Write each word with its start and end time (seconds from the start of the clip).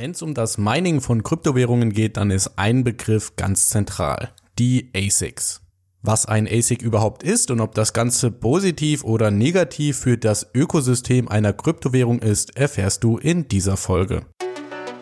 Wenn 0.00 0.12
es 0.12 0.22
um 0.22 0.32
das 0.32 0.56
Mining 0.56 1.02
von 1.02 1.22
Kryptowährungen 1.22 1.92
geht, 1.92 2.16
dann 2.16 2.30
ist 2.30 2.52
ein 2.56 2.84
Begriff 2.84 3.36
ganz 3.36 3.68
zentral. 3.68 4.30
Die 4.58 4.88
ASICs. 4.96 5.60
Was 6.00 6.24
ein 6.24 6.48
ASIC 6.48 6.80
überhaupt 6.80 7.22
ist 7.22 7.50
und 7.50 7.60
ob 7.60 7.74
das 7.74 7.92
Ganze 7.92 8.30
positiv 8.30 9.04
oder 9.04 9.30
negativ 9.30 9.98
für 9.98 10.16
das 10.16 10.46
Ökosystem 10.54 11.28
einer 11.28 11.52
Kryptowährung 11.52 12.20
ist, 12.20 12.56
erfährst 12.56 13.04
du 13.04 13.18
in 13.18 13.46
dieser 13.48 13.76
Folge. 13.76 14.24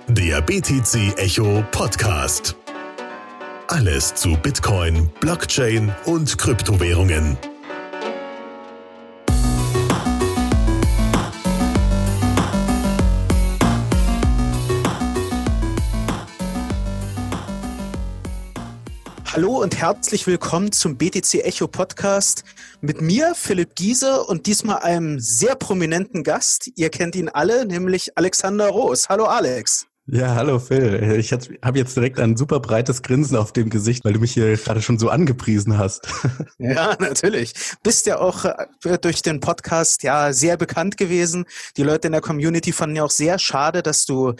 Der 0.08 0.42
BTC 0.42 1.16
Echo 1.16 1.62
Podcast. 1.70 2.56
Alles 3.68 4.16
zu 4.16 4.36
Bitcoin, 4.42 5.10
Blockchain 5.20 5.94
und 6.06 6.36
Kryptowährungen. 6.38 7.38
Hallo 19.38 19.62
und 19.62 19.78
herzlich 19.78 20.26
willkommen 20.26 20.72
zum 20.72 20.96
BTC 20.96 21.44
Echo 21.44 21.68
Podcast 21.68 22.42
mit 22.80 23.00
mir, 23.00 23.36
Philipp 23.36 23.76
Giese 23.76 24.24
und 24.24 24.46
diesmal 24.46 24.78
einem 24.78 25.20
sehr 25.20 25.54
prominenten 25.54 26.24
Gast. 26.24 26.72
Ihr 26.74 26.90
kennt 26.90 27.14
ihn 27.14 27.28
alle, 27.28 27.64
nämlich 27.64 28.18
Alexander 28.18 28.66
Roos. 28.66 29.08
Hallo 29.08 29.26
Alex. 29.26 29.87
Ja, 30.10 30.34
hallo 30.34 30.58
Phil. 30.58 31.18
Ich 31.18 31.32
habe 31.32 31.78
jetzt 31.78 31.94
direkt 31.94 32.18
ein 32.18 32.34
super 32.34 32.60
breites 32.60 33.02
Grinsen 33.02 33.36
auf 33.36 33.52
dem 33.52 33.68
Gesicht, 33.68 34.06
weil 34.06 34.14
du 34.14 34.20
mich 34.20 34.32
hier 34.32 34.56
gerade 34.56 34.80
schon 34.80 34.98
so 34.98 35.10
angepriesen 35.10 35.76
hast. 35.76 36.08
Ja, 36.60 36.96
natürlich. 36.98 37.54
Bist 37.84 38.06
ja 38.06 38.18
auch 38.18 38.44
äh, 38.44 38.98
durch 39.00 39.22
den 39.22 39.38
Podcast 39.38 40.02
ja 40.02 40.32
sehr 40.32 40.56
bekannt 40.56 40.96
gewesen. 40.96 41.44
Die 41.76 41.84
Leute 41.84 42.08
in 42.08 42.12
der 42.12 42.20
Community 42.20 42.72
fanden 42.72 42.96
ja 42.96 43.04
auch 43.04 43.10
sehr 43.10 43.38
schade, 43.38 43.82
dass 43.82 44.06
du 44.06 44.34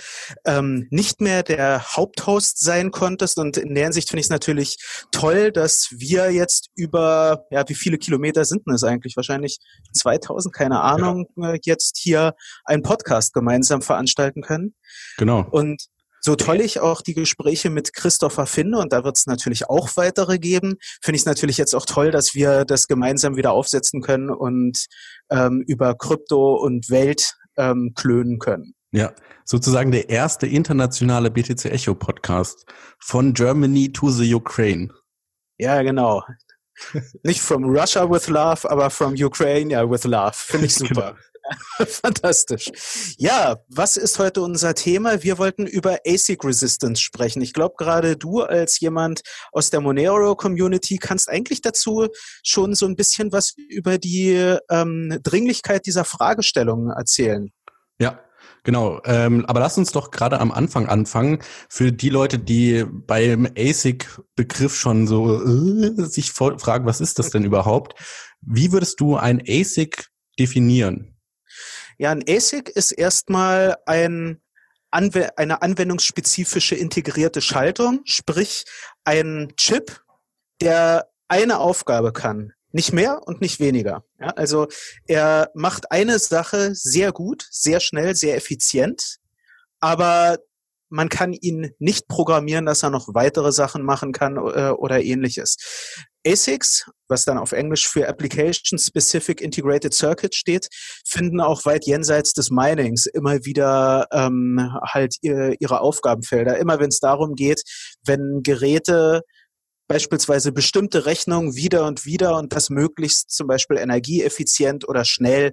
ähm, 0.45 0.89
nicht 0.91 1.21
mehr 1.21 1.45
der 1.45 1.97
Haupthost 1.97 2.59
sein 2.59 2.91
konntest. 2.91 3.39
Und 3.39 3.57
in 3.57 3.75
der 3.75 3.85
Hinsicht 3.85 4.09
finde 4.09 4.21
ich 4.21 4.27
es 4.27 4.31
natürlich 4.31 4.79
toll, 5.13 5.53
dass 5.53 5.91
wir 5.93 6.33
jetzt 6.33 6.71
über, 6.75 7.47
ja, 7.51 7.63
wie 7.69 7.75
viele 7.75 7.99
Kilometer 7.99 8.45
sind 8.45 8.67
denn 8.67 8.75
es 8.75 8.83
eigentlich? 8.83 9.17
Wahrscheinlich 9.17 9.59
2000, 9.93 10.53
keine 10.53 10.81
Ahnung, 10.81 11.27
ja. 11.37 11.53
Äh, 11.53 11.61
jetzt 11.65 11.99
hier 11.99 12.35
einen 12.65 12.83
Podcast 12.83 13.33
gemeinsam 13.33 13.81
veranstalten 13.81 14.43
können. 14.43 14.75
Genau. 15.19 15.47
Und 15.51 15.58
so 16.21 16.35
toll 16.35 16.61
ich 16.61 16.81
auch 16.81 17.01
die 17.01 17.15
Gespräche 17.15 17.71
mit 17.71 17.95
Christopher 17.95 18.47
finde, 18.47 18.79
und 18.79 18.93
da 18.93 19.05
wird 19.05 19.17
es 19.17 19.27
natürlich 19.27 19.69
auch 19.69 19.89
weitere 19.97 20.39
geben, 20.39 20.77
finde 21.01 21.17
ich 21.17 21.23
es 21.23 21.27
natürlich 21.27 21.59
jetzt 21.59 21.75
auch 21.75 21.87
toll, 21.87 22.11
dass 22.11 22.35
wir 22.35 22.65
das 22.65 22.89
gemeinsam 22.89 23.37
wieder 23.37 23.53
aufsetzen 23.53 24.03
können 24.03 24.31
und 24.31 24.87
ähm, 25.31 25.63
über 25.67 25.95
Krypto 25.95 26.57
und 26.57 26.91
Welt 26.91 27.35
ähm, 27.57 27.93
klönen 27.95 28.39
können. 28.39 28.75
Ja, 28.91 29.13
sozusagen 29.45 29.91
der 29.91 30.09
erste 30.09 30.47
internationale 30.47 31.31
BTC 31.31 31.67
Echo 31.67 31.95
Podcast 31.95 32.65
von 32.99 33.35
Germany 33.35 33.93
to 33.93 34.11
the 34.11 34.35
Ukraine. 34.35 34.89
Ja, 35.59 35.83
genau. 35.83 36.23
Nicht 37.23 37.41
from 37.41 37.65
Russia 37.65 38.09
with 38.09 38.29
love, 38.29 38.69
aber 38.71 38.89
from 38.91 39.15
Ukraine, 39.15 39.73
ja, 39.73 39.89
with 39.89 40.05
love. 40.05 40.33
Finde 40.35 40.67
ich 40.67 40.75
super. 40.75 40.95
Genau. 40.95 41.19
Fantastisch. 41.87 42.71
Ja, 43.19 43.57
was 43.69 43.97
ist 43.97 44.19
heute 44.19 44.43
unser 44.43 44.75
Thema? 44.75 45.23
Wir 45.23 45.39
wollten 45.39 45.67
über 45.67 45.99
ASIC 46.07 46.45
Resistance 46.45 47.01
sprechen. 47.01 47.43
Ich 47.43 47.53
glaube, 47.53 47.75
gerade 47.79 48.17
du 48.17 48.43
als 48.43 48.81
jemand 48.81 49.23
aus 49.53 49.71
der 49.71 49.81
Monero 49.81 50.35
Community 50.37 50.99
kannst 50.99 51.29
eigentlich 51.29 51.61
dazu 51.61 52.09
schon 52.43 52.75
so 52.75 52.87
ein 52.87 52.97
bisschen 52.97 53.33
was 53.33 53.55
über 53.69 53.99
die 53.99 54.57
ähm, 54.71 55.19
Dringlichkeit 55.23 55.87
dieser 55.87 56.05
Fragestellungen 56.05 56.91
erzählen. 56.91 57.51
Ja, 57.99 58.21
Genau, 58.65 59.01
ähm, 59.05 59.47
aber 59.47 59.61
lass 59.61 59.79
uns 59.79 59.93
doch 59.93 60.11
gerade 60.11 60.41
am 60.41 60.53
Anfang 60.53 60.89
anfangen. 60.89 61.39
Für 61.69 61.93
die 61.93 62.11
Leute, 62.11 62.39
die 62.39 62.85
beim 62.87 63.49
ASIC-Begriff 63.57 64.75
schon 64.75 65.07
so 65.07 65.43
äh, 65.43 66.05
sich 66.05 66.33
fragen, 66.33 66.85
was 66.85 67.01
ist 67.01 67.19
das 67.19 67.31
denn 67.31 67.45
überhaupt? 67.45 67.95
Wie 68.41 68.73
würdest 68.73 69.01
du 69.01 69.17
ein 69.17 69.41
ASIC 69.41 70.09
definieren? 70.39 71.18
Ja, 71.99 72.13
ein 72.13 72.25
ASIC 72.29 72.69
ist 72.69 72.93
erstmal 72.93 73.77
ein 73.85 74.41
Anw 74.91 75.29
eine 75.37 75.61
anwendungsspezifische 75.61 76.75
integrierte 76.75 77.43
Schaltung, 77.43 78.01
sprich 78.05 78.65
ein 79.05 79.53
Chip, 79.57 80.01
der 80.61 81.11
eine 81.27 81.59
Aufgabe 81.59 82.13
kann. 82.13 82.53
Nicht 82.71 82.93
mehr 82.93 83.27
und 83.27 83.41
nicht 83.41 83.61
weniger. 83.61 84.05
Ja, 84.21 84.29
also 84.29 84.69
er 85.07 85.51
macht 85.55 85.91
eine 85.91 86.19
Sache 86.19 86.75
sehr 86.75 87.13
gut, 87.13 87.47
sehr 87.51 87.81
schnell, 87.81 88.15
sehr 88.15 88.37
effizient, 88.37 89.19
aber 89.81 90.39
man 90.91 91.09
kann 91.09 91.33
ihn 91.33 91.71
nicht 91.79 92.09
programmieren, 92.09 92.67
dass 92.67 92.83
er 92.83 92.91
noch 92.91 93.09
weitere 93.15 93.53
Sachen 93.53 93.83
machen 93.83 94.13
kann 94.13 94.37
äh, 94.37 94.71
oder 94.71 95.03
ähnliches. 95.03 95.57
ASICs, 96.27 96.91
was 97.09 97.25
dann 97.25 97.39
auf 97.39 97.53
Englisch 97.53 97.89
für 97.89 98.09
Application 98.09 98.79
Specific 98.79 99.41
Integrated 99.41 99.95
Circuit 99.95 100.35
steht, 100.35 100.69
finden 101.07 101.41
auch 101.41 101.65
weit 101.65 101.87
jenseits 101.87 102.33
des 102.33 102.51
Minings 102.51 103.07
immer 103.07 103.45
wieder 103.45 104.07
ähm, 104.13 104.73
halt 104.83 105.17
ihr, 105.23 105.55
ihre 105.61 105.81
Aufgabenfelder. 105.81 106.59
Immer 106.59 106.81
wenn 106.81 106.89
es 106.89 107.01
darum 107.01 107.35
geht, 107.35 107.63
wenn 108.05 108.43
Geräte 108.43 109.23
beispielsweise 109.89 110.53
bestimmte 110.53 111.07
Rechnungen 111.07 111.57
wieder 111.57 111.87
und 111.87 112.05
wieder 112.05 112.37
und 112.37 112.53
das 112.53 112.69
möglichst 112.69 113.31
zum 113.31 113.47
Beispiel 113.47 113.79
energieeffizient 113.79 114.87
oder 114.87 115.05
schnell 115.05 115.53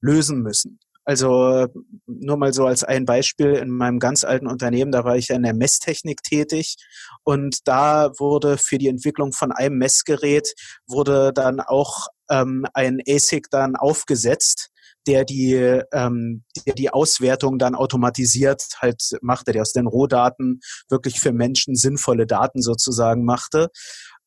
lösen 0.00 0.42
müssen. 0.42 0.80
Also 1.06 1.68
nur 2.06 2.36
mal 2.36 2.52
so 2.52 2.66
als 2.66 2.82
ein 2.82 3.04
Beispiel 3.04 3.52
in 3.52 3.70
meinem 3.70 4.00
ganz 4.00 4.24
alten 4.24 4.48
Unternehmen, 4.48 4.90
da 4.90 5.04
war 5.04 5.16
ich 5.16 5.28
ja 5.28 5.36
in 5.36 5.44
der 5.44 5.54
Messtechnik 5.54 6.22
tätig 6.24 6.76
und 7.22 7.66
da 7.68 8.10
wurde 8.18 8.58
für 8.58 8.76
die 8.76 8.88
Entwicklung 8.88 9.32
von 9.32 9.52
einem 9.52 9.78
Messgerät 9.78 10.52
wurde 10.88 11.32
dann 11.32 11.60
auch 11.60 12.08
ähm, 12.28 12.66
ein 12.74 13.00
ASIC 13.08 13.46
dann 13.50 13.76
aufgesetzt, 13.76 14.70
der 15.06 15.24
die, 15.24 15.54
ähm, 15.92 16.42
der 16.66 16.74
die 16.74 16.90
Auswertung 16.90 17.60
dann 17.60 17.76
automatisiert 17.76 18.64
halt 18.80 19.00
machte, 19.22 19.52
der 19.52 19.62
aus 19.62 19.72
den 19.72 19.86
Rohdaten 19.86 20.58
wirklich 20.88 21.20
für 21.20 21.32
Menschen 21.32 21.76
sinnvolle 21.76 22.26
Daten 22.26 22.62
sozusagen 22.62 23.24
machte. 23.24 23.68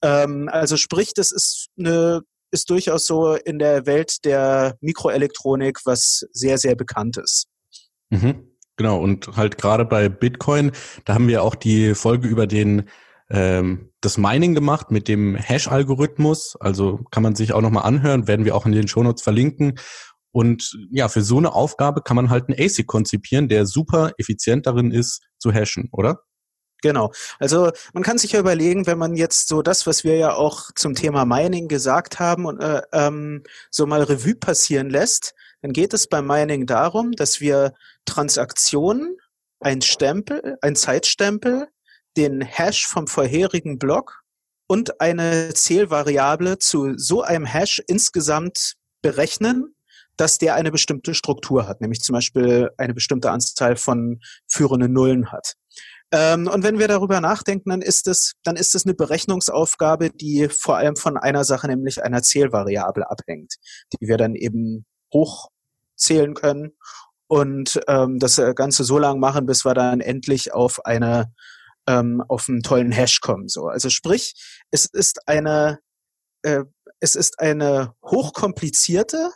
Ähm, 0.01 0.49
also 0.49 0.77
sprich, 0.77 1.13
das 1.13 1.31
ist 1.31 1.67
eine 1.77 2.21
ist 2.51 2.69
durchaus 2.69 3.05
so 3.05 3.33
in 3.33 3.59
der 3.59 3.85
Welt 3.85 4.25
der 4.25 4.77
Mikroelektronik 4.81 5.79
was 5.85 6.25
sehr, 6.31 6.57
sehr 6.57 6.75
Bekanntes. 6.75 7.45
Mhm. 8.09 8.49
Genau, 8.77 8.99
und 8.99 9.35
halt 9.35 9.57
gerade 9.57 9.83
bei 9.83 10.07
Bitcoin, 10.07 10.71
da 11.03 11.13
haben 11.13 11.27
wir 11.27 11.43
auch 11.43 11.55
die 11.55 11.95
Folge 11.95 12.27
über 12.27 12.47
den 12.47 12.89
ähm, 13.29 13.91
das 14.01 14.17
Mining 14.17 14.55
gemacht 14.55 14.91
mit 14.91 15.07
dem 15.07 15.35
Hash-Algorithmus. 15.35 16.55
Also 16.59 17.01
kann 17.11 17.23
man 17.23 17.35
sich 17.35 17.53
auch 17.53 17.61
nochmal 17.61 17.83
anhören, 17.83 18.27
werden 18.27 18.45
wir 18.45 18.55
auch 18.55 18.65
in 18.65 18.71
den 18.71 18.87
Shownotes 18.87 19.21
verlinken. 19.21 19.77
Und 20.31 20.77
ja, 20.91 21.09
für 21.09 21.21
so 21.21 21.37
eine 21.37 21.53
Aufgabe 21.53 22.01
kann 22.01 22.15
man 22.15 22.29
halt 22.29 22.47
einen 22.47 22.59
ASIC 22.59 22.87
konzipieren, 22.87 23.49
der 23.49 23.65
super 23.65 24.13
effizient 24.17 24.65
darin 24.67 24.91
ist, 24.91 25.21
zu 25.37 25.51
hashen, 25.51 25.89
oder? 25.91 26.21
Genau. 26.81 27.11
Also 27.39 27.71
man 27.93 28.03
kann 28.03 28.17
sich 28.17 28.31
ja 28.31 28.39
überlegen, 28.39 28.87
wenn 28.87 28.97
man 28.97 29.15
jetzt 29.15 29.49
so 29.49 29.61
das, 29.61 29.85
was 29.85 30.03
wir 30.03 30.15
ja 30.15 30.33
auch 30.33 30.71
zum 30.75 30.95
Thema 30.95 31.25
Mining 31.25 31.67
gesagt 31.67 32.19
haben, 32.19 32.45
und 32.45 32.61
äh, 32.61 32.81
ähm, 32.93 33.43
so 33.69 33.85
mal 33.85 34.03
Revue 34.03 34.35
passieren 34.35 34.89
lässt, 34.89 35.33
dann 35.61 35.73
geht 35.73 35.93
es 35.93 36.07
beim 36.07 36.25
Mining 36.25 36.65
darum, 36.65 37.11
dass 37.11 37.41
wir 37.41 37.73
Transaktionen, 38.05 39.17
ein 39.59 39.81
Stempel, 39.81 40.57
ein 40.61 40.75
Zeitstempel, 40.75 41.67
den 42.15 42.41
Hash 42.41 42.87
vom 42.87 43.07
vorherigen 43.07 43.77
Block 43.77 44.23
und 44.67 45.01
eine 45.01 45.53
Zählvariable 45.53 46.59
zu 46.59 46.97
so 46.97 47.23
einem 47.23 47.45
Hash 47.45 47.81
insgesamt 47.87 48.75
berechnen, 49.01 49.75
dass 50.15 50.37
der 50.37 50.55
eine 50.55 50.71
bestimmte 50.71 51.13
Struktur 51.13 51.67
hat, 51.67 51.81
nämlich 51.81 52.01
zum 52.01 52.13
Beispiel 52.13 52.69
eine 52.77 52.93
bestimmte 52.93 53.31
Anzahl 53.31 53.77
von 53.77 54.19
führenden 54.47 54.91
Nullen 54.91 55.31
hat. 55.31 55.55
Ähm, 56.11 56.47
und 56.47 56.63
wenn 56.63 56.79
wir 56.79 56.87
darüber 56.87 57.21
nachdenken, 57.21 57.69
dann 57.69 57.81
ist 57.81 58.07
es, 58.07 58.33
dann 58.43 58.55
ist 58.55 58.73
es 58.73 58.85
eine 58.85 58.95
Berechnungsaufgabe, 58.95 60.09
die 60.09 60.49
vor 60.49 60.77
allem 60.77 60.95
von 60.95 61.17
einer 61.17 61.43
Sache, 61.43 61.67
nämlich 61.67 62.03
einer 62.03 62.23
Zählvariable 62.23 63.09
abhängt, 63.09 63.55
die 63.93 64.07
wir 64.07 64.17
dann 64.17 64.35
eben 64.35 64.85
hochzählen 65.13 66.33
können 66.33 66.71
und 67.27 67.79
ähm, 67.87 68.17
das 68.19 68.41
Ganze 68.55 68.83
so 68.83 68.97
lang 68.97 69.19
machen, 69.19 69.45
bis 69.45 69.65
wir 69.65 69.75
dann 69.75 70.01
endlich 70.01 70.53
auf 70.53 70.85
eine 70.85 71.31
ähm, 71.87 72.23
auf 72.27 72.49
einen 72.49 72.61
tollen 72.61 72.91
Hash 72.91 73.21
kommen. 73.21 73.47
So, 73.47 73.67
also 73.67 73.89
sprich, 73.89 74.33
es 74.71 74.85
ist 74.85 75.27
eine 75.27 75.79
äh, 76.43 76.63
es 76.99 77.15
ist 77.15 77.39
eine 77.39 77.93
hochkomplizierte 78.03 79.31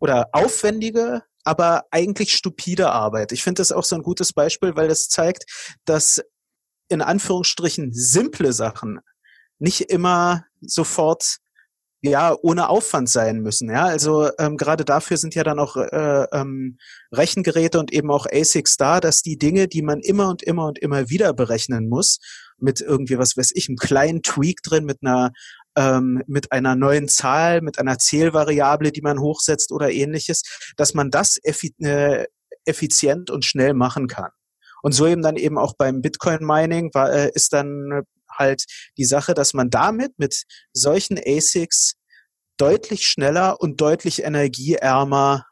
oder 0.00 0.28
aufwendige 0.32 1.22
aber 1.44 1.84
eigentlich 1.90 2.34
stupide 2.34 2.90
Arbeit. 2.90 3.32
Ich 3.32 3.42
finde 3.42 3.60
das 3.60 3.72
auch 3.72 3.84
so 3.84 3.96
ein 3.96 4.02
gutes 4.02 4.32
Beispiel, 4.32 4.76
weil 4.76 4.88
das 4.88 5.08
zeigt, 5.08 5.44
dass 5.84 6.22
in 6.88 7.00
Anführungsstrichen 7.00 7.92
simple 7.92 8.52
Sachen 8.52 9.00
nicht 9.58 9.80
immer 9.82 10.44
sofort 10.60 11.38
ja 12.02 12.36
ohne 12.42 12.68
Aufwand 12.68 13.08
sein 13.08 13.40
müssen. 13.40 13.70
Ja, 13.70 13.84
also 13.84 14.28
ähm, 14.38 14.56
gerade 14.56 14.84
dafür 14.84 15.16
sind 15.16 15.34
ja 15.34 15.44
dann 15.44 15.60
auch 15.60 15.76
äh, 15.76 16.26
ähm, 16.32 16.76
Rechengeräte 17.12 17.78
und 17.78 17.92
eben 17.92 18.10
auch 18.10 18.26
ASICs 18.30 18.76
da, 18.76 19.00
dass 19.00 19.22
die 19.22 19.38
Dinge, 19.38 19.68
die 19.68 19.82
man 19.82 20.00
immer 20.00 20.28
und 20.28 20.42
immer 20.42 20.66
und 20.66 20.78
immer 20.80 21.08
wieder 21.10 21.32
berechnen 21.32 21.88
muss, 21.88 22.18
mit 22.58 22.80
irgendwie 22.80 23.18
was 23.18 23.36
weiß 23.36 23.52
ich, 23.54 23.68
einem 23.68 23.76
kleinen 23.76 24.22
Tweak 24.22 24.62
drin, 24.62 24.84
mit 24.84 24.98
einer 25.02 25.32
ähm, 25.76 26.22
mit 26.26 26.52
einer 26.52 26.74
neuen 26.74 27.08
Zahl, 27.08 27.60
mit 27.60 27.78
einer 27.78 27.98
Zählvariable, 27.98 28.92
die 28.92 29.02
man 29.02 29.20
hochsetzt 29.20 29.72
oder 29.72 29.90
ähnliches, 29.90 30.42
dass 30.76 30.94
man 30.94 31.10
das 31.10 31.38
effi 31.42 31.74
äh, 31.78 32.26
effizient 32.64 33.30
und 33.30 33.44
schnell 33.44 33.74
machen 33.74 34.06
kann. 34.06 34.30
Und 34.82 34.92
so 34.92 35.06
eben 35.06 35.22
dann 35.22 35.36
eben 35.36 35.58
auch 35.58 35.74
beim 35.76 36.02
Bitcoin-Mining 36.02 36.90
war, 36.94 37.12
äh, 37.12 37.30
ist 37.34 37.52
dann 37.52 38.02
halt 38.30 38.64
die 38.96 39.04
Sache, 39.04 39.34
dass 39.34 39.54
man 39.54 39.70
damit 39.70 40.18
mit 40.18 40.44
solchen 40.72 41.18
ASICs 41.18 41.94
deutlich 42.56 43.06
schneller 43.06 43.60
und 43.60 43.80
deutlich 43.80 44.22
energieärmer 44.24 45.46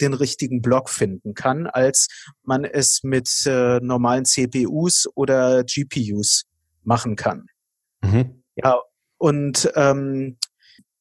den 0.00 0.14
richtigen 0.14 0.60
Block 0.62 0.90
finden 0.90 1.34
kann, 1.34 1.66
als 1.66 2.08
man 2.42 2.64
es 2.64 3.02
mit 3.02 3.28
äh, 3.46 3.80
normalen 3.80 4.24
CPUs 4.24 5.08
oder 5.14 5.64
GPUs 5.64 6.44
machen 6.82 7.16
kann. 7.16 7.46
Mhm. 8.02 8.42
Ja, 8.56 8.80
und 9.18 9.70
ähm, 9.74 10.38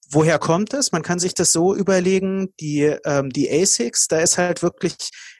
woher 0.09 0.39
kommt 0.39 0.73
es? 0.73 0.91
Man 0.91 1.01
kann 1.01 1.19
sich 1.19 1.33
das 1.33 1.51
so 1.51 1.75
überlegen, 1.75 2.53
die, 2.59 2.83
ähm, 3.05 3.29
die 3.29 3.49
ASICs, 3.49 4.07
da 4.07 4.19
ist 4.19 4.37
halt 4.37 4.61
wirklich 4.61 4.95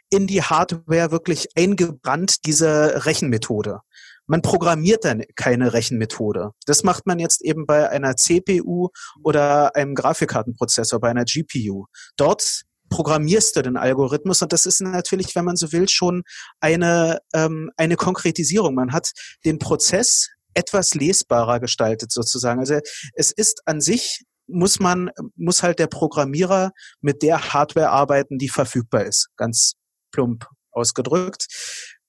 in 0.09 0.27
die 0.27 0.41
Hardware 0.41 1.11
wirklich 1.11 1.49
eingebrannt 1.55 2.45
diese 2.45 3.05
Rechenmethode. 3.05 3.79
Man 4.27 4.41
programmiert 4.41 5.05
dann 5.05 5.23
keine 5.35 5.73
Rechenmethode. 5.73 6.51
Das 6.65 6.83
macht 6.83 7.05
man 7.05 7.19
jetzt 7.19 7.43
eben 7.43 7.65
bei 7.65 7.89
einer 7.89 8.15
CPU 8.15 8.89
oder 9.23 9.75
einem 9.75 9.93
Grafikkartenprozessor, 9.93 10.99
bei 10.99 11.09
einer 11.09 11.25
GPU. 11.25 11.85
Dort 12.17 12.63
programmierst 12.89 13.55
du 13.55 13.61
den 13.61 13.77
Algorithmus 13.77 14.41
und 14.41 14.53
das 14.53 14.65
ist 14.65 14.81
natürlich, 14.81 15.35
wenn 15.35 15.45
man 15.45 15.55
so 15.55 15.71
will, 15.71 15.87
schon 15.89 16.23
eine, 16.59 17.19
ähm, 17.33 17.71
eine 17.77 17.95
Konkretisierung. 17.97 18.75
Man 18.75 18.93
hat 18.93 19.11
den 19.43 19.59
Prozess 19.59 20.29
etwas 20.55 20.95
lesbarer 20.95 21.59
gestaltet 21.59 22.11
sozusagen. 22.11 22.59
Also 22.59 22.79
es 23.13 23.31
ist 23.31 23.61
an 23.65 23.81
sich 23.81 24.23
muss 24.47 24.79
man, 24.79 25.09
muss 25.35 25.63
halt 25.63 25.79
der 25.79 25.87
Programmierer 25.87 26.71
mit 27.01 27.21
der 27.21 27.53
Hardware 27.53 27.89
arbeiten, 27.89 28.37
die 28.37 28.49
verfügbar 28.49 29.05
ist. 29.05 29.29
Ganz 29.37 29.73
plump 30.11 30.47
ausgedrückt. 30.71 31.47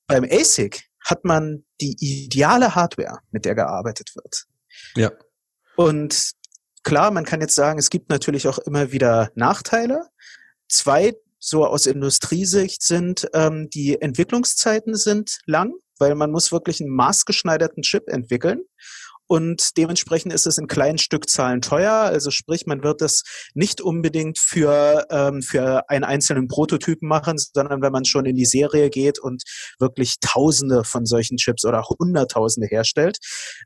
Beim 0.06 0.24
ASIC 0.24 0.84
hat 1.04 1.24
man 1.24 1.64
die 1.80 1.96
ideale 1.98 2.74
Hardware, 2.74 3.20
mit 3.30 3.44
der 3.44 3.54
gearbeitet 3.54 4.14
wird. 4.14 4.44
Ja. 4.96 5.12
Und 5.76 6.32
klar, 6.82 7.10
man 7.10 7.24
kann 7.24 7.40
jetzt 7.40 7.54
sagen, 7.54 7.78
es 7.78 7.90
gibt 7.90 8.10
natürlich 8.10 8.48
auch 8.48 8.58
immer 8.58 8.92
wieder 8.92 9.30
Nachteile. 9.34 10.08
Zwei 10.68 11.14
so 11.38 11.64
aus 11.64 11.86
Industriesicht 11.86 12.82
sind, 12.82 13.28
ähm, 13.32 13.68
die 13.70 14.00
Entwicklungszeiten 14.00 14.96
sind 14.96 15.38
lang, 15.46 15.74
weil 15.98 16.14
man 16.14 16.30
muss 16.30 16.52
wirklich 16.52 16.80
einen 16.80 16.94
maßgeschneiderten 16.94 17.82
Chip 17.82 18.08
entwickeln 18.08 18.62
und 19.28 19.76
dementsprechend 19.76 20.32
ist 20.32 20.46
es 20.46 20.58
in 20.58 20.68
kleinen 20.68 20.98
Stückzahlen 20.98 21.60
teuer. 21.60 21.92
Also 21.92 22.30
sprich, 22.30 22.66
man 22.66 22.82
wird 22.84 23.02
es 23.02 23.24
nicht 23.54 23.80
unbedingt 23.80 24.38
für, 24.38 25.04
ähm, 25.10 25.42
für 25.42 25.88
einen 25.90 26.04
einzelnen 26.04 26.46
Prototypen 26.46 27.08
machen, 27.08 27.36
sondern 27.38 27.82
wenn 27.82 27.92
man 27.92 28.04
schon 28.04 28.24
in 28.24 28.36
die 28.36 28.46
Serie 28.46 28.88
geht 28.88 29.18
und 29.18 29.42
wirklich 29.78 30.16
Tausende 30.20 30.84
von 30.84 31.06
solchen 31.06 31.38
Chips 31.38 31.64
oder 31.64 31.82
Hunderttausende 31.82 32.68
herstellt. 32.68 33.18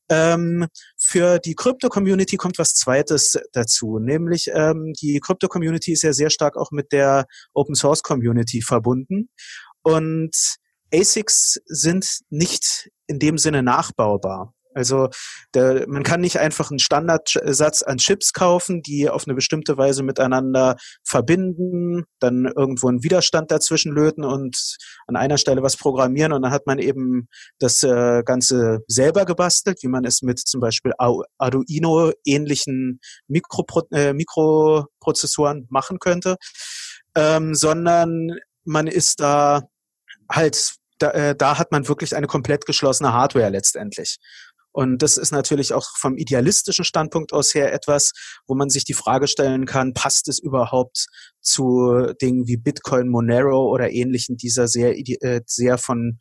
Ähm, 0.09 0.67
für 0.99 1.39
die 1.39 1.55
Krypto-Community 1.55 2.37
kommt 2.37 2.59
was 2.59 2.75
Zweites 2.75 3.37
dazu, 3.53 3.99
nämlich 3.99 4.51
ähm, 4.55 4.93
die 5.01 5.21
Krypto-Community 5.21 5.93
ist 5.93 6.03
ja 6.03 6.13
sehr 6.13 6.31
stark 6.31 6.57
auch 6.57 6.71
mit 6.71 6.93
der 6.93 7.27
Open-Source-Community 7.53 8.63
verbunden 8.63 9.29
und 9.83 10.35
ASICs 10.93 11.61
sind 11.67 12.21
nicht 12.31 12.91
in 13.07 13.19
dem 13.19 13.39
Sinne 13.39 13.63
nachbaubar. 13.63 14.55
Also 14.73 15.09
der, 15.53 15.89
man 15.89 16.05
kann 16.05 16.21
nicht 16.21 16.39
einfach 16.39 16.71
einen 16.71 16.79
Standardsatz 16.79 17.83
an 17.83 17.99
Chips 17.99 18.33
kaufen, 18.33 18.83
die 18.83 19.09
auf 19.09 19.27
eine 19.27 19.35
bestimmte 19.35 19.77
Weise 19.77 20.05
miteinander 20.05 20.77
verbinden, 21.03 22.05
dann 22.21 22.45
irgendwo 22.45 22.89
einen 22.89 23.03
Widerstand 23.03 23.51
dazwischen 23.51 23.93
löten 23.93 24.25
und 24.25 24.77
an 25.09 25.17
einer 25.17 25.39
Stelle 25.39 25.63
was 25.63 25.77
programmieren 25.77 26.33
und 26.33 26.43
dann 26.43 26.53
hat 26.53 26.67
man 26.67 26.79
eben 26.79 27.29
das 27.59 27.83
äh, 27.83 28.23
Ganze 28.25 28.81
selber 28.87 29.25
gebastelt, 29.25 29.83
wie 29.83 29.89
man 29.89 30.05
es 30.05 30.23
mit 30.23 30.39
zum 30.39 30.61
Beispiel 30.61 30.93
Arduino 31.39 32.13
ähnlichen 32.25 33.01
Mikropro 33.27 33.83
äh, 33.91 34.13
Mikroprozessoren 34.13 35.67
machen 35.69 35.99
könnte, 35.99 36.37
ähm, 37.17 37.57
sondern 37.57 38.37
man 38.65 38.87
ist 38.87 39.19
da 39.19 39.63
halt 40.31 40.80
da, 41.01 41.11
äh, 41.11 41.37
da 41.37 41.59
hat 41.59 41.73
man 41.73 41.89
wirklich 41.89 42.15
eine 42.15 42.27
komplett 42.27 42.67
geschlossene 42.67 43.13
Hardware 43.13 43.51
letztendlich. 43.51 44.19
Und 44.73 45.03
das 45.03 45.17
ist 45.17 45.33
natürlich 45.33 45.73
auch 45.73 45.87
vom 45.97 46.17
idealistischen 46.17 46.85
Standpunkt 46.85 47.33
aus 47.33 47.55
her 47.55 47.73
etwas, 47.73 48.13
wo 48.47 48.55
man 48.55 48.71
sich 48.71 48.85
die 48.85 48.95
Frage 48.95 49.27
stellen 49.27 49.67
kann, 49.67 49.95
passt 49.95 50.29
es 50.29 50.39
überhaupt 50.39 51.07
zu 51.41 52.13
Dingen 52.23 52.47
wie 52.47 52.57
Bitcoin, 52.57 53.09
Monero 53.09 53.69
oder 53.69 53.91
ähnlichen 53.91 54.37
dieser 54.37 54.69
sehr, 54.69 54.97
äh, 54.97 55.41
sehr 55.47 55.77
von 55.77 56.19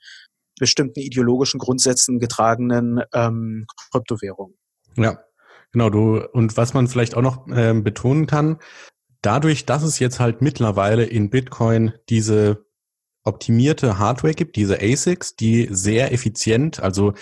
bestimmten 0.60 1.00
ideologischen 1.00 1.60
Grundsätzen 1.60 2.20
getragenen 2.20 3.02
ähm, 3.14 3.66
Kryptowährungen. 3.92 4.58
Ja, 4.98 5.20
genau. 5.72 5.90
Du 5.90 6.20
und 6.34 6.58
was 6.58 6.74
man 6.74 6.88
vielleicht 6.88 7.16
auch 7.16 7.22
noch 7.22 7.46
ähm, 7.54 7.84
betonen 7.84 8.26
kann, 8.26 8.58
dadurch, 9.22 9.66
dass 9.66 9.84
es 9.84 10.00
jetzt 10.00 10.20
halt 10.20 10.42
mittlerweile 10.42 11.06
in 11.06 11.30
Bitcoin 11.30 11.94
diese 12.10 12.66
optimierte 13.24 14.00
Hardware 14.00 14.34
gibt, 14.34 14.56
diese 14.56 14.82
ASICs, 14.82 15.36
die 15.36 15.68
sehr 15.70 16.12
effizient, 16.12 16.80
also 16.80 17.14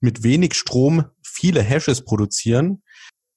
mit 0.00 0.22
wenig 0.22 0.54
Strom 0.54 1.06
viele 1.22 1.62
Hashes 1.62 2.04
produzieren, 2.04 2.82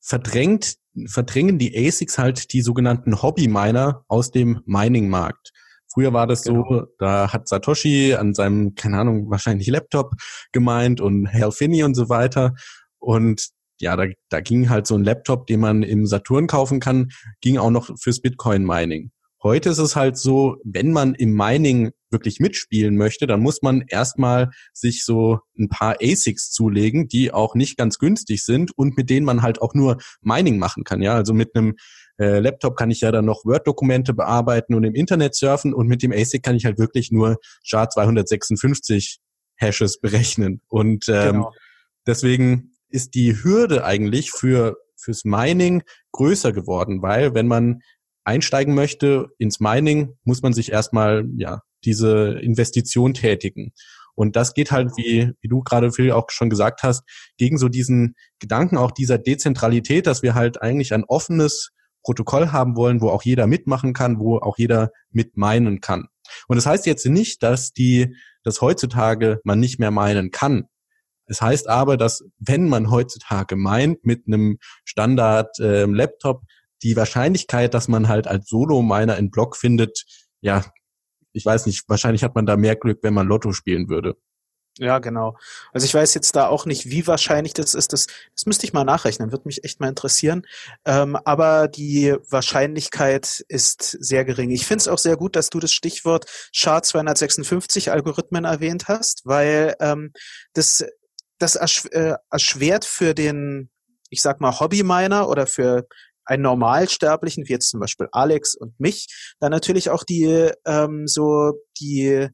verdrängt, 0.02 0.76
verdrängen 1.08 1.58
die 1.58 1.88
ASICs 1.88 2.18
halt 2.18 2.54
die 2.54 2.62
sogenannten 2.62 3.22
Hobby-Miner 3.22 4.04
aus 4.08 4.32
dem 4.32 4.62
Mining-Markt. 4.66 5.52
Früher 5.92 6.14
war 6.14 6.28
das 6.28 6.44
genau. 6.44 6.66
so, 6.70 6.86
da 7.00 7.34
hat 7.34 7.48
Satoshi 7.48 8.14
an 8.14 8.34
seinem, 8.34 8.76
keine 8.76 9.00
Ahnung, 9.00 9.30
wahrscheinlich 9.30 9.68
Laptop 9.68 10.14
gemeint 10.52 11.02
und 11.02 11.32
Hal 11.32 11.52
Finney 11.52 11.84
und 11.84 11.96
so 11.96 12.10
weiter. 12.10 12.54
Und 13.00 13.50
ja, 13.80 13.96
da, 13.96 14.06
da 14.30 14.42
ging 14.42 14.70
halt 14.70 14.86
so 14.86 14.96
ein 14.96 15.04
Laptop, 15.04 15.48
den 15.48 15.62
man 15.62 15.84
im 15.84 16.06
Saturn 16.06 16.48
kaufen 16.48 16.80
kann, 16.80 17.10
ging 17.42 17.58
auch 17.58 17.72
noch 17.72 17.90
fürs 17.98 18.22
Bitcoin-Mining. 18.22 19.12
Heute 19.42 19.70
ist 19.70 19.78
es 19.78 19.96
halt 19.96 20.18
so, 20.18 20.58
wenn 20.66 20.92
man 20.92 21.16
im 21.16 21.34
Mining 21.34 21.92
wirklich 22.12 22.40
mitspielen 22.40 22.98
möchte, 22.98 23.26
dann 23.26 23.40
muss 23.40 23.62
man 23.62 23.84
erstmal 23.88 24.50
sich 24.74 25.06
so 25.06 25.40
ein 25.58 25.70
paar 25.70 25.98
ASICs 26.02 26.52
zulegen, 26.52 27.08
die 27.08 27.32
auch 27.32 27.56
nicht 27.56 27.78
ganz 27.78 28.00
günstig 28.00 28.44
sind 28.44 28.78
und 28.78 28.98
mit 28.98 29.10
denen 29.10 29.26
man 29.26 29.42
halt 29.42 29.62
auch 29.62 29.74
nur 29.74 29.98
Mining 30.22 30.58
machen 30.58 30.84
kann. 30.84 31.02
Ja, 31.02 31.14
also 31.14 31.34
mit 31.34 31.56
einem 31.56 31.76
äh, 32.18 32.40
Laptop 32.40 32.76
kann 32.76 32.92
ich 32.92 33.02
ja 33.02 33.12
dann 33.12 33.26
noch 33.26 33.46
Word-Dokumente 33.46 34.14
bearbeiten 34.14 34.74
und 34.74 34.84
im 34.84 34.94
Internet 34.96 35.36
surfen 35.36 35.74
und 35.74 35.88
mit 35.88 36.04
dem 36.04 36.12
ASIC 36.12 36.44
kann 36.44 36.56
ich 36.56 36.66
halt 36.66 36.78
wirklich 36.78 37.12
nur 37.12 37.38
SHA-256 37.64 39.20
Hashes 39.56 40.00
berechnen. 40.00 40.62
Und 40.68 41.08
ähm, 41.08 41.34
genau. 41.34 41.54
deswegen 42.06 42.74
ist 42.90 43.16
die 43.16 43.42
Hürde 43.42 43.86
eigentlich 43.86 44.32
für 44.32 44.78
fürs 45.02 45.24
Mining 45.24 45.84
größer 46.12 46.52
geworden, 46.52 47.02
weil 47.02 47.34
wenn 47.34 47.48
man 47.48 47.82
einsteigen 48.24 48.74
möchte 48.76 49.28
ins 49.38 49.60
Mining, 49.60 50.16
muss 50.24 50.42
man 50.42 50.54
sich 50.54 50.72
erstmal 50.72 51.26
ja 51.38 51.62
diese 51.86 52.40
Investition 52.42 53.14
tätigen. 53.14 53.74
Und 54.16 54.36
das 54.36 54.54
geht 54.54 54.72
halt, 54.72 54.92
wie, 54.98 55.32
wie 55.40 55.48
du 55.48 55.62
gerade 55.62 55.92
Phil 55.94 56.12
auch 56.12 56.30
schon 56.30 56.50
gesagt 56.50 56.84
hast, 56.84 57.04
gegen 57.38 57.58
so 57.58 57.70
diesen 57.70 58.16
Gedanken 58.40 58.78
auch 58.78 58.92
dieser 58.92 59.18
Dezentralität, 59.18 60.08
dass 60.08 60.24
wir 60.24 60.36
halt 60.36 60.62
eigentlich 60.62 60.94
ein 60.94 61.06
offenes 61.06 61.72
Protokoll 62.04 62.52
haben 62.52 62.76
wollen, 62.76 63.02
wo 63.02 63.10
auch 63.10 63.24
jeder 63.24 63.48
mitmachen 63.48 63.94
kann, 63.94 64.20
wo 64.20 64.38
auch 64.38 64.58
jeder 64.58 64.92
mit 65.12 65.38
meinen 65.38 65.80
kann. 65.80 66.08
Und 66.48 66.58
das 66.58 66.66
heißt 66.66 66.86
jetzt 66.86 67.06
nicht, 67.06 67.44
dass 67.44 67.72
die, 67.72 68.16
dass 68.44 68.62
heutzutage 68.62 69.40
man 69.44 69.60
nicht 69.60 69.80
mehr 69.80 69.92
meinen 69.92 70.32
kann. 70.32 70.66
Es 71.26 71.42
heißt 71.42 71.70
aber, 71.70 71.96
dass 71.96 72.24
wenn 72.40 72.68
man 72.68 72.90
heutzutage 72.90 73.56
meint 73.56 74.06
mit 74.06 74.24
einem 74.28 74.58
Standard 74.84 75.60
äh, 75.60 75.86
Laptop, 75.86 76.44
die 76.84 76.96
Wahrscheinlichkeit, 76.96 77.74
dass 77.74 77.88
man 77.88 78.08
halt 78.08 78.28
als 78.28 78.48
Solo-Miner 78.50 79.16
einen 79.16 79.32
Block 79.32 79.56
findet, 79.56 80.06
ja, 80.42 80.66
ich 81.34 81.46
weiß 81.46 81.66
nicht, 81.66 81.88
wahrscheinlich 81.88 82.24
hat 82.24 82.36
man 82.36 82.46
da 82.46 82.58
mehr 82.58 82.76
Glück, 82.76 83.00
wenn 83.02 83.14
man 83.14 83.28
Lotto 83.28 83.52
spielen 83.52 83.90
würde. 83.90 84.16
Ja, 84.80 85.00
genau. 85.00 85.36
Also 85.74 85.86
ich 85.86 85.94
weiß 85.94 86.14
jetzt 86.14 86.38
da 86.38 86.48
auch 86.48 86.66
nicht, 86.66 86.90
wie 86.90 87.06
wahrscheinlich 87.06 87.54
das 87.54 87.74
ist. 87.74 87.92
Das, 87.92 88.08
das 88.34 88.46
müsste 88.46 88.66
ich 88.66 88.72
mal 88.72 88.86
nachrechnen, 88.86 89.32
würde 89.32 89.46
mich 89.46 89.66
echt 89.66 89.82
mal 89.82 89.90
interessieren. 89.90 90.44
Ähm, 90.86 91.18
aber 91.26 91.68
die 91.68 92.16
Wahrscheinlichkeit 92.30 93.44
ist 93.50 93.82
sehr 94.00 94.24
gering. 94.24 94.52
Ich 94.52 94.66
finde 94.66 94.84
es 94.84 94.88
auch 94.88 94.98
sehr 94.98 95.18
gut, 95.18 95.36
dass 95.36 95.50
du 95.50 95.60
das 95.60 95.74
Stichwort 95.74 96.28
SHA-256-Algorithmen 96.54 98.46
erwähnt 98.46 98.88
hast, 98.88 99.24
weil 99.26 99.76
ähm, 99.82 100.14
das, 100.54 100.86
das 101.40 101.58
äh, 101.88 102.16
erschwert 102.32 102.86
für 102.86 103.14
den, 103.14 103.70
ich 104.10 104.22
sag 104.22 104.40
mal, 104.40 104.62
Hobby-Miner 104.62 105.28
oder 105.28 105.46
für 105.46 105.88
einen 106.30 106.44
Normalsterblichen, 106.44 107.48
wie 107.48 107.54
jetzt 107.54 107.70
zum 107.70 107.80
Beispiel 107.80 108.08
Alex 108.12 108.56
und 108.56 108.80
mich, 108.80 109.08
dann 109.40 109.52
natürlich 109.52 109.90
auch 109.90 110.04
die 110.04 110.52
ähm, 110.66 111.08
so 111.08 111.54
die 111.80 112.30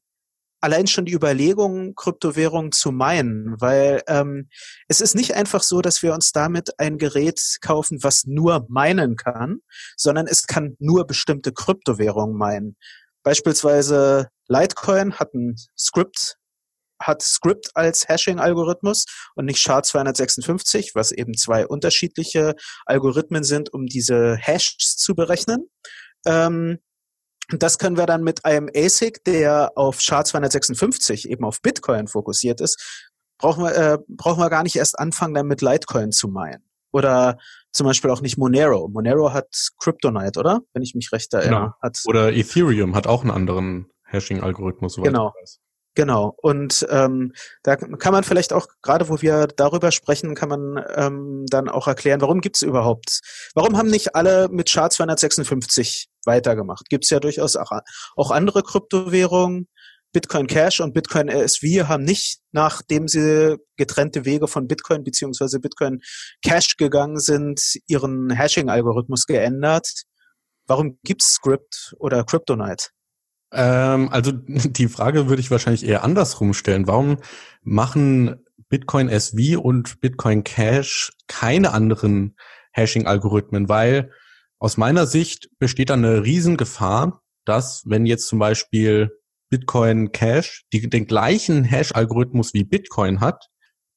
allein 0.61 0.87
schon 0.87 1.05
die 1.05 1.13
Überlegung, 1.13 1.93
Kryptowährungen 1.93 2.71
zu 2.71 2.91
meinen, 2.91 3.55
weil 3.59 4.01
ähm, 4.07 4.49
es 4.87 4.99
ist 4.99 5.13
nicht 5.13 5.35
einfach 5.35 5.61
so, 5.61 5.79
dass 5.81 6.01
wir 6.01 6.13
uns 6.13 6.31
damit 6.31 6.79
ein 6.79 6.97
Gerät 6.97 7.39
kaufen, 7.61 7.99
was 8.01 8.25
nur 8.25 8.65
meinen 8.67 9.15
kann, 9.15 9.59
sondern 9.95 10.25
es 10.25 10.47
kann 10.47 10.75
nur 10.79 11.05
bestimmte 11.05 11.53
Kryptowährungen 11.53 12.35
meinen. 12.35 12.77
Beispielsweise 13.23 14.29
Litecoin 14.47 15.19
hat 15.19 15.35
ein 15.35 15.55
Script, 15.77 16.37
hat 16.99 17.21
Script 17.21 17.71
als 17.73 18.07
Hashing-Algorithmus 18.07 19.05
und 19.35 19.45
nicht 19.45 19.59
SHA-256, 19.59 20.91
was 20.93 21.11
eben 21.11 21.35
zwei 21.35 21.67
unterschiedliche 21.67 22.55
Algorithmen 22.85 23.43
sind, 23.43 23.73
um 23.73 23.85
diese 23.85 24.35
Hashes 24.37 24.95
zu 24.97 25.15
berechnen. 25.15 25.69
Ähm, 26.25 26.79
und 27.51 27.61
das 27.61 27.77
können 27.77 27.97
wir 27.97 28.05
dann 28.05 28.23
mit 28.23 28.43
einem 28.43 28.69
ASIC, 28.75 29.23
der 29.23 29.73
auf 29.75 29.99
SHA-256 29.99 31.27
eben 31.27 31.45
auf 31.45 31.61
Bitcoin 31.61 32.07
fokussiert 32.07 32.59
ist, 32.59 33.05
brauchen 33.37 33.63
wir, 33.63 33.75
äh, 33.75 33.97
brauchen 34.07 34.39
wir 34.39 34.49
gar 34.49 34.63
nicht 34.63 34.75
erst 34.75 34.97
anfangen, 34.97 35.33
dann 35.33 35.47
mit 35.47 35.61
Litecoin 35.61 36.11
zu 36.11 36.27
meinen. 36.27 36.63
Oder 36.91 37.37
zum 37.71 37.85
Beispiel 37.85 38.09
auch 38.09 38.21
nicht 38.21 38.37
Monero. 38.37 38.87
Monero 38.87 39.33
hat 39.33 39.49
Kryptonite, 39.79 40.39
oder? 40.39 40.61
Wenn 40.73 40.81
ich 40.81 40.95
mich 40.95 41.11
recht 41.11 41.33
erinnere. 41.33 41.59
Genau. 41.59 41.73
Hat, 41.81 42.01
Oder 42.05 42.33
Ethereum 42.33 42.95
hat 42.95 43.05
auch 43.05 43.21
einen 43.21 43.31
anderen 43.31 43.91
Hashing-Algorithmus. 44.05 44.95
Genau. 44.95 45.33
Genau. 45.95 46.35
Und 46.41 46.85
ähm, 46.89 47.31
da 47.63 47.77
kann 47.77 48.11
man 48.11 48.25
vielleicht 48.25 48.51
auch, 48.51 48.67
gerade 48.81 49.07
wo 49.07 49.21
wir 49.21 49.47
darüber 49.47 49.91
sprechen, 49.91 50.35
kann 50.35 50.49
man 50.49 50.85
ähm, 50.93 51.45
dann 51.49 51.69
auch 51.69 51.87
erklären, 51.87 52.19
warum 52.19 52.41
gibt's 52.41 52.61
überhaupt, 52.61 53.21
warum 53.55 53.77
haben 53.77 53.89
nicht 53.89 54.13
alle 54.13 54.49
mit 54.49 54.69
SHA-256 54.69 56.07
weitergemacht? 56.25 56.89
Gibt's 56.89 57.09
ja 57.09 57.21
durchaus 57.21 57.55
auch, 57.55 57.71
auch 58.17 58.31
andere 58.31 58.61
Kryptowährungen. 58.61 59.69
Bitcoin 60.11 60.47
Cash 60.47 60.79
und 60.79 60.93
Bitcoin 60.93 61.29
RSV 61.29 61.89
haben 61.89 62.05
nicht, 62.05 62.39
nachdem 62.53 63.09
sie 63.09 63.57
getrennte 63.75 64.23
Wege 64.23 64.47
von 64.47 64.65
Bitcoin 64.65 65.03
beziehungsweise 65.03 65.59
Bitcoin 65.59 65.99
Cash 66.41 66.77
gegangen 66.77 67.19
sind, 67.19 67.61
ihren 67.87 68.29
Hashing-Algorithmus 68.31 69.25
geändert. 69.25 70.03
Warum 70.67 70.99
gibt's 71.03 71.33
Script 71.33 71.95
oder 71.99 72.23
Kryptonite? 72.23 72.94
Ähm, 73.51 74.09
also 74.09 74.31
die 74.47 74.87
Frage 74.87 75.27
würde 75.27 75.41
ich 75.41 75.51
wahrscheinlich 75.51 75.85
eher 75.85 76.03
andersrum 76.03 76.53
stellen. 76.53 76.87
Warum 76.87 77.17
machen 77.63 78.35
Bitcoin 78.69 79.09
SV 79.09 79.59
und 79.59 80.01
Bitcoin 80.01 80.43
Cash 80.43 81.11
keine 81.27 81.71
anderen 81.71 82.35
Hashing-Algorithmen? 82.73 83.69
Weil 83.69 84.11
aus 84.59 84.77
meiner 84.77 85.05
Sicht 85.05 85.49
besteht 85.59 85.89
da 85.89 85.93
eine 85.95 86.23
Riesengefahr, 86.23 87.21
dass 87.45 87.83
wenn 87.85 88.05
jetzt 88.05 88.27
zum 88.27 88.39
Beispiel 88.39 89.11
Bitcoin 89.49 90.11
Cash 90.11 90.65
die, 90.73 90.89
den 90.89 91.05
gleichen 91.05 91.63
Hash-Algorithmus 91.63 92.53
wie 92.53 92.63
Bitcoin 92.63 93.19
hat, 93.19 93.47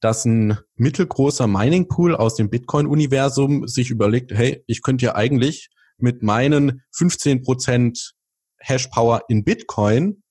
dass 0.00 0.25
ein 0.25 0.59
mittelgroßer 0.76 1.47
Mining 1.47 1.88
Pool 1.88 2.14
aus 2.14 2.37
dem 2.37 2.50
Bitcoin-Universum 2.50 3.67
sich 3.67 3.90
überlegt, 3.90 4.33
hey, 4.33 4.62
ich 4.67 4.83
könnte 4.83 5.07
ja 5.07 5.14
eigentlich 5.14 5.71
mit 5.97 6.23
meinen 6.23 6.83
15 6.93 7.43
Prozent 7.43 8.14
Hash-Power 8.61 9.23
in 9.29 9.45
Bitcoin 9.45 10.23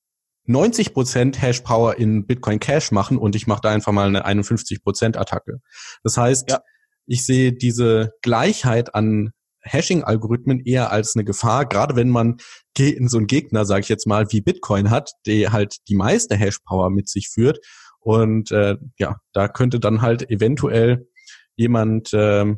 90% 0.48 1.38
Hash-Power 1.38 1.98
in 1.98 2.26
Bitcoin 2.26 2.60
Cash 2.60 2.92
machen 2.92 3.18
und 3.18 3.36
ich 3.36 3.48
mache 3.48 3.62
da 3.62 3.70
einfach 3.70 3.92
mal 3.92 4.08
eine 4.08 4.26
51% 4.26 5.18
Attacke. 5.18 5.60
Das 6.04 6.18
heißt, 6.18 6.50
ja. 6.50 6.62
ich 7.06 7.26
sehe 7.26 7.54
diese 7.54 8.14
Gleichheit 8.22 8.96
an 8.96 9.32
Hashing-Algorithmen 9.62 10.62
eher 10.62 10.92
als 10.92 11.16
eine 11.16 11.26
Gefahr, 11.26 11.66
gerade 11.66 11.96
wenn 11.98 12.10
man 12.10 12.38
so 12.78 13.18
einen 13.18 13.28
Gegner, 13.28 13.66
sage 13.66 13.82
ich 13.82 13.90
jetzt 13.90 14.08
mal, 14.08 14.32
wie 14.32 14.40
Bitcoin 14.40 14.90
hat, 14.90 15.12
der 15.26 15.52
halt 15.52 15.78
die 15.90 15.96
meiste 15.96 16.36
Hash-Power 16.36 16.90
mit 16.90 17.10
sich 17.10 17.30
führt. 17.30 17.60
Und 18.00 18.52
äh, 18.52 18.78
ja, 18.98 19.18
da 19.34 19.48
könnte 19.50 19.80
dann 19.80 20.02
halt 20.02 20.30
eventuell 20.30 21.10
jemand 21.56 22.14
äh, 22.14 22.56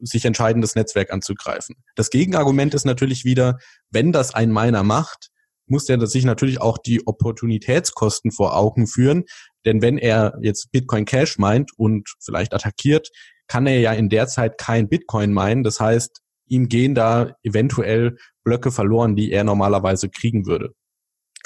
sich 0.00 0.24
entscheiden, 0.24 0.62
das 0.62 0.74
Netzwerk 0.74 1.12
anzugreifen. 1.12 1.76
Das 1.94 2.10
Gegenargument 2.10 2.74
ist 2.74 2.84
natürlich 2.84 3.24
wieder, 3.24 3.58
wenn 3.90 4.12
das 4.12 4.34
ein 4.34 4.52
Miner 4.52 4.82
macht, 4.82 5.30
muss 5.66 5.84
der 5.84 6.04
sich 6.06 6.24
natürlich 6.24 6.60
auch 6.60 6.78
die 6.78 7.06
Opportunitätskosten 7.06 8.32
vor 8.32 8.56
Augen 8.56 8.86
führen. 8.86 9.24
Denn 9.64 9.82
wenn 9.82 9.98
er 9.98 10.38
jetzt 10.40 10.70
Bitcoin 10.72 11.04
Cash 11.04 11.38
meint 11.38 11.72
und 11.76 12.08
vielleicht 12.20 12.54
attackiert, 12.54 13.10
kann 13.48 13.66
er 13.66 13.80
ja 13.80 13.92
in 13.92 14.08
der 14.08 14.26
Zeit 14.28 14.58
kein 14.58 14.88
Bitcoin 14.88 15.32
meinen. 15.32 15.64
Das 15.64 15.80
heißt, 15.80 16.20
ihm 16.46 16.68
gehen 16.68 16.94
da 16.94 17.34
eventuell 17.42 18.16
Blöcke 18.44 18.70
verloren, 18.70 19.16
die 19.16 19.30
er 19.30 19.44
normalerweise 19.44 20.08
kriegen 20.08 20.46
würde. 20.46 20.74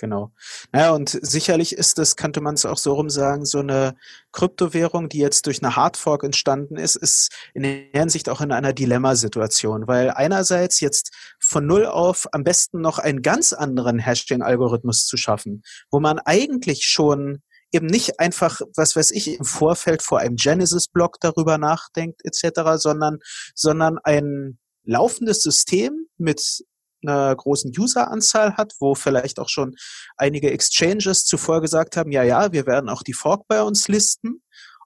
Genau. 0.02 0.32
Naja, 0.72 0.90
und 0.90 1.16
sicherlich 1.22 1.76
ist 1.76 1.96
es, 2.00 2.16
könnte 2.16 2.40
man 2.40 2.54
es 2.54 2.66
auch 2.66 2.76
so 2.76 2.94
rum 2.94 3.08
sagen, 3.08 3.44
so 3.44 3.60
eine 3.60 3.94
Kryptowährung, 4.32 5.08
die 5.08 5.18
jetzt 5.18 5.46
durch 5.46 5.62
eine 5.62 5.76
Hardfork 5.76 6.24
entstanden 6.24 6.76
ist, 6.76 6.96
ist 6.96 7.30
in 7.54 7.62
der 7.62 7.84
Hinsicht 7.94 8.28
auch 8.28 8.40
in 8.40 8.50
einer 8.50 8.72
Dilemmasituation, 8.72 9.86
weil 9.86 10.10
einerseits 10.10 10.80
jetzt 10.80 11.12
von 11.38 11.68
Null 11.68 11.86
auf 11.86 12.26
am 12.32 12.42
besten 12.42 12.80
noch 12.80 12.98
einen 12.98 13.22
ganz 13.22 13.52
anderen 13.52 14.00
Hashing-Algorithmus 14.00 15.06
zu 15.06 15.16
schaffen, 15.16 15.62
wo 15.88 16.00
man 16.00 16.18
eigentlich 16.18 16.82
schon 16.82 17.40
eben 17.70 17.86
nicht 17.86 18.18
einfach, 18.18 18.60
was 18.74 18.96
weiß 18.96 19.12
ich, 19.12 19.38
im 19.38 19.44
Vorfeld 19.44 20.02
vor 20.02 20.18
einem 20.18 20.34
Genesis-Block 20.34 21.18
darüber 21.20 21.58
nachdenkt 21.58 22.22
etc., 22.24 22.72
sondern, 22.74 23.20
sondern 23.54 23.98
ein 24.02 24.58
laufendes 24.82 25.44
System 25.44 26.08
mit 26.18 26.64
einer 27.02 27.34
großen 27.34 27.72
Useranzahl 27.76 28.56
hat, 28.56 28.72
wo 28.80 28.94
vielleicht 28.94 29.38
auch 29.38 29.48
schon 29.48 29.74
einige 30.16 30.50
Exchanges 30.50 31.24
zuvor 31.24 31.60
gesagt 31.60 31.96
haben, 31.96 32.12
ja, 32.12 32.22
ja, 32.22 32.52
wir 32.52 32.66
werden 32.66 32.88
auch 32.88 33.02
die 33.02 33.12
Fork 33.12 33.46
bei 33.48 33.62
uns 33.62 33.88
listen 33.88 34.42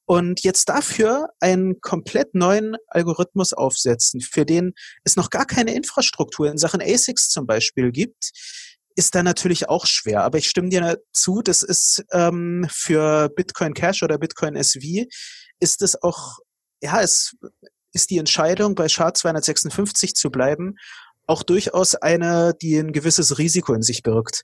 und 0.07 0.45
jetzt 0.45 0.69
dafür 0.69 1.31
einen 1.41 1.81
komplett 1.81 2.35
neuen 2.35 2.77
Algorithmus 2.87 3.53
aufsetzen, 3.53 4.21
für 4.21 4.47
den 4.47 4.73
es 5.03 5.17
noch 5.17 5.31
gar 5.31 5.47
keine 5.47 5.75
Infrastruktur 5.75 6.49
in 6.49 6.59
Sachen 6.59 6.81
ASICs 6.81 7.29
zum 7.29 7.47
Beispiel 7.47 7.91
gibt, 7.91 8.31
ist 8.95 9.15
da 9.15 9.23
natürlich 9.25 9.69
auch 9.69 9.85
schwer. 9.85 10.23
Aber 10.23 10.39
ich 10.39 10.49
stimme 10.49 10.69
dir 10.69 10.99
zu, 11.13 11.43
das 11.43 11.65
ist 11.65 12.05
ähm, 12.13 12.67
für 12.71 13.29
Bitcoin 13.31 13.75
Cash 13.75 14.05
oder 14.05 14.17
Bitcoin 14.17 14.55
SV, 14.55 15.07
ist 15.59 15.83
es 15.83 16.01
auch, 16.01 16.39
ja, 16.81 17.03
es 17.03 17.35
ist 17.93 18.11
die 18.11 18.19
Entscheidung, 18.19 18.77
bei 18.77 18.87
SHA-256 18.87 20.15
zu 20.15 20.31
bleiben, 20.31 20.77
auch 21.27 21.43
durchaus 21.43 21.95
eine, 21.95 22.55
die 22.61 22.77
ein 22.77 22.93
gewisses 22.93 23.39
Risiko 23.39 23.75
in 23.75 23.83
sich 23.83 24.03
birgt. 24.03 24.43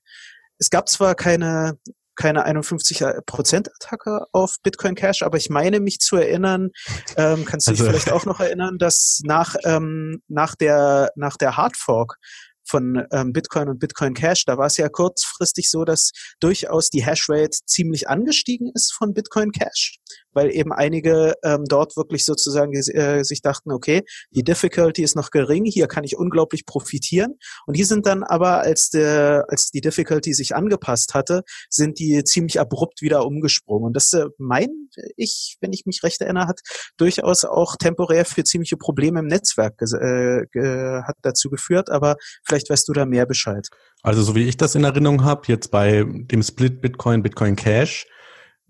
Es 0.58 0.70
gab 0.70 0.88
zwar 0.88 1.14
keine 1.14 1.78
keine 2.14 2.46
51% 2.46 3.68
Attacke 3.74 4.26
auf 4.32 4.56
Bitcoin 4.62 4.94
Cash, 4.94 5.22
aber 5.22 5.38
ich 5.38 5.48
meine 5.48 5.80
mich 5.80 5.98
zu 5.98 6.16
erinnern, 6.16 6.70
ähm, 7.16 7.46
kannst 7.46 7.66
du 7.66 7.70
also, 7.70 7.84
dich 7.84 7.90
vielleicht 7.90 8.12
auch 8.12 8.26
noch 8.26 8.38
erinnern, 8.38 8.76
dass 8.78 9.20
nach 9.24 9.56
ähm, 9.64 10.22
nach 10.28 10.54
der 10.54 11.10
nach 11.16 11.36
der 11.36 11.56
Hardfork 11.56 12.16
von 12.64 13.06
ähm, 13.10 13.32
Bitcoin 13.32 13.68
und 13.68 13.80
Bitcoin 13.80 14.14
Cash, 14.14 14.44
da 14.44 14.56
war 14.56 14.66
es 14.66 14.76
ja 14.76 14.88
kurzfristig 14.88 15.70
so, 15.70 15.84
dass 15.84 16.12
durchaus 16.38 16.90
die 16.90 17.04
Hashrate 17.04 17.58
ziemlich 17.66 18.08
angestiegen 18.08 18.70
ist 18.74 18.92
von 18.92 19.14
Bitcoin 19.14 19.50
Cash 19.50 19.96
weil 20.32 20.54
eben 20.54 20.72
einige 20.72 21.34
ähm, 21.42 21.64
dort 21.66 21.96
wirklich 21.96 22.24
sozusagen 22.24 22.72
äh, 22.74 23.24
sich 23.24 23.42
dachten, 23.42 23.72
okay, 23.72 24.02
die 24.30 24.44
Difficulty 24.44 25.02
ist 25.02 25.16
noch 25.16 25.30
gering, 25.30 25.64
hier 25.64 25.88
kann 25.88 26.04
ich 26.04 26.16
unglaublich 26.16 26.66
profitieren. 26.66 27.38
Und 27.66 27.76
die 27.76 27.84
sind 27.84 28.06
dann 28.06 28.22
aber, 28.22 28.60
als 28.60 28.90
der, 28.90 29.44
als 29.48 29.70
die 29.70 29.80
Difficulty 29.80 30.34
sich 30.34 30.54
angepasst 30.54 31.14
hatte, 31.14 31.42
sind 31.68 31.98
die 31.98 32.24
ziemlich 32.24 32.60
abrupt 32.60 33.02
wieder 33.02 33.26
umgesprungen. 33.26 33.86
Und 33.86 33.96
das 33.96 34.12
äh, 34.12 34.26
mein 34.38 34.82
ich, 35.16 35.56
wenn 35.60 35.72
ich 35.72 35.86
mich 35.86 36.02
recht 36.02 36.20
erinnere, 36.20 36.46
hat 36.46 36.60
durchaus 36.96 37.44
auch 37.44 37.76
temporär 37.76 38.24
für 38.24 38.44
ziemliche 38.44 38.76
Probleme 38.76 39.20
im 39.20 39.26
Netzwerk 39.26 39.80
äh, 39.80 41.02
hat 41.02 41.16
dazu 41.22 41.50
geführt. 41.50 41.90
Aber 41.90 42.16
vielleicht 42.44 42.70
weißt 42.70 42.88
du 42.88 42.92
da 42.92 43.06
mehr 43.06 43.26
Bescheid. 43.26 43.68
Also 44.02 44.22
so 44.22 44.34
wie 44.34 44.48
ich 44.48 44.56
das 44.56 44.74
in 44.74 44.84
Erinnerung 44.84 45.24
habe, 45.24 45.42
jetzt 45.46 45.70
bei 45.70 46.04
dem 46.06 46.42
Split 46.42 46.80
Bitcoin, 46.80 47.22
Bitcoin 47.22 47.56
Cash, 47.56 48.06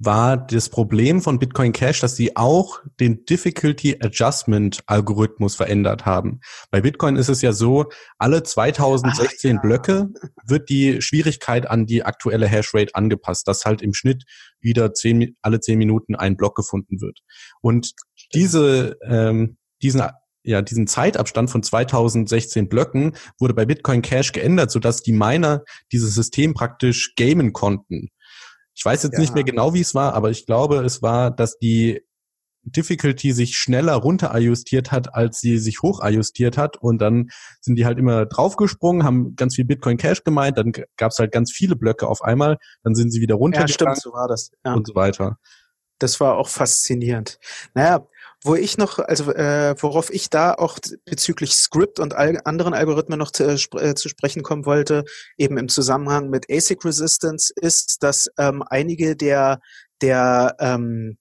war 0.05 0.37
das 0.37 0.69
Problem 0.69 1.23
von 1.23 1.39
Bitcoin 1.39 1.73
Cash, 1.73 2.01
dass 2.01 2.17
sie 2.17 2.37
auch 2.37 2.81
den 2.99 3.25
Difficulty 3.25 3.99
Adjustment 4.01 4.83
Algorithmus 4.87 5.55
verändert 5.55 6.07
haben. 6.07 6.41
Bei 6.71 6.81
Bitcoin 6.81 7.17
ist 7.17 7.29
es 7.29 7.43
ja 7.43 7.53
so, 7.53 7.87
alle 8.19 8.43
2016 8.43 9.51
Ach, 9.51 9.55
ja. 9.55 9.61
Blöcke 9.61 10.09
wird 10.45 10.69
die 10.69 11.01
Schwierigkeit 11.01 11.71
an 11.71 11.87
die 11.87 12.03
aktuelle 12.05 12.47
Hashrate 12.47 12.95
angepasst, 12.95 13.47
dass 13.47 13.65
halt 13.65 13.81
im 13.83 13.95
Schnitt 13.95 14.25
wieder 14.61 14.93
zehn, 14.93 15.37
alle 15.41 15.61
zehn 15.61 15.79
Minuten 15.79 16.17
ein 16.17 16.37
Block 16.37 16.57
gefunden 16.57 17.01
wird. 17.01 17.21
Und 17.61 17.93
diese, 18.35 18.97
ähm, 19.07 19.57
diesen 19.83 20.03
ja, 20.45 20.61
diesen 20.61 20.89
Zeitabstand 20.89 21.51
von 21.51 21.63
2016 21.63 22.69
Blöcken 22.69 23.13
wurde 23.39 23.55
bei 23.55 23.65
Bitcoin 23.65 24.03
Cash 24.03 24.33
geändert, 24.33 24.73
sodass 24.73 25.03
die 25.03 25.13
Miner 25.13 25.63
dieses 25.93 26.17
System 26.17 26.53
praktisch 26.53 27.15
gamen 27.15 27.53
konnten. 27.53 28.11
Ich 28.75 28.85
weiß 28.85 29.03
jetzt 29.03 29.15
ja. 29.15 29.21
nicht 29.21 29.35
mehr 29.35 29.45
genau, 29.45 29.75
wie 29.75 29.81
es 29.81 29.95
war, 29.95 30.15
aber 30.15 30.31
ich 30.31 30.47
glaube, 30.47 30.79
es 30.85 31.03
war, 31.03 31.31
dass 31.31 31.59
die 31.59 32.03
Difficulty 32.65 33.33
sich 33.33 33.57
schneller 33.57 33.95
runter 33.95 34.35
adjustiert 34.35 34.93
hat, 34.93 35.15
als 35.15 35.41
sie 35.41 35.59
sich 35.59 35.83
hoch 35.83 36.01
adjustiert 36.01 36.57
hat. 36.57 36.77
Und 36.77 36.99
dann 36.99 37.31
sind 37.61 37.77
die 37.77 37.85
halt 37.85 37.99
immer 37.99 38.27
draufgesprungen, 38.27 39.05
haben 39.05 39.35
ganz 39.35 39.57
viel 39.57 39.65
Bitcoin 39.65 39.97
Cash 39.97 40.25
gemeint, 40.25 40.59
dann 40.59 40.73
gab 40.97 41.11
es 41.11 41.19
halt 41.19 41.33
ganz 41.33 41.53
viele 41.53 41.77
Blöcke 41.77 42.07
auf 42.07 42.23
einmal, 42.23 42.59
dann 42.85 42.95
sind 42.95 43.11
sie 43.11 43.21
wieder 43.21 43.35
runtergegangen 43.35 43.69
ja, 43.69 43.97
stimmt, 43.97 44.01
so 44.01 44.13
war 44.13 44.29
das. 44.29 44.51
Ja. 44.65 44.75
und 44.75 44.87
so 44.87 44.95
weiter. 44.95 45.39
Das 46.03 46.21
war 46.21 46.37
auch 46.37 46.49
faszinierend. 46.49 47.39
Naja, 47.75 48.07
wo 48.45 48.57
ich 48.57 48.77
noch, 48.77 48.99
also 48.99 49.33
äh, 49.33 49.75
worauf 49.79 50.13
ich 50.13 50.29
da 50.29 50.53
auch 50.55 50.79
bezüglich 51.05 51.55
Script 51.55 52.01
und 52.01 52.15
all, 52.15 52.41
anderen 52.45 52.75
Algorithmen 52.75 53.19
noch 53.19 53.31
zu, 53.31 53.45
äh, 53.45 53.95
zu, 53.95 54.09
sprechen 54.09 54.43
kommen 54.43 54.67
wollte, 54.67 55.05
eben 55.39 55.59
im 55.59 55.69
Zusammenhang 55.69 56.29
mit 56.29 56.51
ASIC 56.51 56.85
Resistance, 56.85 57.53
ist, 57.55 58.03
dass 58.03 58.29
ähm, 58.39 58.65
einige 58.69 59.17
der 59.17 59.61
der 60.01 60.57
ähm, 60.59 61.19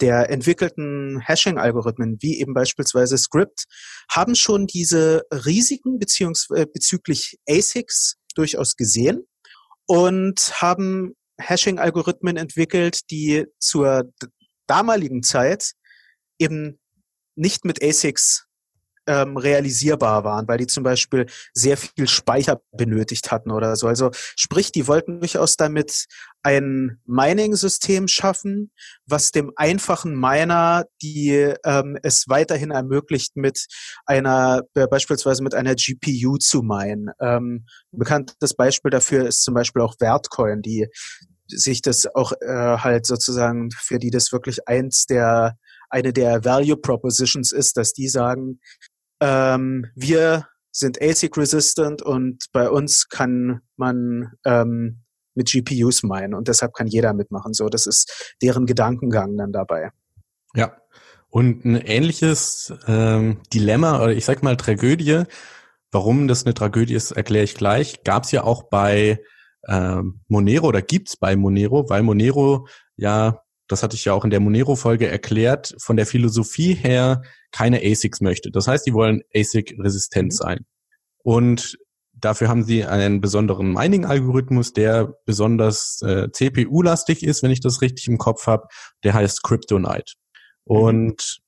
der 0.00 0.30
entwickelten 0.30 1.20
Hashing-Algorithmen, 1.20 2.18
wie 2.20 2.40
eben 2.40 2.54
beispielsweise 2.54 3.18
Script, 3.18 3.64
haben 4.10 4.34
schon 4.36 4.66
diese 4.66 5.22
Risiken 5.32 5.98
beziehungsweise 5.98 6.62
äh, 6.62 6.66
bezüglich 6.66 7.38
ASICs 7.48 8.16
durchaus 8.34 8.76
gesehen 8.76 9.26
und 9.86 10.60
haben 10.60 11.14
Hashing-Algorithmen 11.40 12.36
entwickelt, 12.36 13.10
die 13.10 13.46
zur 13.58 14.12
damaligen 14.66 15.22
Zeit 15.22 15.72
eben 16.38 16.80
nicht 17.36 17.64
mit 17.64 17.82
ASICs 17.82 18.47
ähm, 19.08 19.36
realisierbar 19.36 20.22
waren, 20.22 20.46
weil 20.46 20.58
die 20.58 20.66
zum 20.66 20.84
Beispiel 20.84 21.26
sehr 21.54 21.76
viel 21.76 22.06
Speicher 22.06 22.60
benötigt 22.72 23.32
hatten 23.32 23.50
oder 23.50 23.74
so. 23.74 23.88
Also 23.88 24.10
sprich, 24.12 24.70
die 24.70 24.86
wollten 24.86 25.18
durchaus 25.20 25.56
damit 25.56 26.04
ein 26.42 27.00
Mining-System 27.06 28.06
schaffen, 28.06 28.70
was 29.06 29.32
dem 29.32 29.50
einfachen 29.56 30.14
Miner 30.14 30.84
die 31.02 31.54
ähm, 31.64 31.98
es 32.02 32.28
weiterhin 32.28 32.70
ermöglicht, 32.70 33.36
mit 33.36 33.66
einer 34.06 34.62
äh, 34.74 34.86
beispielsweise 34.86 35.42
mit 35.42 35.54
einer 35.54 35.74
GPU 35.74 36.36
zu 36.36 36.62
minen. 36.62 37.10
Ähm, 37.20 37.66
bekanntes 37.90 38.54
Beispiel 38.54 38.90
dafür 38.90 39.26
ist 39.26 39.42
zum 39.42 39.54
Beispiel 39.54 39.82
auch 39.82 39.96
Wertcoin, 39.98 40.62
die 40.62 40.86
sich 41.48 41.80
das 41.80 42.06
auch 42.14 42.32
äh, 42.40 42.76
halt 42.78 43.06
sozusagen, 43.06 43.70
für 43.70 43.98
die 43.98 44.10
das 44.10 44.32
wirklich 44.32 44.68
eins 44.68 45.06
der 45.06 45.56
eine 45.90 46.12
der 46.12 46.44
Value 46.44 46.76
Propositions 46.76 47.52
ist, 47.52 47.76
dass 47.76 47.92
die 47.92 48.08
sagen, 48.08 48.60
ähm, 49.20 49.86
wir 49.94 50.46
sind 50.70 51.00
ASIC 51.02 51.36
resistant 51.36 52.02
und 52.02 52.46
bei 52.52 52.68
uns 52.70 53.08
kann 53.08 53.60
man 53.76 54.32
ähm, 54.44 55.02
mit 55.34 55.50
GPUs 55.50 56.02
meinen 56.02 56.34
und 56.34 56.48
deshalb 56.48 56.74
kann 56.74 56.86
jeder 56.86 57.14
mitmachen. 57.14 57.54
So, 57.54 57.68
das 57.68 57.86
ist 57.86 58.34
deren 58.42 58.66
Gedankengang 58.66 59.36
dann 59.36 59.52
dabei. 59.52 59.90
Ja. 60.54 60.76
Und 61.30 61.64
ein 61.64 61.76
ähnliches 61.76 62.72
ähm, 62.86 63.40
Dilemma 63.52 64.02
oder 64.02 64.12
ich 64.12 64.24
sag 64.24 64.42
mal 64.42 64.56
Tragödie, 64.56 65.24
warum 65.92 66.26
das 66.26 66.44
eine 66.44 66.54
Tragödie 66.54 66.94
ist, 66.94 67.10
erkläre 67.12 67.44
ich 67.44 67.54
gleich, 67.54 68.02
gab 68.02 68.24
es 68.24 68.32
ja 68.32 68.44
auch 68.44 68.64
bei 68.64 69.20
ähm, 69.68 70.20
Monero 70.28 70.68
oder 70.68 70.80
gibt's 70.80 71.16
bei 71.16 71.36
Monero, 71.36 71.88
weil 71.90 72.02
Monero 72.02 72.66
ja 72.96 73.42
das 73.68 73.82
hatte 73.82 73.96
ich 73.96 74.06
ja 74.06 74.14
auch 74.14 74.24
in 74.24 74.30
der 74.30 74.40
Monero-Folge 74.40 75.08
erklärt, 75.08 75.74
von 75.78 75.96
der 75.96 76.06
Philosophie 76.06 76.74
her 76.74 77.22
keine 77.52 77.80
ASICs 77.80 78.20
möchte. 78.20 78.50
Das 78.50 78.66
heißt, 78.66 78.86
die 78.86 78.94
wollen 78.94 79.22
ASIC-resistent 79.34 80.32
mhm. 80.32 80.36
sein. 80.36 80.66
Und 81.22 81.78
dafür 82.12 82.48
haben 82.48 82.64
sie 82.64 82.84
einen 82.84 83.20
besonderen 83.20 83.72
Mining-Algorithmus, 83.72 84.72
der 84.72 85.14
besonders 85.24 86.00
äh, 86.02 86.30
CPU-lastig 86.32 87.22
ist, 87.22 87.42
wenn 87.42 87.50
ich 87.50 87.60
das 87.60 87.82
richtig 87.82 88.08
im 88.08 88.18
Kopf 88.18 88.46
habe. 88.46 88.66
Der 89.04 89.14
heißt 89.14 89.42
Kryptonite. 89.42 90.14
Mhm. 90.66 90.76
Und 90.76 91.38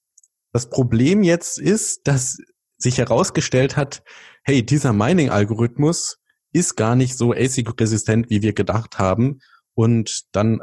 das 0.52 0.68
Problem 0.68 1.22
jetzt 1.22 1.58
ist, 1.58 2.06
dass 2.06 2.38
sich 2.76 2.98
herausgestellt 2.98 3.76
hat, 3.76 4.02
hey, 4.42 4.64
dieser 4.64 4.92
Mining-Algorithmus 4.92 6.16
ist 6.52 6.76
gar 6.76 6.96
nicht 6.96 7.16
so 7.16 7.32
ASIC-resistent, 7.32 8.30
wie 8.30 8.42
wir 8.42 8.52
gedacht 8.52 8.98
haben. 8.98 9.40
Und 9.74 10.22
dann 10.32 10.60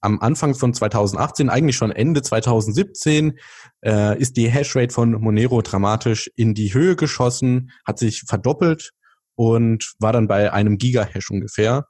am 0.00 0.20
Anfang 0.20 0.54
von 0.54 0.74
2018, 0.74 1.48
eigentlich 1.48 1.76
schon 1.76 1.90
Ende 1.90 2.22
2017, 2.22 3.38
äh, 3.84 4.18
ist 4.18 4.36
die 4.36 4.48
Hashrate 4.48 4.92
von 4.92 5.12
Monero 5.12 5.62
dramatisch 5.62 6.30
in 6.36 6.54
die 6.54 6.72
Höhe 6.74 6.96
geschossen, 6.96 7.70
hat 7.84 7.98
sich 7.98 8.22
verdoppelt 8.26 8.92
und 9.34 9.94
war 9.98 10.12
dann 10.12 10.28
bei 10.28 10.52
einem 10.52 10.78
Gigahash 10.78 11.30
ungefähr. 11.30 11.86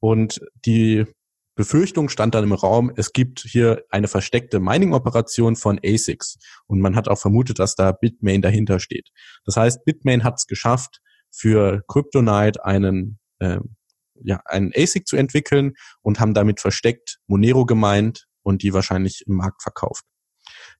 Und 0.00 0.40
die 0.64 1.06
Befürchtung 1.56 2.08
stand 2.08 2.36
dann 2.36 2.44
im 2.44 2.52
Raum, 2.52 2.92
es 2.94 3.12
gibt 3.12 3.40
hier 3.40 3.82
eine 3.90 4.06
versteckte 4.06 4.60
Mining-Operation 4.60 5.56
von 5.56 5.80
ASICs. 5.84 6.38
Und 6.68 6.80
man 6.80 6.94
hat 6.94 7.08
auch 7.08 7.18
vermutet, 7.18 7.58
dass 7.58 7.74
da 7.74 7.90
Bitmain 7.90 8.42
dahinter 8.42 8.78
steht. 8.78 9.10
Das 9.44 9.56
heißt, 9.56 9.84
Bitmain 9.84 10.22
hat 10.22 10.34
es 10.36 10.46
geschafft, 10.46 11.00
für 11.30 11.82
Kryptonite 11.88 12.64
einen 12.64 13.18
äh, 13.40 13.58
ja, 14.22 14.40
einen 14.44 14.72
ASIC 14.74 15.06
zu 15.06 15.16
entwickeln 15.16 15.74
und 16.02 16.20
haben 16.20 16.34
damit 16.34 16.60
versteckt 16.60 17.18
Monero 17.26 17.66
gemeint 17.66 18.26
und 18.42 18.62
die 18.62 18.72
wahrscheinlich 18.72 19.24
im 19.26 19.36
Markt 19.36 19.62
verkauft. 19.62 20.04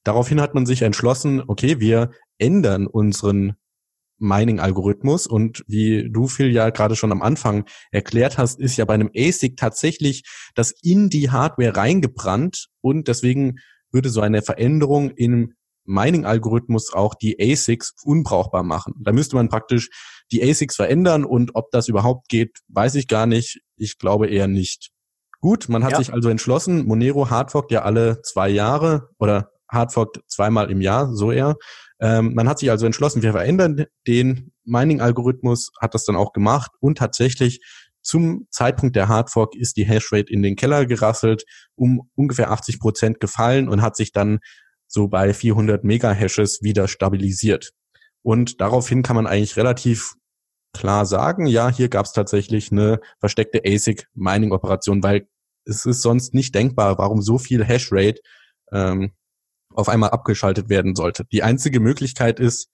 Daraufhin 0.04 0.40
hat 0.40 0.54
man 0.54 0.66
sich 0.66 0.82
entschlossen, 0.82 1.42
okay, 1.46 1.80
wir 1.80 2.10
ändern 2.38 2.86
unseren 2.86 3.56
Mining-Algorithmus 4.18 5.26
und 5.26 5.64
wie 5.66 6.10
du, 6.10 6.26
Phil, 6.26 6.50
ja 6.50 6.70
gerade 6.70 6.96
schon 6.96 7.12
am 7.12 7.22
Anfang 7.22 7.66
erklärt 7.92 8.38
hast, 8.38 8.58
ist 8.58 8.76
ja 8.76 8.84
bei 8.84 8.94
einem 8.94 9.10
ASIC 9.14 9.56
tatsächlich 9.56 10.24
das 10.54 10.74
in 10.82 11.08
die 11.08 11.30
Hardware 11.30 11.76
reingebrannt 11.76 12.68
und 12.80 13.08
deswegen 13.08 13.58
würde 13.92 14.10
so 14.10 14.20
eine 14.20 14.42
Veränderung 14.42 15.10
im 15.10 15.54
Mining-Algorithmus 15.84 16.92
auch 16.92 17.14
die 17.14 17.36
ASICs 17.40 17.94
unbrauchbar 18.04 18.62
machen. 18.62 18.94
Da 19.00 19.12
müsste 19.12 19.36
man 19.36 19.48
praktisch 19.48 19.88
die 20.32 20.42
ASICs 20.42 20.76
verändern 20.76 21.24
und 21.24 21.54
ob 21.54 21.70
das 21.70 21.88
überhaupt 21.88 22.28
geht, 22.28 22.58
weiß 22.68 22.94
ich 22.96 23.08
gar 23.08 23.26
nicht. 23.26 23.60
Ich 23.76 23.98
glaube 23.98 24.28
eher 24.28 24.48
nicht. 24.48 24.90
Gut, 25.40 25.68
man 25.68 25.84
hat 25.84 25.92
ja. 25.92 25.98
sich 25.98 26.12
also 26.12 26.28
entschlossen, 26.28 26.86
Monero 26.86 27.30
hardforkt 27.30 27.70
ja 27.70 27.82
alle 27.82 28.22
zwei 28.22 28.48
Jahre 28.48 29.10
oder 29.18 29.52
hardforkt 29.70 30.20
zweimal 30.26 30.70
im 30.70 30.80
Jahr, 30.80 31.14
so 31.14 31.30
eher. 31.30 31.56
Ähm, 32.00 32.34
man 32.34 32.48
hat 32.48 32.58
sich 32.58 32.70
also 32.70 32.86
entschlossen, 32.86 33.22
wir 33.22 33.32
verändern 33.32 33.84
den 34.06 34.52
Mining-Algorithmus, 34.64 35.70
hat 35.80 35.94
das 35.94 36.04
dann 36.04 36.16
auch 36.16 36.32
gemacht 36.32 36.72
und 36.80 36.98
tatsächlich 36.98 37.60
zum 38.02 38.46
Zeitpunkt 38.50 38.96
der 38.96 39.08
Hardfork 39.08 39.54
ist 39.54 39.76
die 39.76 39.84
Hashrate 39.84 40.32
in 40.32 40.42
den 40.42 40.56
Keller 40.56 40.86
gerasselt, 40.86 41.44
um 41.74 42.08
ungefähr 42.14 42.50
80 42.50 42.80
Prozent 42.80 43.20
gefallen 43.20 43.68
und 43.68 43.82
hat 43.82 43.96
sich 43.96 44.12
dann 44.12 44.38
so 44.86 45.08
bei 45.08 45.34
400 45.34 45.84
Megahashes 45.84 46.62
wieder 46.62 46.88
stabilisiert. 46.88 47.72
Und 48.28 48.60
daraufhin 48.60 49.02
kann 49.02 49.16
man 49.16 49.26
eigentlich 49.26 49.56
relativ 49.56 50.12
klar 50.74 51.06
sagen, 51.06 51.46
ja, 51.46 51.70
hier 51.70 51.88
gab 51.88 52.04
es 52.04 52.12
tatsächlich 52.12 52.70
eine 52.70 53.00
versteckte 53.20 53.62
ASIC-Mining-Operation, 53.64 55.02
weil 55.02 55.26
es 55.64 55.86
ist 55.86 56.02
sonst 56.02 56.34
nicht 56.34 56.54
denkbar, 56.54 56.98
warum 56.98 57.22
so 57.22 57.38
viel 57.38 57.64
Hashrate 57.64 58.20
ähm, 58.70 59.12
auf 59.72 59.88
einmal 59.88 60.10
abgeschaltet 60.10 60.68
werden 60.68 60.94
sollte. 60.94 61.24
Die 61.32 61.42
einzige 61.42 61.80
Möglichkeit 61.80 62.38
ist, 62.38 62.68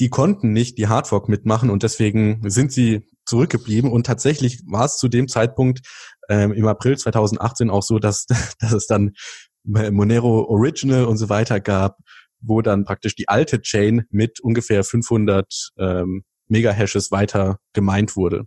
die 0.00 0.08
konnten 0.08 0.54
nicht 0.54 0.78
die 0.78 0.88
Hardfork 0.88 1.28
mitmachen 1.28 1.68
und 1.68 1.82
deswegen 1.82 2.48
sind 2.48 2.72
sie 2.72 3.06
zurückgeblieben. 3.26 3.92
Und 3.92 4.06
tatsächlich 4.06 4.62
war 4.66 4.86
es 4.86 4.96
zu 4.96 5.08
dem 5.08 5.28
Zeitpunkt 5.28 5.86
ähm, 6.30 6.54
im 6.54 6.66
April 6.66 6.96
2018 6.96 7.68
auch 7.68 7.82
so, 7.82 7.98
dass, 7.98 8.24
dass 8.60 8.72
es 8.72 8.86
dann 8.86 9.12
Monero 9.62 10.46
Original 10.48 11.04
und 11.04 11.18
so 11.18 11.28
weiter 11.28 11.60
gab, 11.60 11.98
wo 12.40 12.62
dann 12.62 12.84
praktisch 12.84 13.14
die 13.14 13.28
alte 13.28 13.60
Chain 13.60 14.04
mit 14.10 14.40
ungefähr 14.40 14.84
500 14.84 15.72
ähm, 15.78 16.24
Megahashes 16.48 17.10
weiter 17.10 17.58
gemeint 17.72 18.16
wurde. 18.16 18.44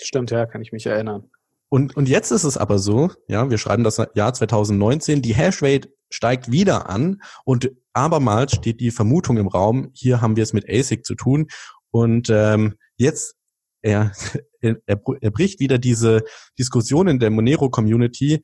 Stimmt, 0.00 0.30
ja, 0.30 0.46
kann 0.46 0.62
ich 0.62 0.72
mich 0.72 0.86
erinnern. 0.86 1.30
Und, 1.68 1.96
und 1.96 2.08
jetzt 2.08 2.32
ist 2.32 2.44
es 2.44 2.56
aber 2.56 2.78
so, 2.78 3.10
ja, 3.28 3.48
wir 3.48 3.58
schreiben 3.58 3.84
das 3.84 4.02
Jahr 4.14 4.34
2019, 4.34 5.22
die 5.22 5.34
Hashrate 5.34 5.88
steigt 6.10 6.50
wieder 6.50 6.90
an 6.90 7.22
und 7.44 7.70
abermals 7.92 8.52
steht 8.56 8.80
die 8.80 8.90
Vermutung 8.90 9.36
im 9.36 9.46
Raum, 9.46 9.90
hier 9.94 10.20
haben 10.20 10.36
wir 10.36 10.42
es 10.42 10.52
mit 10.52 10.68
ASIC 10.68 11.06
zu 11.06 11.14
tun 11.14 11.46
und 11.92 12.28
ähm, 12.28 12.74
jetzt 12.96 13.36
er, 13.82 14.12
er, 14.60 14.76
er 14.86 15.30
bricht 15.30 15.60
wieder 15.60 15.78
diese 15.78 16.24
Diskussion 16.58 17.06
in 17.06 17.20
der 17.20 17.30
Monero-Community, 17.30 18.42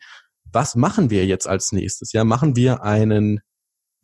was 0.52 0.76
machen 0.76 1.10
wir 1.10 1.26
jetzt 1.26 1.48
als 1.48 1.72
nächstes? 1.72 2.12
Ja, 2.12 2.24
machen 2.24 2.54
wir 2.56 2.82
einen 2.82 3.40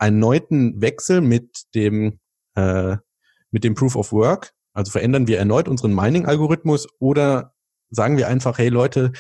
erneuten 0.03 0.81
Wechsel 0.81 1.21
mit 1.21 1.75
dem 1.75 2.19
äh, 2.57 2.97
mit 3.53 3.63
dem 3.65 3.75
Proof 3.75 3.97
of 3.97 4.13
Work? 4.13 4.53
Also 4.75 4.91
verändern 4.91 5.29
wir 5.29 5.39
erneut 5.39 5.69
unseren 5.69 5.95
Mining-Algorithmus 5.95 6.89
oder 6.99 7.55
sagen 7.91 8.17
wir 8.17 8.27
einfach, 8.27 8.59
hey 8.59 8.69
Leute, 8.69 9.13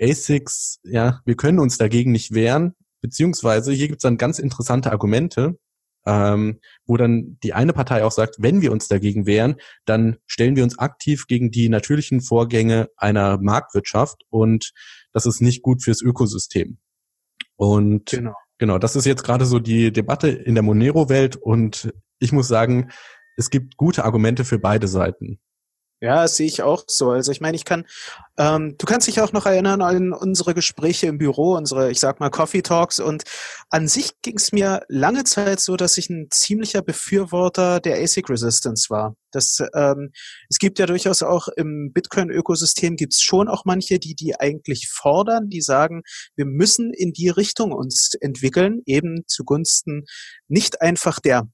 ASICs, 0.00 0.80
ja, 0.82 1.20
wir 1.24 1.36
können 1.36 1.60
uns 1.60 1.78
dagegen 1.78 2.12
nicht 2.12 2.34
wehren, 2.34 2.74
beziehungsweise 3.00 3.72
hier 3.72 3.88
gibt 3.88 4.00
es 4.00 4.02
dann 4.02 4.18
ganz 4.18 4.38
interessante 4.38 4.90
Argumente, 4.90 5.58
ähm, 6.04 6.60
wo 6.84 6.96
dann 6.96 7.38
die 7.42 7.54
eine 7.54 7.72
Partei 7.72 8.04
auch 8.04 8.12
sagt, 8.12 8.36
wenn 8.38 8.60
wir 8.60 8.72
uns 8.72 8.88
dagegen 8.88 9.24
wehren, 9.26 9.56
dann 9.86 10.18
stellen 10.26 10.56
wir 10.56 10.64
uns 10.64 10.78
aktiv 10.78 11.26
gegen 11.26 11.50
die 11.50 11.68
natürlichen 11.68 12.20
Vorgänge 12.20 12.90
einer 12.96 13.38
Marktwirtschaft 13.38 14.24
und 14.30 14.72
das 15.12 15.26
ist 15.26 15.40
nicht 15.40 15.62
gut 15.62 15.82
fürs 15.82 16.02
Ökosystem. 16.02 16.78
Und 17.56 18.10
genau. 18.10 18.34
Genau, 18.58 18.78
das 18.78 18.96
ist 18.96 19.04
jetzt 19.04 19.22
gerade 19.22 19.46
so 19.46 19.58
die 19.58 19.92
Debatte 19.92 20.28
in 20.28 20.54
der 20.54 20.64
Monero-Welt 20.64 21.36
und 21.36 21.92
ich 22.18 22.32
muss 22.32 22.48
sagen, 22.48 22.90
es 23.36 23.50
gibt 23.50 23.76
gute 23.76 24.04
Argumente 24.04 24.44
für 24.44 24.58
beide 24.58 24.88
Seiten. 24.88 25.38
Ja, 26.00 26.22
das 26.22 26.36
sehe 26.36 26.46
ich 26.46 26.62
auch 26.62 26.84
so. 26.86 27.10
Also 27.10 27.32
ich 27.32 27.40
meine, 27.40 27.56
ich 27.56 27.64
kann, 27.64 27.84
ähm, 28.36 28.76
du 28.78 28.86
kannst 28.86 29.08
dich 29.08 29.20
auch 29.20 29.32
noch 29.32 29.46
erinnern 29.46 29.82
an 29.82 30.12
unsere 30.12 30.54
Gespräche 30.54 31.08
im 31.08 31.18
Büro, 31.18 31.56
unsere, 31.56 31.90
ich 31.90 31.98
sag 31.98 32.20
mal, 32.20 32.30
Coffee 32.30 32.62
Talks. 32.62 33.00
Und 33.00 33.24
an 33.70 33.88
sich 33.88 34.12
ging 34.22 34.36
es 34.36 34.52
mir 34.52 34.82
lange 34.88 35.24
Zeit 35.24 35.58
so, 35.58 35.76
dass 35.76 35.98
ich 35.98 36.08
ein 36.08 36.28
ziemlicher 36.30 36.82
Befürworter 36.82 37.80
der 37.80 38.00
ASIC 38.00 38.30
Resistance 38.30 38.90
war. 38.90 39.16
Das, 39.32 39.58
ähm, 39.74 40.12
es 40.48 40.58
gibt 40.58 40.78
ja 40.78 40.86
durchaus 40.86 41.24
auch 41.24 41.48
im 41.48 41.92
Bitcoin-Ökosystem 41.92 42.94
gibt's 42.94 43.20
schon 43.20 43.48
auch 43.48 43.64
manche, 43.64 43.98
die 43.98 44.14
die 44.14 44.38
eigentlich 44.38 44.88
fordern, 44.88 45.48
die 45.48 45.62
sagen, 45.62 46.02
wir 46.36 46.46
müssen 46.46 46.92
in 46.94 47.12
die 47.12 47.28
Richtung 47.28 47.72
uns 47.72 48.14
entwickeln, 48.20 48.82
eben 48.86 49.24
zugunsten 49.26 50.04
nicht 50.46 50.80
einfach 50.80 51.18
der 51.18 51.48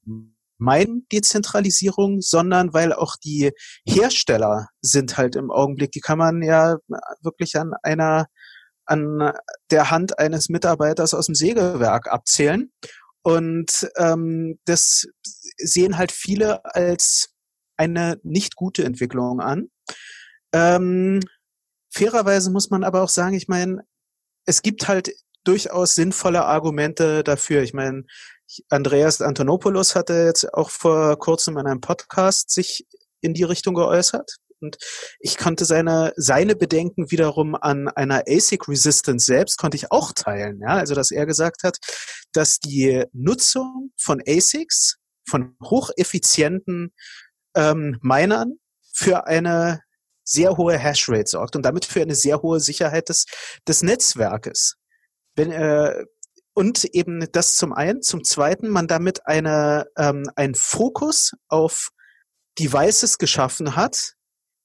Dezentralisierung, 1.12 2.20
sondern 2.20 2.72
weil 2.72 2.92
auch 2.92 3.16
die 3.22 3.52
Hersteller 3.86 4.68
sind 4.80 5.16
halt 5.16 5.36
im 5.36 5.50
Augenblick, 5.50 5.92
die 5.92 6.00
kann 6.00 6.18
man 6.18 6.42
ja 6.42 6.76
wirklich 7.22 7.56
an 7.56 7.72
einer, 7.82 8.26
an 8.86 9.32
der 9.70 9.90
Hand 9.90 10.18
eines 10.18 10.48
Mitarbeiters 10.48 11.14
aus 11.14 11.26
dem 11.26 11.34
Sägewerk 11.34 12.08
abzählen. 12.08 12.72
Und 13.22 13.88
ähm, 13.96 14.58
das 14.66 15.06
sehen 15.56 15.96
halt 15.96 16.12
viele 16.12 16.64
als 16.64 17.30
eine 17.76 18.20
nicht 18.22 18.54
gute 18.54 18.84
Entwicklung 18.84 19.40
an. 19.40 19.68
Ähm, 20.52 21.20
fairerweise 21.92 22.50
muss 22.50 22.70
man 22.70 22.84
aber 22.84 23.02
auch 23.02 23.08
sagen, 23.08 23.34
ich 23.34 23.48
meine, 23.48 23.82
es 24.46 24.62
gibt 24.62 24.88
halt 24.88 25.12
durchaus 25.44 25.94
sinnvolle 25.94 26.44
Argumente 26.44 27.22
dafür. 27.24 27.62
Ich 27.62 27.74
meine, 27.74 28.04
Andreas 28.68 29.20
Antonopoulos 29.20 29.94
hatte 29.94 30.24
jetzt 30.26 30.52
auch 30.54 30.70
vor 30.70 31.18
kurzem 31.18 31.58
in 31.58 31.66
einem 31.66 31.80
Podcast 31.80 32.50
sich 32.50 32.86
in 33.20 33.34
die 33.34 33.44
Richtung 33.44 33.74
geäußert. 33.74 34.36
Und 34.60 34.78
ich 35.18 35.36
konnte 35.36 35.64
seine, 35.64 36.12
seine 36.16 36.56
Bedenken 36.56 37.10
wiederum 37.10 37.54
an 37.54 37.88
einer 37.88 38.24
ASIC 38.26 38.68
Resistance 38.68 39.26
selbst 39.26 39.58
konnte 39.58 39.76
ich 39.76 39.90
auch 39.90 40.12
teilen. 40.12 40.60
Ja, 40.60 40.76
also, 40.76 40.94
dass 40.94 41.10
er 41.10 41.26
gesagt 41.26 41.64
hat, 41.64 41.78
dass 42.32 42.60
die 42.60 43.04
Nutzung 43.12 43.90
von 43.96 44.22
ASICs, 44.26 44.96
von 45.28 45.56
hocheffizienten 45.62 46.92
ähm, 47.54 47.98
Minern 48.02 48.54
für 48.92 49.26
eine 49.26 49.82
sehr 50.24 50.56
hohe 50.56 50.78
Hashrate 50.78 51.28
sorgt 51.28 51.56
und 51.56 51.62
damit 51.62 51.84
für 51.84 52.02
eine 52.02 52.14
sehr 52.14 52.42
hohe 52.42 52.60
Sicherheit 52.60 53.08
des, 53.08 53.26
des 53.68 53.82
Netzwerkes. 53.82 54.76
Wenn, 55.34 55.50
äh, 55.50 56.04
und 56.54 56.84
eben 56.84 57.26
das 57.32 57.56
zum 57.56 57.72
einen. 57.72 58.02
Zum 58.02 58.24
zweiten, 58.24 58.68
man 58.68 58.86
damit 58.86 59.26
eine, 59.26 59.86
ähm, 59.98 60.30
einen 60.36 60.54
Fokus 60.54 61.32
auf 61.48 61.90
Devices 62.58 63.18
geschaffen 63.18 63.76
hat, 63.76 64.14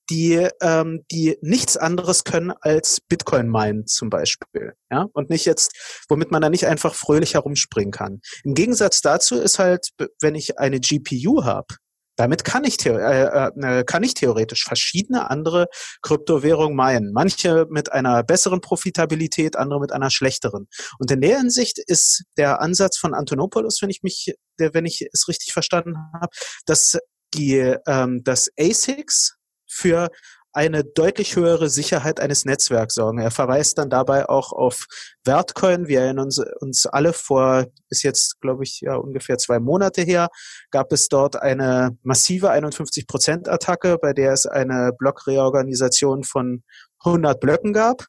die, 0.10 0.47
ähm, 0.62 1.06
die 1.12 1.38
nichts 1.41 1.78
anderes 1.78 2.23
können 2.23 2.52
als 2.62 2.99
Bitcoin 3.02 3.47
meinen 3.47 3.86
zum 3.86 4.10
Beispiel. 4.10 4.73
Ja? 4.91 5.08
Und 5.13 5.30
nicht 5.30 5.45
jetzt, 5.45 6.04
womit 6.10 6.32
man 6.32 6.41
da 6.41 6.49
nicht 6.49 6.65
einfach 6.65 6.95
fröhlich 6.95 7.36
herumspringen 7.36 7.91
kann. 7.91 8.21
Im 8.43 8.56
Gegensatz 8.56 9.02
dazu 9.02 9.39
ist 9.39 9.60
halt, 9.60 9.89
wenn 10.19 10.36
ich 10.36 10.58
eine 10.58 10.80
GPU 10.80 11.43
habe, 11.43 11.75
damit 12.19 12.43
kann 12.43 12.65
ich, 12.65 12.86
äh, 12.86 12.91
äh, 12.91 13.84
kann 13.86 14.03
ich 14.03 14.13
theoretisch 14.13 14.65
verschiedene 14.65 15.29
andere 15.29 15.67
Kryptowährungen 16.01 16.75
meinen. 16.75 17.13
Manche 17.13 17.65
mit 17.69 17.93
einer 17.93 18.23
besseren 18.23 18.60
Profitabilität, 18.60 19.55
andere 19.55 19.79
mit 19.79 19.93
einer 19.93 20.10
schlechteren. 20.10 20.67
Und 20.99 21.10
in 21.12 21.21
der 21.21 21.38
Hinsicht 21.38 21.79
ist 21.79 22.25
der 22.36 22.60
Ansatz 22.60 22.97
von 22.97 23.13
Antonopoulos, 23.13 23.82
wenn 23.82 23.89
ich 23.89 24.03
mich, 24.03 24.34
der, 24.60 24.73
wenn 24.73 24.86
ich 24.86 25.08
es 25.13 25.29
richtig 25.29 25.53
verstanden 25.53 25.95
habe, 26.13 26.27
dass 26.65 26.97
die, 27.34 27.75
ähm, 27.88 28.21
das 28.25 28.49
ASICs 28.60 29.38
für 29.65 30.10
eine 30.53 30.83
deutlich 30.83 31.35
höhere 31.35 31.69
Sicherheit 31.69 32.19
eines 32.19 32.45
Netzwerks 32.45 32.95
sorgen. 32.95 33.19
Er 33.19 33.31
verweist 33.31 33.77
dann 33.77 33.89
dabei 33.89 34.27
auch 34.27 34.51
auf 34.51 34.85
Wertcoin. 35.23 35.88
Wir 35.88 36.01
erinnern 36.01 36.25
uns, 36.25 36.39
uns 36.59 36.85
alle 36.85 37.13
vor, 37.13 37.65
ist 37.89 38.03
jetzt, 38.03 38.41
glaube 38.41 38.63
ich, 38.63 38.81
ja 38.81 38.95
ungefähr 38.95 39.38
zwei 39.38 39.59
Monate 39.59 40.01
her, 40.01 40.29
gab 40.71 40.91
es 40.91 41.07
dort 41.07 41.35
eine 41.35 41.97
massive 42.03 42.51
51-Prozent-Attacke, 42.51 43.97
bei 44.01 44.13
der 44.13 44.33
es 44.33 44.45
eine 44.45 44.91
Blockreorganisation 44.97 46.23
von 46.23 46.63
100 47.05 47.39
Blöcken 47.39 47.73
gab. 47.73 48.05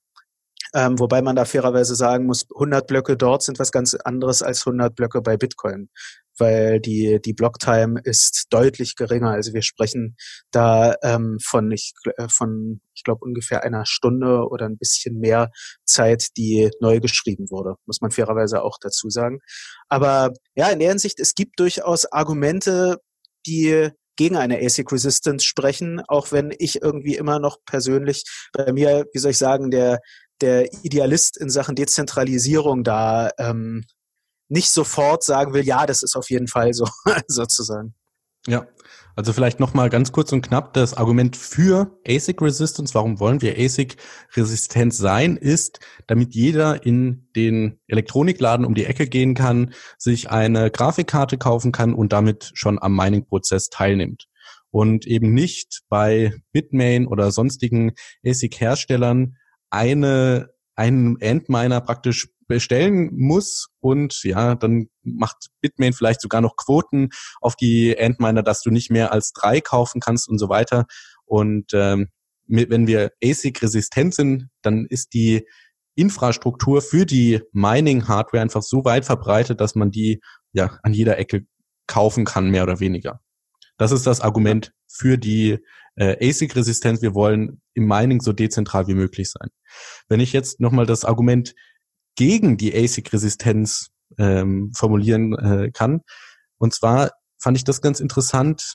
Ähm, 0.72 0.98
wobei 0.98 1.20
man 1.20 1.36
da 1.36 1.44
fairerweise 1.44 1.96
sagen 1.96 2.26
muss, 2.26 2.46
100 2.54 2.86
Blöcke 2.86 3.16
dort 3.16 3.42
sind 3.42 3.58
was 3.58 3.72
ganz 3.72 3.94
anderes 3.94 4.40
als 4.42 4.66
100 4.66 4.94
Blöcke 4.94 5.20
bei 5.20 5.36
Bitcoin 5.36 5.88
weil 6.38 6.80
die, 6.80 7.20
die 7.24 7.32
Blocktime 7.32 8.00
ist 8.04 8.46
deutlich 8.50 8.96
geringer. 8.96 9.30
Also 9.30 9.52
wir 9.52 9.62
sprechen 9.62 10.16
da 10.50 10.94
ähm, 11.02 11.38
von, 11.44 11.70
ich, 11.70 11.92
äh, 12.16 12.28
von, 12.28 12.80
ich 12.94 13.04
glaube, 13.04 13.24
ungefähr 13.24 13.62
einer 13.62 13.84
Stunde 13.86 14.48
oder 14.48 14.66
ein 14.66 14.78
bisschen 14.78 15.18
mehr 15.18 15.50
Zeit, 15.84 16.28
die 16.36 16.70
neu 16.80 17.00
geschrieben 17.00 17.50
wurde, 17.50 17.74
muss 17.86 18.00
man 18.00 18.10
fairerweise 18.10 18.62
auch 18.62 18.78
dazu 18.80 19.10
sagen. 19.10 19.38
Aber 19.88 20.32
ja, 20.54 20.68
in 20.68 20.78
der 20.78 20.90
Hinsicht, 20.90 21.20
es 21.20 21.34
gibt 21.34 21.58
durchaus 21.60 22.06
Argumente, 22.06 22.98
die 23.46 23.90
gegen 24.16 24.36
eine 24.36 24.58
ASIC 24.58 24.92
Resistance 24.92 25.46
sprechen, 25.46 26.02
auch 26.06 26.30
wenn 26.30 26.52
ich 26.58 26.82
irgendwie 26.82 27.16
immer 27.16 27.38
noch 27.38 27.58
persönlich 27.64 28.24
bei 28.52 28.72
mir, 28.72 29.06
wie 29.14 29.18
soll 29.18 29.30
ich 29.30 29.38
sagen, 29.38 29.70
der 29.70 30.00
der 30.40 30.72
Idealist 30.82 31.36
in 31.36 31.50
Sachen 31.50 31.74
Dezentralisierung 31.74 32.84
da 32.84 33.30
ähm, 33.38 33.84
nicht 34.50 34.70
sofort 34.70 35.24
sagen 35.24 35.54
will, 35.54 35.64
ja, 35.64 35.86
das 35.86 36.02
ist 36.02 36.16
auf 36.16 36.28
jeden 36.30 36.48
Fall 36.48 36.74
so, 36.74 36.86
sozusagen. 37.26 37.94
Ja, 38.46 38.66
also 39.16 39.32
vielleicht 39.32 39.60
nochmal 39.60 39.90
ganz 39.90 40.12
kurz 40.12 40.32
und 40.32 40.42
knapp 40.42 40.72
das 40.72 40.94
Argument 40.94 41.36
für 41.36 41.98
ASIC 42.08 42.40
Resistance, 42.40 42.94
warum 42.94 43.20
wollen 43.20 43.42
wir 43.42 43.58
ASIC 43.58 43.96
resistent 44.34 44.94
sein, 44.94 45.36
ist, 45.36 45.80
damit 46.06 46.34
jeder 46.34 46.86
in 46.86 47.28
den 47.36 47.80
Elektronikladen 47.86 48.64
um 48.64 48.74
die 48.74 48.86
Ecke 48.86 49.06
gehen 49.06 49.34
kann, 49.34 49.74
sich 49.98 50.30
eine 50.30 50.70
Grafikkarte 50.70 51.36
kaufen 51.38 51.70
kann 51.70 51.92
und 51.92 52.12
damit 52.12 52.50
schon 52.54 52.80
am 52.80 52.96
Mining-Prozess 52.96 53.68
teilnimmt. 53.68 54.26
Und 54.70 55.06
eben 55.06 55.34
nicht 55.34 55.82
bei 55.88 56.32
Bitmain 56.52 57.06
oder 57.06 57.32
sonstigen 57.32 57.92
ASIC-Herstellern 58.24 59.36
eine 59.68 60.50
einen 60.80 61.20
Endminer 61.20 61.82
praktisch 61.82 62.30
bestellen 62.50 63.10
muss 63.16 63.68
und 63.78 64.24
ja, 64.24 64.56
dann 64.56 64.88
macht 65.02 65.46
Bitmain 65.60 65.92
vielleicht 65.92 66.20
sogar 66.20 66.40
noch 66.40 66.56
Quoten 66.56 67.10
auf 67.40 67.54
die 67.54 67.96
Endminer, 67.96 68.42
dass 68.42 68.60
du 68.62 68.70
nicht 68.70 68.90
mehr 68.90 69.12
als 69.12 69.32
drei 69.32 69.60
kaufen 69.60 70.00
kannst 70.00 70.28
und 70.28 70.38
so 70.38 70.48
weiter. 70.48 70.86
Und 71.24 71.70
ähm, 71.72 72.08
wenn 72.48 72.88
wir 72.88 73.12
ASIC-resistent 73.22 74.14
sind, 74.14 74.48
dann 74.62 74.84
ist 74.86 75.14
die 75.14 75.46
Infrastruktur 75.94 76.82
für 76.82 77.06
die 77.06 77.40
Mining-Hardware 77.52 78.42
einfach 78.42 78.62
so 78.62 78.84
weit 78.84 79.04
verbreitet, 79.04 79.60
dass 79.60 79.76
man 79.76 79.92
die 79.92 80.20
ja 80.52 80.78
an 80.82 80.92
jeder 80.92 81.18
Ecke 81.18 81.46
kaufen 81.86 82.24
kann, 82.24 82.50
mehr 82.50 82.64
oder 82.64 82.80
weniger. 82.80 83.20
Das 83.78 83.92
ist 83.92 84.08
das 84.08 84.20
Argument 84.20 84.72
für 84.88 85.18
die 85.18 85.58
äh, 85.94 86.28
ASIC-Resistenz. 86.28 87.00
Wir 87.00 87.14
wollen 87.14 87.62
im 87.74 87.86
Mining 87.86 88.20
so 88.20 88.32
dezentral 88.32 88.88
wie 88.88 88.94
möglich 88.94 89.30
sein. 89.30 89.50
Wenn 90.08 90.18
ich 90.18 90.32
jetzt 90.32 90.58
nochmal 90.58 90.86
das 90.86 91.04
Argument 91.04 91.54
gegen 92.16 92.56
die 92.56 92.74
ASIC-Resistenz 92.74 93.90
ähm, 94.18 94.72
formulieren 94.74 95.34
äh, 95.38 95.70
kann. 95.70 96.02
Und 96.58 96.74
zwar 96.74 97.12
fand 97.38 97.56
ich 97.56 97.64
das 97.64 97.80
ganz 97.80 98.00
interessant, 98.00 98.74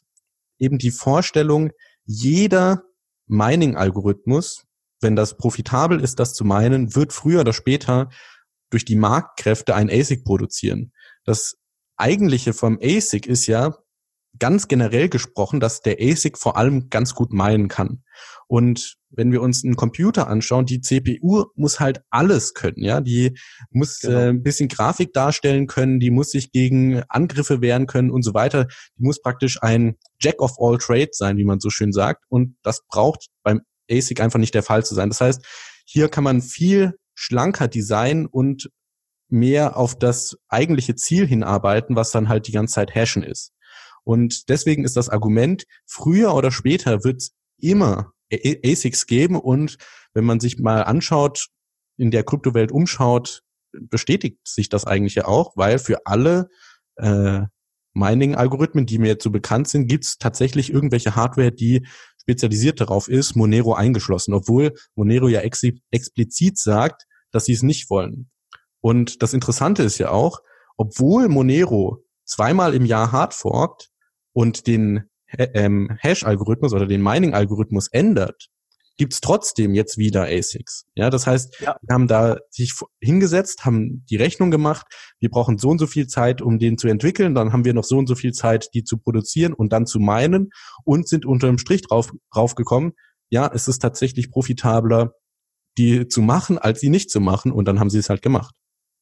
eben 0.58 0.78
die 0.78 0.92
Vorstellung, 0.92 1.72
jeder 2.06 2.84
Mining-Algorithmus, 3.28 4.64
wenn 5.02 5.16
das 5.16 5.38
profitabel 5.38 6.00
ist, 6.00 6.20
das 6.20 6.34
zu 6.34 6.46
meinen, 6.46 6.96
wird 6.96 7.14
früher 7.14 7.42
oder 7.42 7.54
später 7.54 8.10
durch 8.70 8.86
die 8.86 8.96
Marktkräfte 8.96 9.76
ein 9.76 9.90
ASIC 9.90 10.24
produzieren. 10.24 10.92
Das 11.24 11.58
eigentliche 11.98 12.54
vom 12.54 12.80
ASIC 12.82 13.28
ist 13.28 13.48
ja 13.48 13.78
ganz 14.40 14.68
generell 14.68 15.10
gesprochen, 15.10 15.60
dass 15.60 15.82
der 15.82 15.98
ASIC 16.00 16.38
vor 16.38 16.58
allem 16.58 16.90
ganz 16.90 17.14
gut 17.14 17.34
meinen 17.34 17.68
kann. 17.68 18.04
Und 18.48 18.98
wenn 19.10 19.32
wir 19.32 19.42
uns 19.42 19.64
einen 19.64 19.76
Computer 19.76 20.28
anschauen, 20.28 20.66
die 20.66 20.82
CPU 20.82 21.46
muss 21.56 21.80
halt 21.80 22.02
alles 22.10 22.54
können, 22.54 22.84
ja, 22.84 23.02
die 23.02 23.38
muss 23.72 24.00
genau. 24.00 24.18
äh, 24.18 24.30
ein 24.30 24.44
bisschen 24.44 24.68
Grafik 24.68 25.14
darstellen 25.14 25.68
können, 25.68 26.00
die 26.00 26.12
muss 26.12 26.32
sich 26.32 26.52
gegen 26.52 27.02
Angriffe 27.08 27.62
wehren 27.62 27.88
können 27.88 28.12
und 28.12 28.24
so 28.24 28.34
weiter. 28.34 28.68
Die 28.98 29.04
muss 29.04 29.22
praktisch 29.22 29.62
ein 29.62 29.96
Jack 30.20 30.42
of 30.42 30.56
all 30.60 30.78
trades 30.78 31.18
sein, 31.18 31.38
wie 31.38 31.46
man 31.46 31.60
so 31.60 31.70
schön 31.70 31.92
sagt. 31.92 32.24
Und 32.30 32.58
das 32.62 32.82
braucht 32.88 33.28
beim 33.44 33.62
ASIC 33.90 34.20
einfach 34.20 34.40
nicht 34.40 34.54
der 34.54 34.64
Fall 34.64 34.86
zu 34.86 34.96
sein. 34.96 35.10
Das 35.10 35.22
heißt, 35.22 35.44
hier 35.86 36.10
kann 36.10 36.24
man 36.24 36.42
viel 36.42 36.94
schlanker 37.14 37.68
designen 37.68 38.26
und 38.26 38.70
mehr 39.30 39.78
auf 39.78 39.98
das 39.98 40.38
eigentliche 40.50 40.96
Ziel 40.96 41.26
hinarbeiten, 41.26 41.96
was 41.96 42.12
dann 42.12 42.30
halt 42.30 42.48
die 42.48 42.52
ganze 42.52 42.76
Zeit 42.76 42.94
Hashen 42.94 43.24
ist. 43.24 43.55
Und 44.06 44.50
deswegen 44.50 44.86
ist 44.86 44.96
das 44.96 45.10
Argument, 45.10 45.66
früher 45.86 46.34
oder 46.34 46.52
später 46.52 47.04
wird 47.04 47.30
immer 47.58 48.14
ASICs 48.32 49.08
geben 49.08 49.36
und 49.36 49.78
wenn 50.14 50.24
man 50.24 50.40
sich 50.40 50.60
mal 50.60 50.84
anschaut, 50.84 51.50
in 51.98 52.12
der 52.12 52.24
Kryptowelt 52.24 52.72
umschaut, 52.72 53.42
bestätigt 53.72 54.40
sich 54.48 54.70
das 54.70 54.86
eigentlich 54.86 55.16
ja 55.16 55.26
auch, 55.26 55.58
weil 55.58 55.80
für 55.80 56.06
alle 56.06 56.50
äh, 56.96 57.42
Mining-Algorithmen, 57.94 58.86
die 58.86 59.00
mir 59.00 59.08
jetzt 59.08 59.24
so 59.24 59.32
bekannt 59.32 59.68
sind, 59.68 59.88
gibt 59.88 60.06
es 60.06 60.18
tatsächlich 60.18 60.72
irgendwelche 60.72 61.16
Hardware, 61.16 61.52
die 61.52 61.86
spezialisiert 62.22 62.82
darauf 62.82 63.08
ist, 63.08 63.36
Monero 63.36 63.74
eingeschlossen, 63.74 64.34
obwohl 64.34 64.74
Monero 64.96 65.28
ja 65.28 65.42
ex 65.42 65.62
explizit 65.92 66.58
sagt, 66.58 67.06
dass 67.32 67.46
sie 67.46 67.54
es 67.54 67.64
nicht 67.64 67.90
wollen. 67.90 68.30
Und 68.82 69.22
das 69.24 69.34
Interessante 69.34 69.84
ist 69.84 69.98
ja 69.98 70.10
auch, 70.10 70.42
obwohl 70.78 71.28
Monero 71.30 72.04
zweimal 72.26 72.74
im 72.74 72.86
Jahr 72.86 73.12
hardforkt 73.12 73.90
und 74.36 74.68
den 74.68 75.10
ähm, 75.38 75.90
Hash-Algorithmus 76.00 76.74
oder 76.74 76.86
den 76.86 77.02
Mining-Algorithmus 77.02 77.88
ändert, 77.88 78.50
gibt's 78.98 79.22
trotzdem 79.22 79.74
jetzt 79.74 79.98
wieder 79.98 80.24
ASICs. 80.24 80.86
Ja, 80.96 81.10
das 81.10 81.26
heißt, 81.26 81.60
ja. 81.62 81.78
wir 81.82 81.94
haben 81.94 82.08
da 82.08 82.38
sich 82.50 82.74
hingesetzt, 83.02 83.66
haben 83.66 84.06
die 84.10 84.18
Rechnung 84.18 84.52
gemacht, 84.52 84.86
wir 85.20 85.30
brauchen 85.30 85.58
so 85.58 85.70
und 85.70 85.80
so 85.80 85.88
viel 85.88 86.08
Zeit, 86.08 86.42
um 86.42 86.60
den 86.60 86.78
zu 86.78 86.88
entwickeln, 86.88 87.34
dann 87.34 87.54
haben 87.54 87.66
wir 87.66 87.74
noch 87.74 87.84
so 87.84 87.98
und 87.98 88.08
so 88.08 88.16
viel 88.16 88.34
Zeit, 88.34 88.74
die 88.74 88.84
zu 88.84 88.98
produzieren 88.98 89.54
und 89.54 89.72
dann 89.74 89.86
zu 89.86 90.00
meinen 90.00 90.50
und 90.84 91.08
sind 91.08 91.26
unter 91.26 91.48
dem 91.48 91.58
Strich 91.58 91.82
drauf, 91.82 92.12
draufgekommen, 92.32 92.94
ja, 93.30 93.50
es 93.54 93.68
ist 93.68 93.80
tatsächlich 93.80 94.32
profitabler, 94.32 95.14
die 95.78 96.08
zu 96.08 96.22
machen, 96.22 96.58
als 96.58 96.80
sie 96.80 96.90
nicht 96.90 97.10
zu 97.10 97.20
machen 97.20 97.52
und 97.52 97.66
dann 97.66 97.80
haben 97.80 97.90
sie 97.90 98.00
es 98.00 98.10
halt 98.10 98.22
gemacht. 98.22 98.54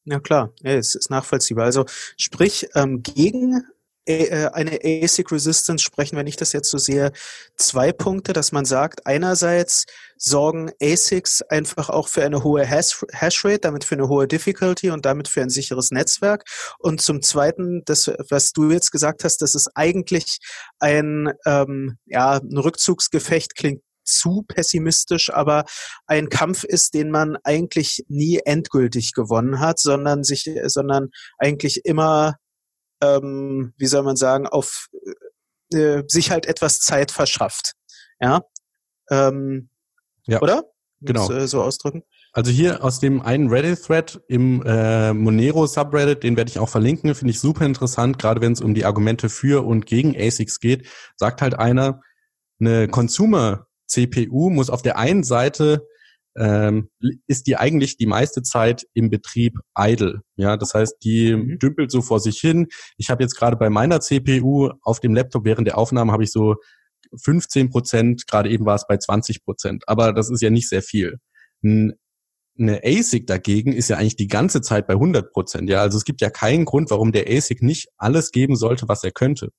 Ja 0.05 0.19
klar, 0.19 0.53
ja, 0.61 0.71
es 0.71 0.95
ist 0.95 1.09
nachvollziehbar. 1.09 1.65
Also 1.65 1.85
sprich, 2.17 2.67
ähm, 2.75 3.03
gegen 3.03 3.55
äh, 3.55 3.59
eine 4.07 4.79
ASIC 4.83 5.31
Resistance 5.31 5.83
sprechen, 5.83 6.17
wenn 6.17 6.27
ich 6.27 6.35
das 6.35 6.53
jetzt 6.53 6.69
so 6.69 6.77
sehe, 6.77 7.11
zwei 7.55 7.91
Punkte, 7.91 8.33
dass 8.33 8.51
man 8.51 8.65
sagt, 8.65 9.05
einerseits 9.05 9.85
sorgen 10.17 10.71
ASICs 10.81 11.41
einfach 11.43 11.89
auch 11.89 12.07
für 12.07 12.23
eine 12.23 12.43
hohe 12.43 12.65
Hashrate, 12.65 13.59
damit 13.59 13.83
für 13.83 13.95
eine 13.95 14.07
hohe 14.07 14.27
Difficulty 14.27 14.89
und 14.89 15.05
damit 15.05 15.27
für 15.27 15.41
ein 15.41 15.49
sicheres 15.49 15.91
Netzwerk. 15.91 16.43
Und 16.79 17.01
zum 17.01 17.21
Zweiten, 17.21 17.83
das, 17.85 18.11
was 18.29 18.51
du 18.51 18.71
jetzt 18.71 18.91
gesagt 18.91 19.23
hast, 19.23 19.41
dass 19.41 19.55
es 19.55 19.67
eigentlich 19.75 20.39
ein, 20.79 21.31
ähm, 21.45 21.97
ja, 22.05 22.37
ein 22.37 22.57
Rückzugsgefecht 22.57 23.55
klingt 23.55 23.81
zu 24.05 24.43
pessimistisch, 24.47 25.31
aber 25.33 25.63
ein 26.07 26.29
Kampf 26.29 26.63
ist, 26.63 26.93
den 26.93 27.09
man 27.09 27.37
eigentlich 27.43 28.03
nie 28.07 28.39
endgültig 28.43 29.13
gewonnen 29.13 29.59
hat, 29.59 29.79
sondern 29.79 30.23
sich, 30.23 30.49
sondern 30.65 31.09
eigentlich 31.37 31.85
immer 31.85 32.35
ähm, 33.03 33.73
wie 33.77 33.85
soll 33.85 34.03
man 34.03 34.15
sagen, 34.15 34.47
auf 34.47 34.89
äh, 35.73 36.03
sich 36.07 36.31
halt 36.31 36.45
etwas 36.45 36.79
Zeit 36.79 37.11
verschafft. 37.11 37.73
Ja. 38.19 38.43
Ähm, 39.09 39.69
ja. 40.25 40.41
Oder? 40.41 40.63
Genau. 41.01 41.27
Das, 41.27 41.37
äh, 41.37 41.47
so 41.47 41.61
ausdrücken. 41.61 42.03
Also 42.31 42.49
hier 42.49 42.83
aus 42.83 42.99
dem 42.99 43.21
einen 43.21 43.49
Reddit-Thread 43.49 44.21
im 44.27 44.63
äh, 44.65 45.13
Monero-Subreddit, 45.13 46.23
den 46.23 46.37
werde 46.37 46.49
ich 46.49 46.59
auch 46.59 46.69
verlinken, 46.69 47.13
finde 47.13 47.31
ich 47.31 47.39
super 47.39 47.65
interessant, 47.65 48.17
gerade 48.17 48.41
wenn 48.41 48.53
es 48.53 48.61
um 48.61 48.73
die 48.73 48.85
Argumente 48.85 49.29
für 49.29 49.65
und 49.65 49.85
gegen 49.85 50.15
ASICs 50.15 50.59
geht, 50.59 50.87
sagt 51.15 51.41
halt 51.41 51.53
einer, 51.59 52.01
eine 52.59 52.87
Consumer-CPU 52.87 54.49
muss 54.49 54.69
auf 54.69 54.81
der 54.81 54.97
einen 54.97 55.23
Seite 55.23 55.85
ähm, 56.35 56.89
ist 57.27 57.47
die 57.47 57.57
eigentlich 57.57 57.97
die 57.97 58.05
meiste 58.05 58.41
Zeit 58.41 58.85
im 58.93 59.09
Betrieb 59.09 59.59
idle. 59.77 60.21
Ja, 60.35 60.57
das 60.57 60.73
heißt, 60.73 60.97
die 61.03 61.35
mhm. 61.35 61.59
dümpelt 61.59 61.91
so 61.91 62.01
vor 62.01 62.19
sich 62.19 62.39
hin. 62.39 62.67
Ich 62.97 63.09
habe 63.09 63.23
jetzt 63.23 63.35
gerade 63.35 63.57
bei 63.57 63.69
meiner 63.69 63.99
CPU 63.99 64.71
auf 64.81 64.99
dem 64.99 65.13
Laptop 65.13 65.45
während 65.45 65.67
der 65.67 65.77
Aufnahme 65.77 66.11
habe 66.11 66.23
ich 66.23 66.31
so 66.31 66.55
15 67.21 67.69
Prozent, 67.69 68.27
gerade 68.27 68.49
eben 68.49 68.65
war 68.65 68.75
es 68.75 68.87
bei 68.87 68.97
20 68.97 69.43
Prozent, 69.43 69.83
aber 69.87 70.13
das 70.13 70.29
ist 70.29 70.41
ja 70.41 70.49
nicht 70.49 70.67
sehr 70.67 70.81
viel. 70.81 71.19
Eine 71.63 72.81
ASIC 72.83 73.27
dagegen 73.27 73.73
ist 73.73 73.89
ja 73.89 73.97
eigentlich 73.97 74.15
die 74.15 74.27
ganze 74.27 74.61
Zeit 74.61 74.87
bei 74.87 74.93
100 74.93 75.31
Prozent. 75.31 75.69
Ja, 75.69 75.81
also 75.81 75.97
es 75.97 76.05
gibt 76.05 76.21
ja 76.21 76.29
keinen 76.29 76.65
Grund, 76.65 76.89
warum 76.91 77.11
der 77.11 77.27
ASIC 77.27 77.61
nicht 77.61 77.89
alles 77.97 78.31
geben 78.31 78.55
sollte, 78.55 78.87
was 78.87 79.03
er 79.03 79.11
könnte. 79.11 79.49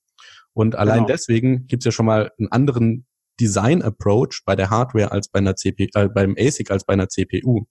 Und 0.53 0.75
allein 0.75 0.99
genau. 0.99 1.07
deswegen 1.07 1.67
gibt 1.67 1.83
es 1.83 1.85
ja 1.85 1.91
schon 1.91 2.05
mal 2.05 2.31
einen 2.37 2.51
anderen 2.51 3.05
Design 3.39 3.81
Approach 3.81 4.41
bei 4.45 4.55
der 4.55 4.69
Hardware 4.69 5.11
als 5.11 5.29
bei 5.29 5.39
einer 5.39 5.55
CPU, 5.55 5.87
äh, 5.93 6.09
beim 6.09 6.35
ASIC 6.37 6.71
als 6.71 6.85
bei 6.85 6.93
einer 6.93 7.09
CPU. 7.09 7.65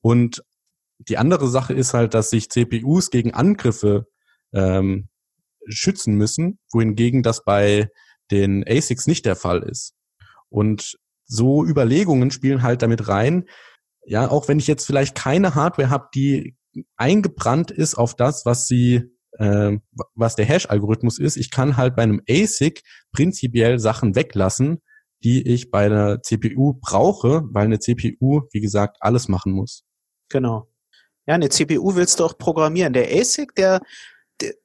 Und 0.00 0.42
die 0.98 1.16
andere 1.16 1.48
Sache 1.48 1.74
ist 1.74 1.94
halt, 1.94 2.14
dass 2.14 2.30
sich 2.30 2.50
CPUs 2.50 3.10
gegen 3.10 3.34
Angriffe 3.34 4.06
ähm, 4.52 5.08
schützen 5.68 6.14
müssen, 6.14 6.58
wohingegen 6.72 7.22
das 7.22 7.44
bei 7.44 7.88
den 8.30 8.64
ASICs 8.66 9.06
nicht 9.06 9.24
der 9.26 9.36
Fall 9.36 9.62
ist. 9.62 9.94
Und 10.48 10.98
so 11.24 11.64
Überlegungen 11.64 12.30
spielen 12.30 12.62
halt 12.62 12.82
damit 12.82 13.08
rein. 13.08 13.44
Ja, 14.04 14.30
auch 14.30 14.48
wenn 14.48 14.58
ich 14.58 14.66
jetzt 14.66 14.86
vielleicht 14.86 15.14
keine 15.14 15.54
Hardware 15.54 15.90
habe, 15.90 16.08
die 16.14 16.56
eingebrannt 16.96 17.70
ist 17.70 17.94
auf 17.94 18.14
das, 18.16 18.46
was 18.46 18.66
sie, 18.66 19.10
äh, 19.32 19.76
was 20.14 20.36
der 20.36 20.46
Hash-Algorithmus 20.46 21.18
ist, 21.18 21.36
ich 21.36 21.50
kann 21.50 21.76
halt 21.76 21.96
bei 21.96 22.02
einem 22.02 22.22
ASIC 22.28 22.82
prinzipiell 23.12 23.78
Sachen 23.78 24.14
weglassen, 24.14 24.80
die 25.24 25.46
ich 25.46 25.70
bei 25.70 25.86
einer 25.86 26.22
CPU 26.22 26.74
brauche, 26.80 27.42
weil 27.50 27.64
eine 27.64 27.78
CPU, 27.78 28.42
wie 28.52 28.60
gesagt, 28.60 28.98
alles 29.00 29.28
machen 29.28 29.52
muss. 29.52 29.84
Genau. 30.28 30.68
Ja, 31.26 31.34
eine 31.34 31.48
CPU 31.48 31.94
willst 31.94 32.20
du 32.20 32.24
auch 32.24 32.38
programmieren. 32.38 32.92
Der 32.92 33.08
ASIC, 33.10 33.54
der, 33.54 33.80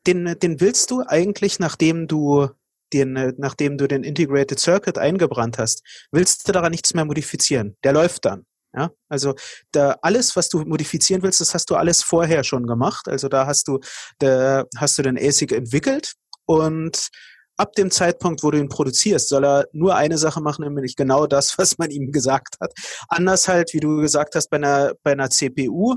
den, 0.07 0.37
den 0.39 0.61
willst 0.61 0.91
du 0.91 1.03
eigentlich, 1.05 1.59
nachdem 1.59 2.07
du 2.07 2.47
den, 2.93 3.33
nachdem 3.37 3.77
du 3.77 3.87
den 3.87 4.03
Integrated 4.03 4.59
Circuit 4.59 4.97
eingebrannt 4.97 5.57
hast, 5.57 5.81
willst 6.11 6.47
du 6.47 6.51
daran 6.51 6.71
nichts 6.71 6.93
mehr 6.93 7.05
modifizieren. 7.05 7.75
Der 7.83 7.93
läuft 7.93 8.25
dann. 8.25 8.45
Ja, 8.75 8.91
also 9.07 9.35
da 9.71 9.97
alles, 10.01 10.35
was 10.35 10.49
du 10.49 10.59
modifizieren 10.61 11.21
willst, 11.21 11.41
das 11.41 11.53
hast 11.53 11.69
du 11.69 11.75
alles 11.75 12.01
vorher 12.01 12.43
schon 12.43 12.65
gemacht. 12.65 13.07
Also 13.07 13.27
da 13.27 13.45
hast 13.45 13.67
du, 13.67 13.79
da 14.17 14.65
hast 14.77 14.97
du 14.97 15.03
den 15.03 15.17
ASIC 15.17 15.51
entwickelt 15.51 16.13
und 16.45 17.09
ab 17.57 17.73
dem 17.73 17.91
Zeitpunkt, 17.91 18.43
wo 18.43 18.51
du 18.51 18.59
ihn 18.59 18.69
produzierst, 18.69 19.29
soll 19.29 19.45
er 19.45 19.67
nur 19.73 19.95
eine 19.95 20.17
Sache 20.17 20.41
machen, 20.41 20.63
nämlich 20.65 20.95
genau 20.95 21.27
das, 21.27 21.57
was 21.57 21.77
man 21.77 21.91
ihm 21.91 22.11
gesagt 22.11 22.55
hat. 22.59 22.73
Anders 23.07 23.47
halt, 23.47 23.73
wie 23.73 23.79
du 23.79 23.97
gesagt 23.97 24.35
hast, 24.35 24.49
bei 24.49 24.57
einer, 24.57 24.93
bei 25.03 25.11
einer 25.11 25.29
CPU. 25.29 25.95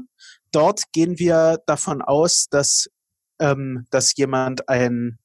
Dort 0.52 0.82
gehen 0.92 1.18
wir 1.18 1.58
davon 1.66 2.02
aus, 2.02 2.46
dass, 2.50 2.88
ähm, 3.40 3.86
dass 3.90 4.16
jemand 4.16 4.68
ein 4.68 5.18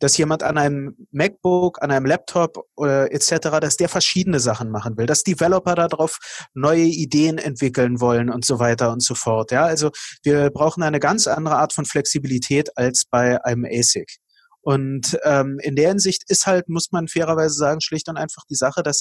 dass 0.00 0.16
jemand 0.16 0.42
an 0.42 0.58
einem 0.58 0.96
MacBook, 1.10 1.82
an 1.82 1.90
einem 1.90 2.06
Laptop 2.06 2.66
äh, 2.80 3.10
etc., 3.12 3.58
dass 3.60 3.76
der 3.76 3.88
verschiedene 3.88 4.40
Sachen 4.40 4.70
machen 4.70 4.96
will, 4.96 5.06
dass 5.06 5.24
Developer 5.24 5.74
darauf 5.74 6.18
neue 6.54 6.84
Ideen 6.84 7.38
entwickeln 7.38 8.00
wollen 8.00 8.30
und 8.30 8.44
so 8.44 8.58
weiter 8.58 8.92
und 8.92 9.02
so 9.02 9.14
fort. 9.14 9.50
Ja, 9.50 9.64
also 9.64 9.90
wir 10.22 10.50
brauchen 10.50 10.82
eine 10.82 11.00
ganz 11.00 11.26
andere 11.26 11.56
Art 11.56 11.72
von 11.72 11.84
Flexibilität 11.84 12.76
als 12.76 13.04
bei 13.10 13.44
einem 13.44 13.64
ASIC. 13.64 14.18
Und 14.68 15.18
ähm, 15.24 15.58
in 15.62 15.76
der 15.76 15.88
Hinsicht 15.88 16.24
ist 16.28 16.46
halt, 16.46 16.68
muss 16.68 16.92
man 16.92 17.08
fairerweise 17.08 17.54
sagen, 17.54 17.80
schlicht 17.80 18.06
und 18.10 18.18
einfach 18.18 18.44
die 18.50 18.54
Sache, 18.54 18.82
dass, 18.82 19.00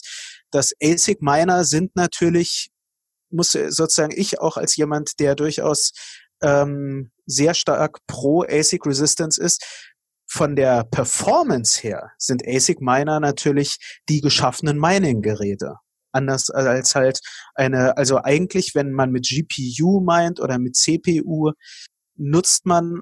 dass 0.50 0.72
ASIC-Miner 0.82 1.66
sind 1.66 1.94
natürlich, 1.94 2.70
muss 3.30 3.52
sozusagen 3.52 4.14
ich 4.16 4.40
auch 4.40 4.56
als 4.56 4.78
jemand, 4.78 5.20
der 5.20 5.36
durchaus 5.36 5.92
ähm, 6.42 7.12
sehr 7.26 7.54
stark 7.54 7.98
pro 8.08 8.44
ASIC 8.44 8.86
Resistance 8.86 9.44
ist, 9.44 9.92
von 10.26 10.56
der 10.56 10.86
Performance 10.86 11.82
her 11.82 12.12
sind 12.18 12.48
ASIC-Miner 12.48 13.20
natürlich 13.20 13.76
die 14.08 14.22
geschaffenen 14.22 14.80
Mining-Geräte. 14.80 15.76
Anders 16.14 16.50
als 16.50 16.96
halt 16.96 17.20
eine, 17.56 17.98
also 17.98 18.24
eigentlich, 18.24 18.74
wenn 18.74 18.94
man 18.94 19.12
mit 19.12 19.28
GPU 19.28 20.00
meint 20.00 20.40
oder 20.40 20.60
mit 20.60 20.78
CPU, 20.78 21.52
nutzt 22.16 22.66
man 22.66 23.02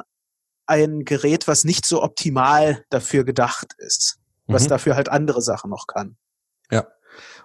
ein 0.67 1.05
Gerät, 1.05 1.47
was 1.47 1.63
nicht 1.63 1.85
so 1.85 2.03
optimal 2.03 2.83
dafür 2.89 3.23
gedacht 3.23 3.73
ist, 3.77 4.17
was 4.47 4.65
mhm. 4.65 4.69
dafür 4.69 4.95
halt 4.95 5.09
andere 5.09 5.41
Sachen 5.41 5.69
noch 5.69 5.87
kann. 5.87 6.17
Ja. 6.71 6.87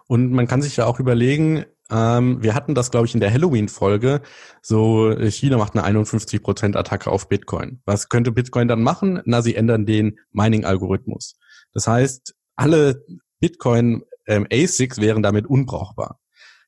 Und 0.07 0.33
man 0.33 0.47
kann 0.47 0.63
sich 0.63 0.77
ja 0.77 0.87
auch 0.87 0.99
überlegen, 0.99 1.65
ähm, 1.91 2.43
wir 2.43 2.55
hatten 2.55 2.75
das, 2.75 2.91
glaube 2.91 3.07
ich, 3.07 3.15
in 3.15 3.21
der 3.21 3.33
Halloween-Folge, 3.33 4.23
so 4.63 5.15
China 5.29 5.59
macht 5.59 5.77
eine 5.77 6.01
51% 6.01 6.77
Attacke 6.77 7.11
auf 7.11 7.29
Bitcoin. 7.29 7.81
Was 7.85 8.09
könnte 8.09 8.33
Bitcoin 8.33 8.69
dann 8.69 8.83
machen? 8.83 9.21
Na, 9.25 9.43
sie 9.43 9.55
ändern 9.55 9.87
den 9.87 10.19
Mining-Algorithmus. 10.33 11.37
Das 11.73 11.87
heißt, 11.87 12.35
alle 12.57 13.05
Bitcoin 13.41 14.03
ähm, 14.27 14.47
ASICs 14.53 14.99
wären 14.99 15.23
damit 15.23 15.47
unbrauchbar. 15.47 16.21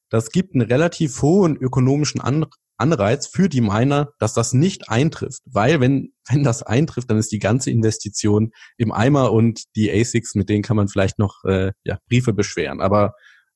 Das 0.08 0.30
gibt 0.30 0.54
einen 0.54 0.66
relativ 0.68 1.22
hohen 1.22 1.56
ökonomischen 1.56 2.20
An 2.20 2.46
Anreiz 2.82 3.28
für 3.28 3.48
die 3.48 3.60
Miner, 3.60 4.12
dass 4.18 4.34
das 4.34 4.52
nicht 4.52 4.88
eintrifft. 4.88 5.40
Weil 5.46 5.80
wenn, 5.80 6.12
wenn 6.28 6.42
das 6.42 6.62
eintrifft, 6.62 7.10
dann 7.10 7.18
ist 7.18 7.32
die 7.32 7.38
ganze 7.38 7.70
Investition 7.70 8.50
im 8.76 8.92
Eimer 8.92 9.32
und 9.32 9.62
die 9.76 9.90
ASICs, 9.90 10.34
mit 10.34 10.48
denen 10.48 10.62
kann 10.62 10.76
man 10.76 10.88
vielleicht 10.88 11.18
noch 11.18 11.44
äh, 11.44 11.72
ja, 11.84 11.98
Briefe 12.08 12.32
beschweren. 12.32 12.80
Aber 12.80 13.14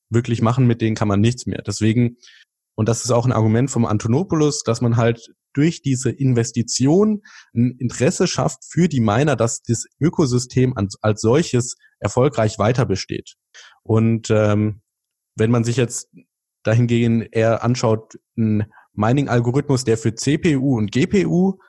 wirklich 0.09 0.41
machen, 0.41 0.65
mit 0.65 0.81
denen 0.81 0.95
kann 0.95 1.09
man 1.09 1.19
nichts 1.19 1.45
mehr. 1.45 1.61
Deswegen, 1.61 2.15
und 2.75 2.87
das 2.87 3.03
ist 3.03 3.11
auch 3.11 3.25
ein 3.25 3.33
Argument 3.33 3.69
vom 3.69 3.85
Antonopoulos, 3.85 4.63
dass 4.63 4.81
man 4.81 4.95
halt 4.95 5.27
durch 5.53 5.81
diese 5.81 6.11
Investition 6.11 7.23
ein 7.53 7.75
Interesse 7.79 8.27
schafft 8.27 8.63
für 8.69 8.87
die 8.87 8.99
Miner, 9.01 9.35
dass 9.35 9.63
das 9.63 9.85
Ökosystem 9.99 10.77
als, 10.77 10.97
als 11.01 11.21
solches 11.21 11.75
erfolgreich 11.99 12.59
weiter 12.59 12.85
besteht. 12.85 13.33
Und 13.83 14.29
ähm, 14.29 14.81
wenn 15.35 15.51
man 15.51 15.63
sich 15.63 15.75
jetzt 15.75 16.09
dahingehend 16.63 17.29
eher 17.31 17.63
anschaut, 17.63 18.19
ein 18.37 18.71
Mining-Algorithmus, 18.97 19.83
der 19.83 19.97
für 19.97 20.13
CPU 20.15 20.77
und 20.77 20.91
GPU 20.91 21.59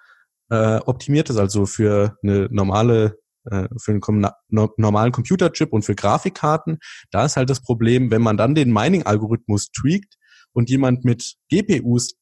äh, 0.50 0.78
optimiert 0.78 1.30
ist, 1.30 1.36
also 1.36 1.66
für 1.66 2.16
eine 2.22 2.48
normale 2.50 3.18
äh, 3.50 3.68
für 3.78 3.92
einen 3.92 4.26
no 4.48 4.70
normalen 4.76 5.12
Computerchip 5.12 5.72
und 5.72 5.82
für 5.82 5.94
Grafikkarten. 5.94 6.78
Da 7.10 7.24
ist 7.24 7.36
halt 7.36 7.50
das 7.50 7.62
Problem, 7.62 8.10
wenn 8.10 8.22
man 8.22 8.36
dann 8.36 8.54
den 8.54 8.72
Mining-Algorithmus 8.72 9.70
tweakt 9.70 10.14
und 10.52 10.70
jemand 10.70 11.04
mit 11.04 11.36
GPUs 11.50 12.14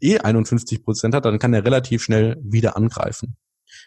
eh 0.00 0.18
51 0.18 0.84
Prozent 0.84 1.14
hat, 1.14 1.24
dann 1.24 1.38
kann 1.38 1.54
er 1.54 1.64
relativ 1.64 2.02
schnell 2.02 2.36
wieder 2.42 2.76
angreifen. 2.76 3.36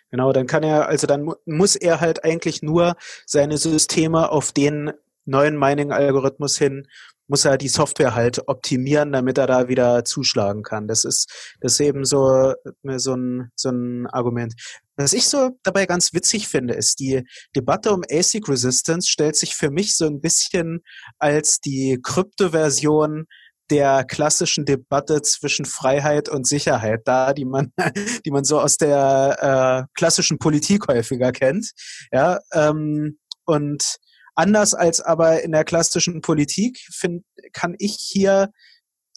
Genau, 0.10 0.34
dann 0.34 0.47
kann 0.47 0.63
er, 0.63 0.88
also 0.88 1.08
dann 1.08 1.23
mu 1.23 1.34
muss 1.45 1.75
er 1.75 2.01
halt 2.01 2.23
eigentlich 2.23 2.62
nur 2.62 2.95
seine 3.25 3.58
Systeme 3.58 4.32
auf 4.32 4.51
den 4.51 4.91
neuen 5.25 5.58
Mining-Algorithmus 5.58 6.58
hin 6.58 6.88
muss 7.28 7.46
er 7.46 7.58
die 7.58 7.68
Software 7.68 8.16
halt 8.16 8.48
optimieren, 8.48 9.12
damit 9.12 9.38
er 9.38 9.48
da 9.48 9.68
wieder 9.68 10.06
zuschlagen 10.06 10.64
kann. 10.64 10.88
Das 10.88 11.06
ist, 11.06 11.56
das 11.62 11.74
ist 11.74 11.80
eben 11.80 12.06
so, 12.06 12.54
so 12.84 13.16
ein, 13.16 13.52
so 13.56 13.70
ein 13.70 14.08
Argument. 14.08 14.54
Was 14.98 15.14
ich 15.14 15.28
so 15.28 15.52
dabei 15.64 15.86
ganz 15.86 16.14
witzig 16.14 16.48
finde, 16.48 16.74
ist 16.74 17.00
die 17.00 17.24
Debatte 17.56 17.92
um 17.92 18.04
ASIC 18.10 18.48
Resistance 18.48 19.10
stellt 19.10 19.36
sich 19.36 19.56
für 19.56 19.70
mich 19.70 19.98
so 19.98 20.06
ein 20.06 20.22
bisschen 20.22 20.82
als 21.20 21.60
die 21.60 22.00
Kryptoversion 22.02 23.26
der 23.70 24.04
klassischen 24.04 24.66
Debatte 24.66 25.22
zwischen 25.22 25.66
Freiheit 25.66 26.30
und 26.30 26.48
Sicherheit 26.48 27.02
da, 27.06 27.34
die 27.34 27.46
man, 27.46 27.72
die 28.26 28.32
man 28.32 28.44
so 28.44 28.60
aus 28.60 28.78
der 28.78 29.88
äh, 29.88 29.98
klassischen 29.98 30.38
Politik 30.38 30.88
häufiger 30.88 31.32
kennt. 31.32 31.72
Ja, 32.12 32.40
ähm, 32.54 33.18
und 33.46 33.98
Anders 34.36 34.74
als 34.74 35.02
aber 35.02 35.43
in 35.43 35.52
der 35.52 35.63
klassischen 35.63 36.21
Politik 36.21 36.80
find, 36.91 37.24
kann 37.54 37.76
ich 37.80 37.98
hier, 38.00 38.50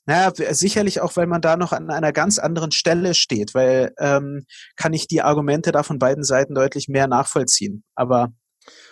naja, 0.07 0.33
sicherlich 0.55 1.01
auch, 1.01 1.17
weil 1.17 1.27
man 1.27 1.41
da 1.41 1.57
noch 1.57 1.73
an 1.73 1.91
einer 1.91 2.13
ganz 2.13 2.39
anderen 2.39 2.71
Stelle 2.71 3.15
steht, 3.15 3.55
weil 3.55 3.93
ähm, 3.99 4.47
kann 4.77 4.93
ich 4.93 5.09
die 5.09 5.23
Argumente 5.23 5.73
da 5.73 5.83
von 5.83 5.99
beiden 5.99 6.25
Seiten 6.25 6.55
deutlich 6.55 6.89
mehr 6.89 7.09
nachvollziehen. 7.09 7.85
Aber 7.95 8.33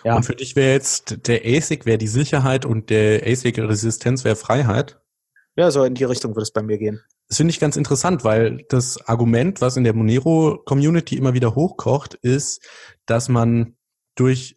ja. 0.03 0.15
Und 0.15 0.23
für 0.23 0.35
dich 0.35 0.55
wäre 0.55 0.73
jetzt 0.73 1.27
der 1.27 1.41
ASIC 1.45 1.85
wäre 1.85 1.97
die 1.97 2.07
Sicherheit 2.07 2.65
und 2.65 2.89
der 2.89 3.25
ASIC-Resistenz 3.25 4.23
wäre 4.23 4.35
Freiheit? 4.35 4.99
Ja, 5.55 5.71
so 5.71 5.83
in 5.83 5.95
die 5.95 6.03
Richtung 6.03 6.31
würde 6.31 6.43
es 6.43 6.51
bei 6.51 6.61
mir 6.61 6.77
gehen. 6.77 7.01
Das 7.27 7.37
finde 7.37 7.51
ich 7.51 7.59
ganz 7.59 7.75
interessant, 7.75 8.23
weil 8.23 8.63
das 8.69 9.05
Argument, 9.07 9.59
was 9.59 9.75
in 9.75 9.83
der 9.83 9.93
Monero-Community 9.93 11.17
immer 11.17 11.33
wieder 11.33 11.55
hochkocht, 11.55 12.13
ist, 12.13 12.65
dass 13.05 13.27
man 13.27 13.75
durch 14.15 14.56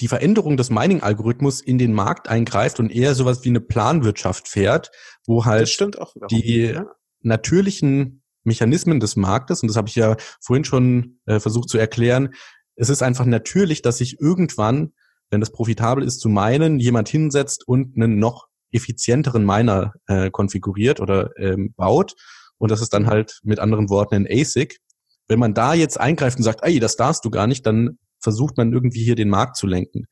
die 0.00 0.08
Veränderung 0.08 0.56
des 0.56 0.70
Mining-Algorithmus 0.70 1.60
in 1.60 1.78
den 1.78 1.92
Markt 1.92 2.28
eingreift 2.28 2.78
und 2.78 2.90
eher 2.90 3.14
sowas 3.14 3.44
wie 3.44 3.48
eine 3.48 3.60
Planwirtschaft 3.60 4.48
fährt, 4.48 4.90
wo 5.26 5.44
halt 5.44 5.78
die 6.30 6.66
ja. 6.66 6.86
natürlichen 7.22 8.22
Mechanismen 8.44 9.00
des 9.00 9.16
Marktes, 9.16 9.62
und 9.62 9.68
das 9.68 9.76
habe 9.76 9.88
ich 9.88 9.96
ja 9.96 10.16
vorhin 10.40 10.64
schon 10.64 11.20
äh, 11.26 11.40
versucht 11.40 11.68
zu 11.68 11.78
erklären, 11.78 12.30
es 12.76 12.88
ist 12.88 13.02
einfach 13.02 13.26
natürlich, 13.26 13.82
dass 13.82 13.98
sich 13.98 14.20
irgendwann, 14.20 14.92
wenn 15.30 15.40
das 15.40 15.50
profitabel 15.50 16.04
ist 16.04 16.20
zu 16.20 16.28
meinen, 16.28 16.78
jemand 16.78 17.08
hinsetzt 17.08 17.66
und 17.66 17.96
einen 17.96 18.18
noch 18.18 18.46
effizienteren 18.70 19.44
Miner 19.44 19.94
äh, 20.06 20.30
konfiguriert 20.30 21.00
oder 21.00 21.30
ähm, 21.38 21.74
baut. 21.76 22.14
Und 22.56 22.70
das 22.70 22.80
ist 22.80 22.92
dann 22.92 23.06
halt 23.06 23.40
mit 23.42 23.58
anderen 23.58 23.88
Worten 23.88 24.14
ein 24.14 24.26
ASIC. 24.30 24.78
Wenn 25.26 25.38
man 25.38 25.54
da 25.54 25.74
jetzt 25.74 25.98
eingreift 25.98 26.38
und 26.38 26.44
sagt, 26.44 26.60
ey, 26.62 26.78
das 26.78 26.96
darfst 26.96 27.24
du 27.24 27.30
gar 27.30 27.46
nicht, 27.46 27.66
dann 27.66 27.98
versucht 28.20 28.56
man 28.56 28.72
irgendwie 28.72 29.04
hier 29.04 29.16
den 29.16 29.28
Markt 29.30 29.56
zu 29.56 29.66
lenken. 29.66 30.06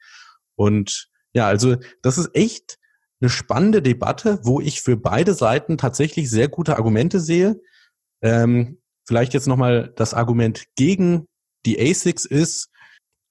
Und 0.56 1.08
ja, 1.32 1.46
also 1.46 1.76
das 2.02 2.18
ist 2.18 2.30
echt 2.34 2.78
eine 3.20 3.30
spannende 3.30 3.82
Debatte, 3.82 4.40
wo 4.42 4.60
ich 4.60 4.82
für 4.82 4.96
beide 4.96 5.34
Seiten 5.34 5.78
tatsächlich 5.78 6.30
sehr 6.30 6.48
gute 6.48 6.76
Argumente 6.76 7.20
sehe. 7.20 7.60
Ähm, 8.22 8.78
vielleicht 9.06 9.34
jetzt 9.34 9.46
nochmal 9.46 9.92
das 9.96 10.14
Argument 10.14 10.64
gegen 10.76 11.26
die 11.64 11.80
ASICs 11.80 12.24
ist, 12.24 12.70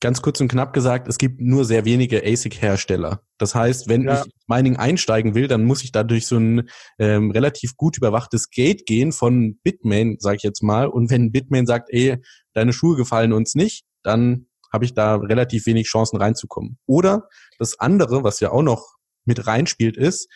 ganz 0.01 0.21
kurz 0.21 0.41
und 0.41 0.49
knapp 0.49 0.73
gesagt, 0.73 1.07
es 1.07 1.17
gibt 1.17 1.41
nur 1.41 1.65
sehr 1.65 1.85
wenige 1.85 2.23
ASIC-Hersteller. 2.23 3.21
Das 3.38 3.55
heißt, 3.55 3.88
wenn 3.88 4.03
ja. 4.03 4.21
ich 4.21 4.31
Mining 4.47 4.75
einsteigen 4.75 5.35
will, 5.35 5.47
dann 5.47 5.65
muss 5.65 5.83
ich 5.83 5.91
dadurch 5.91 6.27
so 6.27 6.38
ein 6.38 6.69
ähm, 6.99 7.31
relativ 7.31 7.75
gut 7.75 7.97
überwachtes 7.97 8.49
Gate 8.49 8.85
gehen 8.85 9.11
von 9.11 9.57
Bitmain, 9.63 10.17
sage 10.19 10.38
ich 10.38 10.43
jetzt 10.43 10.61
mal. 10.61 10.88
Und 10.88 11.09
wenn 11.09 11.31
Bitmain 11.31 11.65
sagt, 11.65 11.89
ey, 11.91 12.17
deine 12.53 12.73
Schuhe 12.73 12.97
gefallen 12.97 13.33
uns 13.33 13.55
nicht, 13.55 13.85
dann 14.03 14.47
habe 14.75 14.85
ich 14.85 14.93
da 14.93 15.15
relativ 15.15 15.65
wenig 15.65 15.88
Chancen 15.88 16.17
reinzukommen. 16.17 16.77
Oder 16.85 17.27
das 17.57 17.79
andere, 17.79 18.23
was 18.23 18.39
ja 18.39 18.51
auch 18.51 18.61
noch 18.61 18.95
mit 19.25 19.47
reinspielt, 19.47 19.97
ist, 19.97 20.29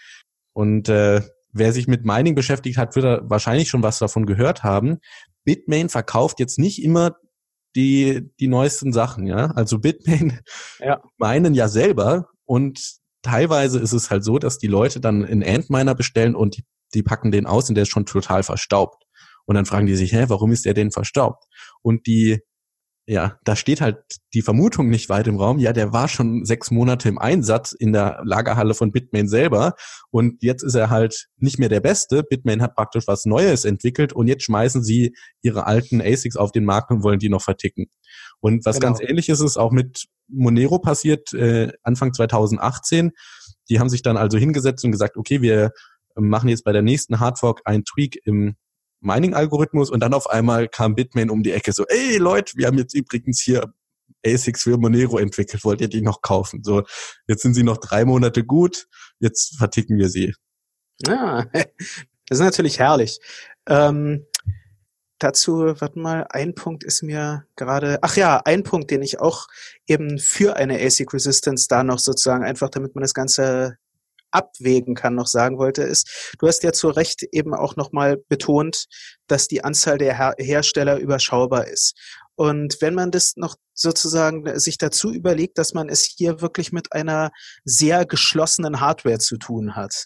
und 0.54 0.90
äh, 0.90 1.22
wer 1.52 1.74
sich 1.74 1.88
mit 1.88 2.06
Mining 2.06 2.36
beschäftigt 2.36 2.78
hat, 2.78 2.96
wird 2.96 3.06
er 3.06 3.30
wahrscheinlich 3.30 3.70
schon 3.70 3.84
was 3.84 4.00
davon 4.00 4.26
gehört 4.26 4.64
haben. 4.64 4.98
Bitmain 5.46 5.90
verkauft 5.90 6.40
jetzt 6.40 6.60
nicht 6.60 6.84
immer 6.84 7.16
die, 7.76 8.30
die 8.40 8.48
neuesten 8.48 8.94
Sachen, 8.94 9.28
ja. 9.28 9.52
Also 9.52 9.80
Bitmain 9.80 10.40
ja. 10.80 11.02
meinen 11.18 11.54
ja 11.54 11.68
selber 11.68 12.28
und 12.46 13.00
teilweise 13.22 13.80
ist 13.80 13.94
es 13.94 14.10
halt 14.10 14.24
so, 14.24 14.40
dass 14.40 14.58
die 14.58 14.68
Leute 14.68 15.00
dann 15.00 15.24
einen 15.26 15.44
Antminer 15.44 15.96
bestellen 15.96 16.36
und 16.36 16.58
die, 16.58 16.64
die 16.94 17.04
packen 17.04 17.32
den 17.32 17.46
aus 17.46 17.70
und 17.70 17.76
der 17.76 17.84
ist 17.84 17.90
schon 17.90 18.06
total 18.06 18.44
verstaubt. 18.44 19.04
Und 19.46 19.56
dann 19.56 19.66
fragen 19.66 19.88
die 19.88 19.96
sich, 19.96 20.14
hä, 20.14 20.26
warum 20.28 20.52
ist 20.52 20.66
der 20.66 20.74
denn 20.74 20.92
verstaubt? 20.92 21.46
Und 21.82 22.06
die 22.06 22.40
ja, 23.10 23.40
da 23.44 23.56
steht 23.56 23.82
halt 23.82 23.98
die 24.36 24.44
Vermutung 24.44 24.88
nicht 24.88 25.10
weit 25.10 25.26
im 25.26 25.38
Raum. 25.38 25.58
Ja, 25.58 25.74
der 25.74 25.92
war 25.94 26.08
schon 26.08 26.46
sechs 26.46 26.70
Monate 26.70 27.10
im 27.10 27.18
Einsatz 27.18 27.72
in 27.72 27.92
der 27.92 28.22
Lagerhalle 28.24 28.76
von 28.76 28.92
Bitmain 28.92 29.28
selber 29.28 29.74
und 30.12 30.44
jetzt 30.44 30.62
ist 30.62 30.76
er 30.76 30.92
halt 30.92 31.28
nicht 31.38 31.58
mehr 31.58 31.70
der 31.70 31.80
Beste. 31.80 32.22
Bitmain 32.22 32.62
hat 32.62 32.76
praktisch 32.76 33.08
was 33.08 33.26
Neues 33.26 33.66
entwickelt 33.66 34.14
und 34.14 34.28
jetzt 34.28 34.44
schmeißen 34.44 34.84
sie 34.84 35.16
ihre 35.42 35.66
alten 35.66 36.02
ASICs 36.02 36.36
auf 36.36 36.52
den 36.52 36.66
Markt 36.66 36.92
und 36.92 37.02
wollen 37.02 37.18
die 37.18 37.30
noch 37.30 37.42
verticken. 37.42 37.88
Und 38.42 38.64
was 38.64 38.80
genau. 38.80 38.94
ganz 38.94 39.02
ähnliches 39.02 39.42
ist 39.42 39.58
auch 39.58 39.72
mit 39.72 40.06
Monero 40.28 40.78
passiert 40.78 41.34
äh, 41.34 41.72
Anfang 41.82 42.14
2018. 42.14 43.10
Die 43.72 43.80
haben 43.80 43.90
sich 43.90 44.04
dann 44.04 44.18
also 44.18 44.38
hingesetzt 44.38 44.86
und 44.86 44.92
gesagt, 44.92 45.18
okay, 45.18 45.42
wir 45.42 45.72
machen 46.16 46.50
jetzt 46.50 46.64
bei 46.64 46.74
der 46.74 46.84
nächsten 46.84 47.20
Hardfork 47.20 47.62
ein 47.66 47.86
Tweak 47.86 48.20
im 48.26 48.56
Mining-Algorithmus 49.02 49.90
und 49.90 50.02
dann 50.02 50.14
auf 50.14 50.30
einmal 50.30 50.68
kam 50.68 50.96
Bitmain 50.96 51.30
um 51.30 51.44
die 51.44 51.52
Ecke 51.52 51.72
so, 51.72 51.86
ey 51.88 52.18
Leute, 52.18 52.54
wir 52.56 52.68
haben 52.68 52.78
jetzt 52.78 52.94
übrigens 52.94 53.42
hier 53.42 53.74
ASICs 54.26 54.64
für 54.64 54.78
Monero 54.78 55.18
entwickelt, 55.18 55.64
wollt 55.64 55.82
ihr 55.82 55.88
die 55.88 56.02
noch 56.02 56.22
kaufen? 56.22 56.64
So, 56.64 56.84
jetzt 57.28 57.42
sind 57.42 57.54
sie 57.54 57.64
noch 57.64 57.78
drei 57.78 58.06
Monate 58.06 58.44
gut, 58.44 58.88
jetzt 59.20 59.58
verticken 59.58 59.98
wir 59.98 60.10
sie. 60.10 60.34
Ja, 61.06 61.46
das 61.54 62.40
ist 62.40 62.40
natürlich 62.40 62.80
herrlich. 62.80 63.20
Ähm, 63.68 64.26
dazu, 65.20 65.76
warte 65.80 66.00
mal, 66.00 66.26
ein 66.30 66.56
Punkt 66.56 66.84
ist 66.84 67.04
mir 67.04 67.46
gerade, 67.56 68.00
ach 68.02 68.16
ja, 68.16 68.42
ein 68.44 68.64
Punkt, 68.64 68.92
den 68.92 69.02
ich 69.02 69.20
auch 69.20 69.48
eben 69.88 70.18
für 70.20 70.56
eine 70.56 70.80
ASIC 70.80 71.14
Resistance 71.14 71.68
da 71.70 71.84
noch 71.84 72.00
sozusagen 72.00 72.44
einfach, 72.44 72.70
damit 72.70 72.96
man 72.96 73.04
das 73.04 73.14
Ganze 73.14 73.78
abwägen 74.32 74.96
kann, 74.96 75.16
noch 75.16 75.28
sagen 75.28 75.58
wollte, 75.58 75.84
ist, 75.84 76.36
du 76.40 76.48
hast 76.48 76.64
ja 76.64 76.72
zu 76.72 76.90
Recht 76.90 77.24
eben 77.32 77.54
auch 77.54 77.76
nochmal 77.76 78.18
betont, 78.18 78.86
dass 79.28 79.48
die 79.48 79.64
Anzahl 79.64 79.98
der 79.98 80.18
Her 80.18 80.36
Hersteller 80.38 80.98
überschaubar 80.98 81.68
ist. 81.68 81.94
Und 82.36 82.78
wenn 82.82 82.96
man 82.96 83.12
das 83.12 83.36
noch 83.36 83.56
sozusagen 83.74 84.60
sich 84.60 84.78
dazu 84.78 85.12
überlegt, 85.12 85.58
dass 85.58 85.74
man 85.74 85.90
es 85.90 86.04
hier 86.04 86.42
wirklich 86.42 86.72
mit 86.72 86.94
einer 86.94 87.32
sehr 87.66 88.06
geschlossenen 88.06 88.80
Hardware 88.80 89.20
zu 89.20 89.38
tun 89.38 89.76
hat. 89.76 90.06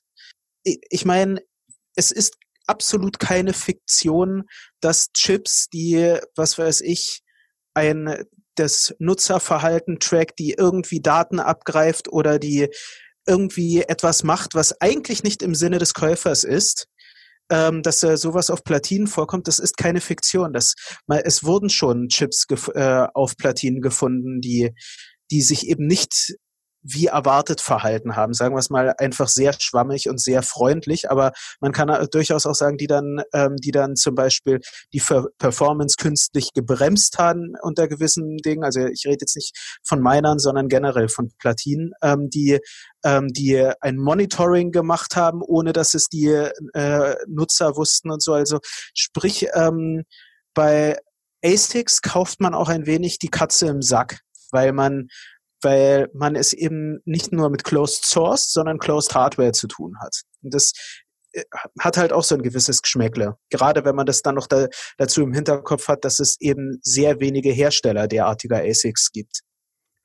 Ich 0.64 1.06
meine, 1.06 1.42
es 1.96 2.12
ist 2.12 2.36
absolut 2.66 3.20
keine 3.20 3.54
Fiktion, 3.54 4.46
dass 4.80 5.12
Chips, 5.14 5.68
die, 5.70 6.18
was 6.36 6.58
weiß 6.58 6.82
ich, 6.82 7.22
ein 7.74 8.26
das 8.56 8.96
Nutzerverhalten 9.00 10.00
trackt, 10.00 10.40
die 10.40 10.54
irgendwie 10.54 11.02
Daten 11.02 11.40
abgreift 11.40 12.08
oder 12.08 12.40
die 12.40 12.70
irgendwie 13.26 13.82
etwas 13.82 14.24
macht, 14.24 14.56
was 14.56 14.80
eigentlich 14.82 15.24
nicht 15.24 15.42
im 15.42 15.56
Sinne 15.56 15.78
des 15.78 15.94
Käufers 15.94 16.44
ist, 16.44 16.88
ähm, 17.50 17.84
dass 17.84 18.04
äh, 18.04 18.18
sowas 18.18 18.50
auf 18.50 18.64
Platinen 18.64 19.08
vorkommt, 19.08 19.48
das 19.48 19.60
ist 19.60 19.78
keine 19.78 20.02
Fiktion. 20.02 20.54
Das, 20.54 20.76
mal, 21.08 21.22
es 21.24 21.44
wurden 21.44 21.70
schon 21.70 22.08
Chips 22.08 22.46
äh, 22.74 23.08
auf 23.14 23.36
Platinen 23.38 23.82
gefunden, 23.82 24.42
die, 24.42 24.74
die 25.32 25.42
sich 25.42 25.68
eben 25.68 25.88
nicht 25.88 26.36
wie 26.84 27.08
erwartet 27.08 27.62
verhalten 27.62 28.16
haben. 28.16 28.34
Sagen 28.34 28.56
wir 28.56 28.60
es 28.60 28.70
mal 28.70 28.94
einfach 28.98 29.28
sehr 29.28 29.54
schwammig 29.58 30.10
und 30.10 30.22
sehr 30.22 30.44
freundlich, 30.44 31.10
aber 31.10 31.32
man 31.60 31.72
kann 31.72 31.90
durchaus 32.12 32.46
auch 32.46 32.56
sagen, 32.56 32.78
die 32.78 32.88
dann, 32.88 33.22
ähm, 33.34 33.56
die 33.58 33.72
dann 33.72 33.96
zum 33.96 34.16
Beispiel 34.16 34.60
die 34.94 35.02
Performance 35.38 35.96
künstlich 35.98 36.54
gebremst 36.54 37.18
haben 37.18 37.54
unter 37.62 37.88
gewissen 37.88 38.38
Dingen. 38.38 38.64
Also 38.64 38.82
ich 38.86 39.06
rede 39.06 39.20
jetzt 39.22 39.36
nicht 39.36 39.58
von 39.84 40.02
Minern, 40.02 40.40
sondern 40.40 40.68
generell 40.68 41.10
von 41.10 41.32
Platinen, 41.40 41.92
ähm, 42.02 42.30
die 42.30 42.60
ähm, 43.06 43.30
die 43.30 43.70
ein 43.82 43.98
Monitoring 43.98 44.72
gemacht 44.72 45.16
haben, 45.16 45.42
ohne 45.42 45.74
dass 45.74 45.94
es 45.94 46.08
die 46.08 46.28
äh, 46.28 47.16
Nutzer 47.28 47.76
wussten 47.76 48.12
und 48.12 48.22
so. 48.22 48.34
Also 48.34 48.60
sprich, 48.94 49.48
ähm, 49.54 50.04
bei 50.54 50.98
ASICs 51.44 52.02
kauft 52.02 52.40
man 52.40 52.54
auch 52.54 52.70
ein 52.70 52.86
wenig 52.86 53.20
die 53.20 53.30
Katze 53.30 53.68
im 53.68 53.82
Sack, 53.82 54.22
weil 54.52 54.72
man 54.72 55.08
weil 55.64 56.10
man 56.14 56.36
es 56.36 56.54
eben 56.54 57.00
nicht 57.06 57.32
nur 57.32 57.50
mit 57.50 57.64
Closed 57.64 58.06
Source, 58.06 58.52
sondern 58.52 58.80
Closed 58.80 59.14
Hardware 59.16 59.52
zu 59.52 59.68
tun 59.68 59.96
hat. 60.02 60.22
Und 60.42 60.54
das 60.54 60.74
äh, 61.32 61.44
hat 61.80 61.98
halt 61.98 62.14
auch 62.14 62.24
so 62.24 62.36
ein 62.36 62.44
gewisses 62.44 62.82
Geschmäckle. 62.82 63.36
Gerade 63.50 63.86
wenn 63.86 63.96
man 63.96 64.06
das 64.06 64.22
dann 64.22 64.36
noch 64.36 64.48
da, 64.48 64.68
dazu 64.98 65.22
im 65.22 65.34
Hinterkopf 65.34 65.88
hat, 65.88 66.06
dass 66.06 66.20
es 66.20 66.38
eben 66.40 66.80
sehr 66.82 67.20
wenige 67.20 67.52
Hersteller 67.52 68.08
derartiger 68.08 68.58
ASICs 68.58 69.12
gibt. 69.12 69.42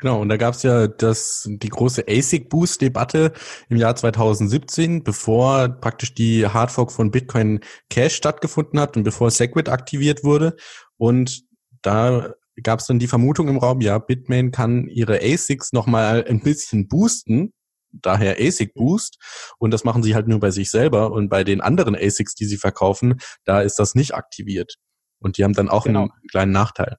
Genau, 0.00 0.20
und 0.20 0.28
da 0.28 0.36
gab 0.36 0.54
es 0.54 0.62
ja 0.62 0.86
das, 0.86 1.48
die 1.50 1.68
große 1.68 2.04
ASIC-Boost-Debatte 2.08 3.32
im 3.68 3.78
Jahr 3.78 3.96
2017, 3.96 5.02
bevor 5.02 5.68
praktisch 5.68 6.14
die 6.14 6.46
Hardfork 6.46 6.92
von 6.92 7.10
Bitcoin 7.10 7.60
Cash 7.90 8.14
stattgefunden 8.14 8.78
hat 8.78 8.96
und 8.96 9.02
bevor 9.02 9.32
Segwit 9.32 9.68
aktiviert 9.68 10.22
wurde. 10.22 10.54
Und 10.98 11.42
da 11.82 12.32
gab 12.62 12.80
es 12.80 12.86
dann 12.86 12.98
die 12.98 13.08
Vermutung 13.08 13.48
im 13.48 13.58
Raum, 13.58 13.80
ja, 13.80 13.98
Bitmain 13.98 14.50
kann 14.50 14.88
ihre 14.88 15.20
ASICs 15.20 15.72
nochmal 15.72 16.24
ein 16.28 16.40
bisschen 16.40 16.88
boosten, 16.88 17.52
daher 17.92 18.36
ASIC 18.38 18.74
Boost. 18.74 19.18
Und 19.58 19.72
das 19.72 19.84
machen 19.84 20.02
sie 20.02 20.14
halt 20.14 20.28
nur 20.28 20.40
bei 20.40 20.50
sich 20.50 20.70
selber. 20.70 21.12
Und 21.12 21.28
bei 21.28 21.44
den 21.44 21.60
anderen 21.60 21.96
ASICs, 21.96 22.34
die 22.34 22.46
sie 22.46 22.58
verkaufen, 22.58 23.20
da 23.44 23.60
ist 23.60 23.78
das 23.78 23.94
nicht 23.94 24.14
aktiviert. 24.14 24.74
Und 25.20 25.38
die 25.38 25.44
haben 25.44 25.54
dann 25.54 25.68
auch 25.68 25.84
genau. 25.84 26.02
einen 26.02 26.10
kleinen 26.30 26.52
Nachteil. 26.52 26.96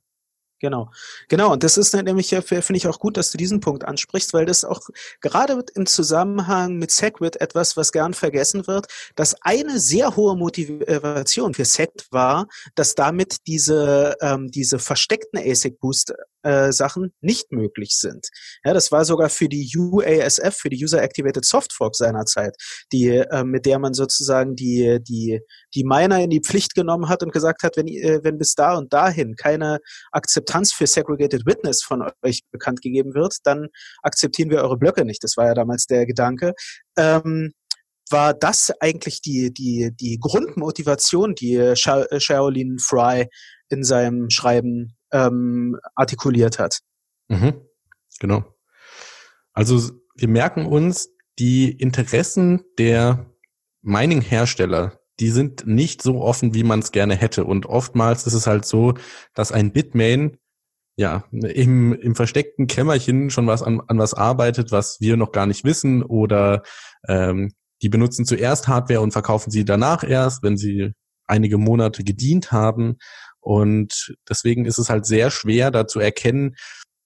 Genau, 0.60 0.92
genau. 1.30 1.54
Und 1.54 1.64
das 1.64 1.78
ist 1.78 1.94
nämlich, 1.94 2.30
finde 2.30 2.76
ich 2.76 2.88
auch 2.88 3.00
gut, 3.00 3.16
dass 3.16 3.32
du 3.32 3.38
diesen 3.38 3.62
Punkt 3.62 3.86
ansprichst, 3.86 4.34
weil 4.34 4.46
das 4.46 4.66
auch 4.66 4.82
gerade 5.22 5.64
im 5.76 5.86
Zusammenhang 5.86 6.76
mit 6.78 6.92
Segwit 6.92 7.40
etwas, 7.40 7.78
was 7.78 7.94
gern 7.94 8.14
vergessen 8.14 8.68
wird, 8.68 8.88
dass 9.16 9.42
eine 9.42 9.80
sehr 9.80 10.18
hohe 10.18 10.36
Motivation 10.36 11.54
für 11.54 11.66
Segwit 11.66 12.08
war, 12.12 12.48
dass 12.76 12.94
damit 12.96 13.38
diese, 13.48 14.18
ähm, 14.22 14.52
diese 14.52 14.80
versteckten 14.80 15.40
ASIC-Boost 15.40 16.14
äh, 16.44 16.72
Sachen 16.72 17.14
nicht 17.22 17.52
möglich 17.52 17.98
sind. 17.98 18.28
Ja, 18.64 18.74
das 18.74 18.92
war 18.92 19.06
sogar 19.06 19.30
für 19.30 19.50
die 19.50 19.70
UASF, 19.76 20.56
für 20.56 20.70
die 20.70 20.82
User 20.84 21.02
Activated 21.02 21.46
Soft 21.46 21.74
Fork 21.74 21.96
seinerzeit, 21.96 22.56
die, 22.92 23.08
äh, 23.10 23.44
mit 23.44 23.66
der 23.66 23.80
man 23.80 23.94
sozusagen 23.94 24.56
die, 24.56 25.00
die, 25.02 25.42
die 25.74 25.84
Miner 25.84 26.22
in 26.22 26.30
die 26.30 26.42
Pflicht 26.42 26.76
genommen 26.76 27.10
hat 27.10 27.24
und 27.24 27.34
gesagt 27.34 27.64
hat, 27.64 27.78
wenn, 27.78 27.88
äh, 27.88 28.24
wenn 28.24 28.38
bis 28.38 28.56
da 28.56 28.78
und 28.78 28.94
dahin 28.94 29.36
keine 29.36 29.80
Akzeptanz 30.12 30.49
für 30.74 30.88
Segregated 30.88 31.46
Witness 31.46 31.84
von 31.84 32.04
euch 32.24 32.42
bekannt 32.52 32.82
gegeben 32.82 33.14
wird, 33.14 33.38
dann 33.44 33.68
akzeptieren 34.02 34.50
wir 34.50 34.62
eure 34.62 34.78
Blöcke 34.78 35.06
nicht. 35.06 35.24
Das 35.24 35.38
war 35.38 35.48
ja 35.48 35.54
damals 35.54 35.86
der 35.86 36.06
Gedanke. 36.06 36.54
Ähm, 36.98 37.54
war 38.10 38.34
das 38.34 38.72
eigentlich 38.80 39.22
die, 39.22 39.54
die, 39.54 39.92
die 39.96 40.18
Grundmotivation, 40.20 41.36
die 41.36 41.74
Shaolin 41.76 42.80
Fry 42.80 43.28
in 43.70 43.84
seinem 43.84 44.30
Schreiben 44.30 44.96
ähm, 45.12 45.78
artikuliert 45.96 46.60
hat. 46.60 46.80
Mhm. 47.28 47.62
Genau. 48.20 48.44
Also 49.54 49.92
wir 50.16 50.28
merken 50.28 50.66
uns, 50.66 51.10
die 51.38 51.72
Interessen 51.72 52.66
der 52.78 53.34
Mining-Hersteller, 53.82 55.00
die 55.20 55.30
sind 55.30 55.66
nicht 55.68 56.02
so 56.02 56.22
offen, 56.22 56.54
wie 56.54 56.64
man 56.64 56.80
es 56.80 56.92
gerne 56.92 57.16
hätte. 57.16 57.46
Und 57.46 57.66
oftmals 57.66 58.26
ist 58.28 58.34
es 58.34 58.48
halt 58.48 58.66
so, 58.66 58.96
dass 59.34 59.52
ein 59.52 59.72
Bitmain 59.72 60.38
ja 61.00 61.24
im, 61.32 61.94
im 61.94 62.14
versteckten 62.14 62.68
Kämmerchen 62.68 63.30
schon 63.30 63.48
was 63.48 63.64
an, 63.64 63.82
an 63.88 63.98
was 63.98 64.14
arbeitet, 64.14 64.74
was 64.74 65.00
wir 65.00 65.16
noch 65.16 65.32
gar 65.32 65.46
nicht 65.46 65.64
wissen. 65.64 66.04
Oder 66.04 66.62
ähm, 67.08 67.54
die 67.82 67.88
benutzen 67.88 68.26
zuerst 68.26 68.68
Hardware 68.68 69.00
und 69.00 69.14
verkaufen 69.14 69.50
sie 69.50 69.64
danach 69.64 70.04
erst, 70.04 70.44
wenn 70.44 70.58
sie 70.58 70.92
einige 71.26 71.58
Monate 71.58 72.04
gedient 72.04 72.52
haben. 72.52 72.98
Und 73.40 74.14
deswegen 74.28 74.66
ist 74.66 74.78
es 74.78 74.90
halt 74.90 75.06
sehr 75.06 75.32
schwer, 75.32 75.72
da 75.72 75.88
zu 75.88 76.02
erkennen, 76.02 76.56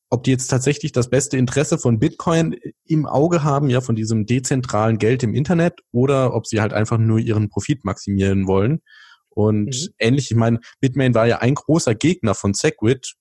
ob 0.09 0.23
die 0.23 0.31
jetzt 0.31 0.47
tatsächlich 0.47 0.91
das 0.91 1.11
beste 1.11 1.37
Interesse 1.37 1.77
von 1.77 1.99
Bitcoin 1.99 2.55
im 2.85 3.05
Auge 3.05 3.43
haben, 3.43 3.69
ja, 3.69 3.79
von 3.81 3.95
diesem 3.95 4.25
dezentralen 4.25 4.97
Geld 4.97 5.21
im 5.21 5.35
Internet, 5.35 5.81
oder 5.91 6.33
ob 6.33 6.47
sie 6.47 6.61
halt 6.61 6.73
einfach 6.73 6.97
nur 6.97 7.19
ihren 7.19 7.49
Profit 7.49 7.85
maximieren 7.85 8.47
wollen. 8.47 8.81
Und 9.29 9.67
mhm. 9.67 9.93
ähnlich, 9.99 10.31
ich 10.31 10.37
meine, 10.37 10.61
Bitmain 10.81 11.13
war 11.13 11.27
ja 11.27 11.39
ein 11.39 11.53
großer 11.53 11.93
Gegner 11.93 12.33
von 12.33 12.55
Segwit, 12.55 13.13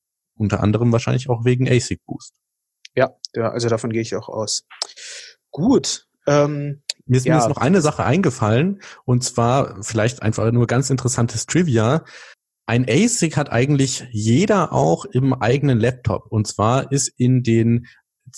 unter 0.42 0.60
anderem 0.60 0.92
wahrscheinlich 0.92 1.30
auch 1.30 1.44
wegen 1.44 1.68
ASIC 1.68 2.04
Boost. 2.06 2.34
Ja, 2.94 3.16
ja, 3.34 3.50
also 3.50 3.68
davon 3.68 3.90
gehe 3.90 4.02
ich 4.02 4.14
auch 4.14 4.28
aus. 4.28 4.64
Gut. 5.50 6.06
Ähm, 6.26 6.82
mir 7.06 7.16
ist, 7.16 7.26
ja. 7.26 7.34
mir 7.34 7.40
ist 7.40 7.48
noch 7.48 7.56
eine 7.56 7.80
Sache 7.80 8.04
eingefallen, 8.04 8.80
und 9.04 9.24
zwar 9.24 9.82
vielleicht 9.82 10.22
einfach 10.22 10.50
nur 10.52 10.66
ganz 10.66 10.90
interessantes 10.90 11.46
Trivia. 11.46 12.04
Ein 12.66 12.86
ASIC 12.88 13.36
hat 13.36 13.50
eigentlich 13.50 14.06
jeder 14.12 14.72
auch 14.72 15.04
im 15.04 15.34
eigenen 15.34 15.80
Laptop. 15.80 16.26
Und 16.30 16.46
zwar 16.46 16.92
ist 16.92 17.08
in 17.16 17.42
den 17.42 17.86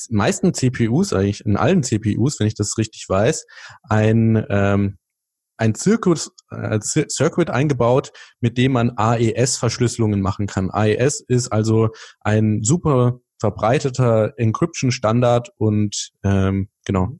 meisten 0.08 0.54
CPUs, 0.54 1.12
eigentlich 1.12 1.44
in 1.44 1.56
allen 1.56 1.82
CPUs, 1.82 2.40
wenn 2.40 2.46
ich 2.46 2.54
das 2.54 2.78
richtig 2.78 3.06
weiß, 3.08 3.46
ein, 3.82 4.44
ähm, 4.48 4.98
ein 5.56 5.74
Circuit, 5.74 6.30
äh, 6.50 6.80
Circuit 6.80 7.50
eingebaut, 7.50 8.12
mit 8.40 8.58
dem 8.58 8.72
man 8.72 8.90
AES-Verschlüsselungen 8.96 10.20
machen 10.20 10.46
kann. 10.46 10.70
AES 10.70 11.20
ist 11.20 11.48
also 11.48 11.90
ein 12.20 12.62
super 12.62 13.20
verbreiteter 13.38 14.34
Encryption-Standard 14.36 15.50
und 15.56 16.12
ähm, 16.22 16.68
genau, 16.84 17.18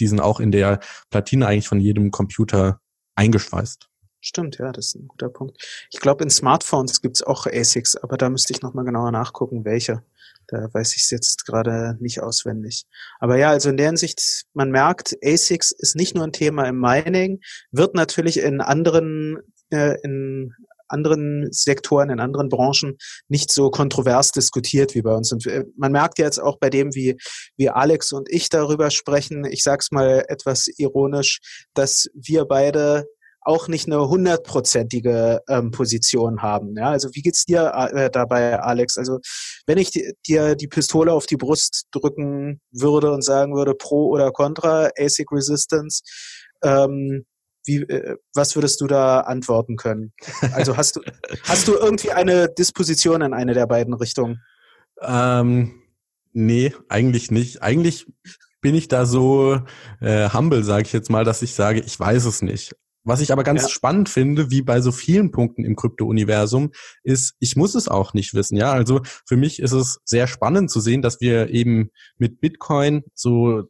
die 0.00 0.06
sind 0.06 0.20
auch 0.20 0.40
in 0.40 0.52
der 0.52 0.80
Platine 1.10 1.46
eigentlich 1.46 1.68
von 1.68 1.80
jedem 1.80 2.10
Computer 2.10 2.80
eingeschweißt. 3.14 3.88
Stimmt, 4.20 4.58
ja, 4.58 4.70
das 4.70 4.86
ist 4.86 4.94
ein 4.96 5.08
guter 5.08 5.28
Punkt. 5.28 5.56
Ich 5.90 5.98
glaube, 5.98 6.22
in 6.22 6.30
Smartphones 6.30 7.02
gibt's 7.02 7.22
auch 7.24 7.46
ASICs, 7.46 7.96
aber 7.96 8.16
da 8.16 8.30
müsste 8.30 8.52
ich 8.52 8.62
nochmal 8.62 8.84
genauer 8.84 9.10
nachgucken, 9.10 9.64
welche. 9.64 10.04
Da 10.48 10.68
weiß 10.72 10.96
ich 10.96 11.04
es 11.04 11.10
jetzt 11.10 11.46
gerade 11.46 11.96
nicht 12.00 12.20
auswendig. 12.20 12.84
Aber 13.20 13.36
ja, 13.36 13.50
also 13.50 13.70
in 13.70 13.76
der 13.76 13.86
Hinsicht, 13.86 14.44
man 14.54 14.70
merkt, 14.70 15.16
ASICs 15.24 15.72
ist 15.72 15.96
nicht 15.96 16.14
nur 16.14 16.24
ein 16.24 16.32
Thema 16.32 16.64
im 16.64 16.78
Mining, 16.78 17.40
wird 17.70 17.94
natürlich 17.94 18.38
in 18.38 18.60
anderen, 18.60 19.38
äh, 19.70 20.00
in 20.02 20.54
anderen 20.92 21.50
Sektoren, 21.50 22.10
in 22.10 22.20
anderen 22.20 22.48
Branchen 22.48 22.98
nicht 23.28 23.50
so 23.50 23.70
kontrovers 23.70 24.30
diskutiert 24.30 24.94
wie 24.94 25.02
bei 25.02 25.14
uns. 25.14 25.32
Und 25.32 25.46
äh, 25.46 25.64
man 25.76 25.92
merkt 25.92 26.18
jetzt 26.18 26.38
auch 26.38 26.58
bei 26.58 26.70
dem, 26.70 26.94
wie, 26.94 27.16
wie 27.56 27.70
Alex 27.70 28.12
und 28.12 28.28
ich 28.30 28.48
darüber 28.48 28.90
sprechen, 28.90 29.44
ich 29.44 29.62
sag's 29.62 29.90
mal 29.90 30.24
etwas 30.28 30.68
ironisch, 30.76 31.40
dass 31.74 32.08
wir 32.14 32.44
beide 32.44 33.06
auch 33.44 33.68
nicht 33.68 33.86
eine 33.86 34.08
hundertprozentige 34.08 35.40
ähm, 35.48 35.70
Position 35.70 36.42
haben. 36.42 36.76
Ja, 36.76 36.90
also 36.90 37.10
wie 37.12 37.22
geht's 37.22 37.44
dir 37.44 37.72
äh, 37.92 38.10
dabei, 38.10 38.60
Alex? 38.60 38.96
Also 38.98 39.18
wenn 39.66 39.78
ich 39.78 39.90
dir 40.26 40.54
die 40.54 40.68
Pistole 40.68 41.12
auf 41.12 41.26
die 41.26 41.36
Brust 41.36 41.86
drücken 41.90 42.60
würde 42.70 43.12
und 43.12 43.22
sagen 43.24 43.54
würde 43.54 43.74
Pro 43.74 44.08
oder 44.08 44.30
Contra 44.30 44.90
ASIC 44.98 45.30
Resistance, 45.32 46.02
ähm, 46.62 47.24
wie, 47.64 47.82
äh, 47.82 48.16
was 48.34 48.54
würdest 48.56 48.80
du 48.80 48.86
da 48.86 49.20
antworten 49.20 49.76
können? 49.76 50.12
Also 50.52 50.76
hast 50.76 50.96
du 50.96 51.00
hast 51.44 51.68
du 51.68 51.74
irgendwie 51.74 52.12
eine 52.12 52.48
Disposition 52.48 53.22
in 53.22 53.34
eine 53.34 53.54
der 53.54 53.66
beiden 53.66 53.94
Richtungen? 53.94 54.40
Ähm, 55.00 55.82
nee, 56.32 56.74
eigentlich 56.88 57.30
nicht. 57.30 57.62
Eigentlich 57.62 58.06
bin 58.60 58.74
ich 58.74 58.88
da 58.88 59.06
so 59.06 59.60
äh, 60.00 60.30
humble, 60.30 60.62
sage 60.62 60.84
ich 60.84 60.92
jetzt 60.92 61.10
mal, 61.10 61.24
dass 61.24 61.42
ich 61.42 61.54
sage, 61.54 61.80
ich 61.80 61.98
weiß 61.98 62.24
es 62.24 62.42
nicht. 62.42 62.76
Was 63.04 63.20
ich 63.20 63.32
aber 63.32 63.42
ganz 63.42 63.62
ja. 63.62 63.68
spannend 63.68 64.08
finde, 64.08 64.50
wie 64.50 64.62
bei 64.62 64.80
so 64.80 64.92
vielen 64.92 65.30
Punkten 65.30 65.64
im 65.64 65.76
Krypto-Universum, 65.76 66.70
ist, 67.02 67.34
ich 67.40 67.56
muss 67.56 67.74
es 67.74 67.88
auch 67.88 68.14
nicht 68.14 68.34
wissen. 68.34 68.56
Ja, 68.56 68.72
also 68.72 69.00
für 69.26 69.36
mich 69.36 69.60
ist 69.60 69.72
es 69.72 69.98
sehr 70.04 70.26
spannend 70.26 70.70
zu 70.70 70.80
sehen, 70.80 71.02
dass 71.02 71.20
wir 71.20 71.50
eben 71.50 71.90
mit 72.18 72.40
Bitcoin 72.40 73.02
so 73.14 73.64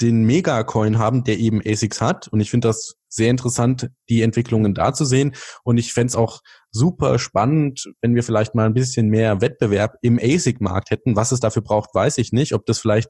den 0.00 0.24
Megacoin 0.24 0.98
haben, 0.98 1.24
der 1.24 1.38
eben 1.38 1.60
ASICs 1.64 2.00
hat. 2.00 2.28
Und 2.28 2.40
ich 2.40 2.50
finde 2.50 2.68
das 2.68 2.94
sehr 3.08 3.30
interessant, 3.30 3.90
die 4.08 4.22
Entwicklungen 4.22 4.74
da 4.74 4.92
zu 4.92 5.04
sehen. 5.04 5.34
Und 5.64 5.78
ich 5.78 5.92
fände 5.92 6.08
es 6.08 6.16
auch 6.16 6.40
super 6.70 7.18
spannend, 7.18 7.92
wenn 8.00 8.14
wir 8.14 8.22
vielleicht 8.22 8.54
mal 8.54 8.66
ein 8.66 8.74
bisschen 8.74 9.08
mehr 9.08 9.40
Wettbewerb 9.40 9.96
im 10.02 10.18
ASIC-Markt 10.18 10.90
hätten. 10.90 11.16
Was 11.16 11.32
es 11.32 11.40
dafür 11.40 11.62
braucht, 11.62 11.94
weiß 11.94 12.18
ich 12.18 12.32
nicht. 12.32 12.54
Ob 12.54 12.64
das 12.66 12.78
vielleicht 12.78 13.08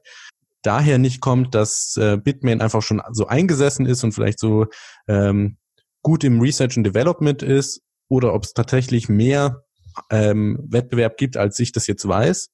daher 0.63 0.97
nicht 0.97 1.21
kommt, 1.21 1.55
dass 1.55 1.97
äh, 1.97 2.17
Bitmain 2.17 2.61
einfach 2.61 2.81
schon 2.81 3.01
so 3.11 3.27
eingesessen 3.27 3.85
ist 3.85 4.03
und 4.03 4.11
vielleicht 4.11 4.39
so 4.39 4.65
ähm, 5.07 5.57
gut 6.01 6.23
im 6.23 6.39
Research 6.39 6.77
and 6.77 6.85
Development 6.85 7.43
ist 7.43 7.81
oder 8.07 8.33
ob 8.33 8.43
es 8.43 8.53
tatsächlich 8.53 9.09
mehr 9.09 9.63
ähm, 10.09 10.59
Wettbewerb 10.69 11.17
gibt, 11.17 11.37
als 11.37 11.59
ich 11.59 11.71
das 11.71 11.87
jetzt 11.87 12.07
weiß. 12.07 12.49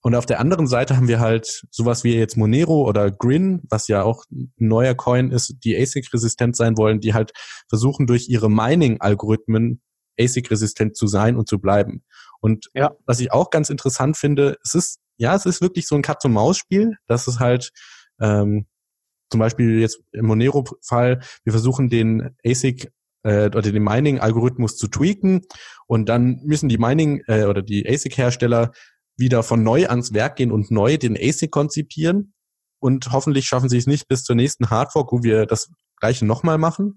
Und 0.00 0.14
auf 0.14 0.26
der 0.26 0.38
anderen 0.38 0.68
Seite 0.68 0.96
haben 0.96 1.08
wir 1.08 1.18
halt 1.18 1.64
sowas 1.70 2.04
wie 2.04 2.14
jetzt 2.14 2.36
Monero 2.36 2.88
oder 2.88 3.10
Grin, 3.10 3.62
was 3.68 3.88
ja 3.88 4.04
auch 4.04 4.24
ein 4.30 4.52
neuer 4.56 4.94
Coin 4.94 5.30
ist, 5.32 5.56
die 5.64 5.76
ASIC-resistent 5.76 6.56
sein 6.56 6.76
wollen, 6.76 7.00
die 7.00 7.14
halt 7.14 7.32
versuchen 7.68 8.06
durch 8.06 8.28
ihre 8.28 8.48
Mining-Algorithmen 8.48 9.82
ASIC-resistent 10.18 10.96
zu 10.96 11.08
sein 11.08 11.36
und 11.36 11.48
zu 11.48 11.58
bleiben. 11.58 12.04
Und 12.40 12.70
ja. 12.74 12.92
was 13.06 13.18
ich 13.18 13.32
auch 13.32 13.50
ganz 13.50 13.70
interessant 13.70 14.16
finde, 14.16 14.56
es 14.64 14.74
ist, 14.74 15.00
ja, 15.18 15.34
es 15.34 15.46
ist 15.46 15.60
wirklich 15.60 15.86
so 15.86 15.94
ein 15.94 16.02
Katz-und-Maus-Spiel, 16.02 16.96
dass 17.06 17.26
es 17.26 17.38
halt 17.40 17.70
ähm, 18.20 18.66
zum 19.30 19.40
Beispiel 19.40 19.80
jetzt 19.80 20.00
im 20.12 20.26
Monero-Fall, 20.26 21.20
wir 21.44 21.52
versuchen 21.52 21.90
den 21.90 22.36
ASIC 22.44 22.90
äh, 23.24 23.46
oder 23.46 23.62
den 23.62 23.82
Mining-Algorithmus 23.82 24.76
zu 24.76 24.88
tweaken 24.88 25.42
und 25.86 26.08
dann 26.08 26.40
müssen 26.44 26.68
die 26.68 26.78
Mining 26.78 27.22
äh, 27.26 27.44
oder 27.44 27.62
die 27.62 27.86
ASIC-Hersteller 27.86 28.72
wieder 29.16 29.42
von 29.42 29.62
neu 29.62 29.88
ans 29.88 30.14
Werk 30.14 30.36
gehen 30.36 30.52
und 30.52 30.70
neu 30.70 30.96
den 30.96 31.16
ASIC 31.16 31.50
konzipieren 31.50 32.32
und 32.80 33.10
hoffentlich 33.12 33.46
schaffen 33.46 33.68
sie 33.68 33.78
es 33.78 33.86
nicht 33.86 34.08
bis 34.08 34.22
zur 34.22 34.36
nächsten 34.36 34.70
Hardfork, 34.70 35.12
wo 35.12 35.22
wir 35.22 35.46
das 35.46 35.70
gleiche 36.00 36.24
nochmal 36.24 36.58
machen. 36.58 36.96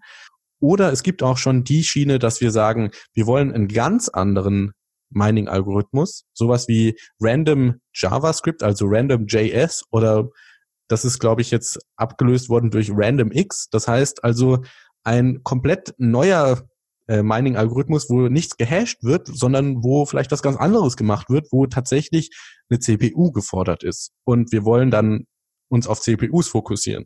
Oder 0.59 0.91
es 0.91 1.01
gibt 1.01 1.23
auch 1.23 1.37
schon 1.37 1.63
die 1.63 1.83
Schiene, 1.83 2.19
dass 2.19 2.39
wir 2.39 2.51
sagen, 2.51 2.91
wir 3.13 3.25
wollen 3.25 3.51
einen 3.51 3.67
ganz 3.67 4.09
anderen 4.09 4.73
Mining-Algorithmus, 5.11 6.25
sowas 6.33 6.67
wie 6.67 6.97
Random 7.19 7.75
JavaScript, 7.93 8.63
also 8.63 8.85
Random 8.87 9.25
JS 9.27 9.83
oder 9.91 10.29
das 10.87 11.05
ist, 11.05 11.19
glaube 11.19 11.41
ich, 11.41 11.51
jetzt 11.51 11.79
abgelöst 11.95 12.49
worden 12.49 12.69
durch 12.69 12.91
Random 12.93 13.31
X. 13.31 13.69
Das 13.71 13.87
heißt 13.87 14.23
also 14.25 14.63
ein 15.03 15.41
komplett 15.43 15.93
neuer 15.97 16.67
äh, 17.07 17.23
Mining-Algorithmus, 17.23 18.09
wo 18.09 18.27
nichts 18.27 18.57
gehasht 18.57 19.03
wird, 19.03 19.27
sondern 19.27 19.83
wo 19.83 20.05
vielleicht 20.05 20.31
was 20.31 20.41
ganz 20.41 20.57
anderes 20.57 20.97
gemacht 20.97 21.29
wird, 21.29 21.47
wo 21.51 21.65
tatsächlich 21.65 22.29
eine 22.69 22.79
CPU 22.79 23.31
gefordert 23.31 23.83
ist. 23.83 24.11
Und 24.25 24.51
wir 24.51 24.65
wollen 24.65 24.91
dann 24.91 25.27
uns 25.69 25.87
auf 25.87 26.01
CPUs 26.01 26.49
fokussieren. 26.49 27.05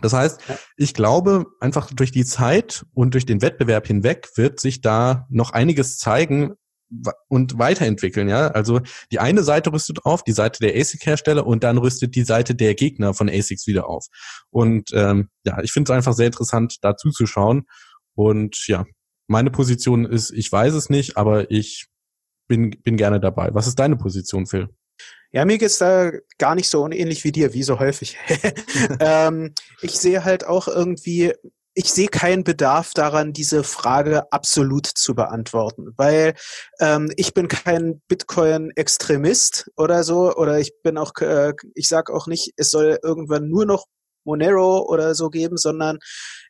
Das 0.00 0.12
heißt, 0.12 0.40
ich 0.76 0.94
glaube, 0.94 1.46
einfach 1.60 1.92
durch 1.92 2.12
die 2.12 2.24
Zeit 2.24 2.84
und 2.94 3.14
durch 3.14 3.26
den 3.26 3.42
Wettbewerb 3.42 3.86
hinweg 3.86 4.28
wird 4.36 4.60
sich 4.60 4.80
da 4.80 5.26
noch 5.28 5.50
einiges 5.50 5.98
zeigen 5.98 6.54
und 7.28 7.58
weiterentwickeln, 7.58 8.28
ja. 8.28 8.48
Also 8.48 8.80
die 9.12 9.18
eine 9.18 9.42
Seite 9.42 9.72
rüstet 9.72 10.04
auf, 10.04 10.24
die 10.24 10.32
Seite 10.32 10.60
der 10.60 10.74
ASIC-Hersteller 10.74 11.46
und 11.46 11.64
dann 11.64 11.78
rüstet 11.78 12.14
die 12.14 12.24
Seite 12.24 12.54
der 12.54 12.74
Gegner 12.74 13.14
von 13.14 13.28
ASICs 13.28 13.66
wieder 13.66 13.88
auf. 13.88 14.06
Und 14.50 14.90
ähm, 14.92 15.28
ja, 15.44 15.60
ich 15.62 15.72
finde 15.72 15.92
es 15.92 15.96
einfach 15.96 16.14
sehr 16.14 16.26
interessant, 16.26 16.78
da 16.82 16.96
zuzuschauen. 16.96 17.64
Und 18.14 18.66
ja, 18.66 18.84
meine 19.26 19.50
Position 19.50 20.04
ist, 20.04 20.30
ich 20.30 20.50
weiß 20.50 20.74
es 20.74 20.90
nicht, 20.90 21.16
aber 21.16 21.50
ich 21.50 21.86
bin, 22.48 22.70
bin 22.82 22.96
gerne 22.96 23.20
dabei. 23.20 23.50
Was 23.52 23.66
ist 23.66 23.78
deine 23.78 23.96
Position, 23.96 24.46
Phil? 24.46 24.68
Ja, 25.30 25.44
mir 25.44 25.58
geht's 25.58 25.78
da 25.78 26.10
gar 26.38 26.54
nicht 26.54 26.70
so 26.70 26.82
unähnlich 26.82 27.22
wie 27.22 27.32
dir, 27.32 27.52
wie 27.52 27.62
so 27.62 27.78
häufig. 27.78 28.16
ähm, 29.00 29.52
ich 29.82 29.92
sehe 29.92 30.24
halt 30.24 30.46
auch 30.46 30.68
irgendwie, 30.68 31.34
ich 31.78 31.92
sehe 31.92 32.08
keinen 32.08 32.42
Bedarf 32.42 32.92
daran, 32.92 33.32
diese 33.32 33.62
Frage 33.62 34.32
absolut 34.32 34.84
zu 34.84 35.14
beantworten, 35.14 35.92
weil 35.96 36.34
ähm, 36.80 37.08
ich 37.14 37.34
bin 37.34 37.46
kein 37.46 38.02
Bitcoin-Extremist 38.08 39.70
oder 39.76 40.02
so, 40.02 40.34
oder 40.34 40.58
ich 40.58 40.72
bin 40.82 40.98
auch, 40.98 41.12
äh, 41.20 41.52
ich 41.76 41.86
sage 41.86 42.12
auch 42.12 42.26
nicht, 42.26 42.52
es 42.56 42.72
soll 42.72 42.98
irgendwann 43.00 43.48
nur 43.48 43.64
noch 43.64 43.84
Monero 44.24 44.88
oder 44.88 45.14
so 45.14 45.30
geben, 45.30 45.56
sondern 45.56 46.00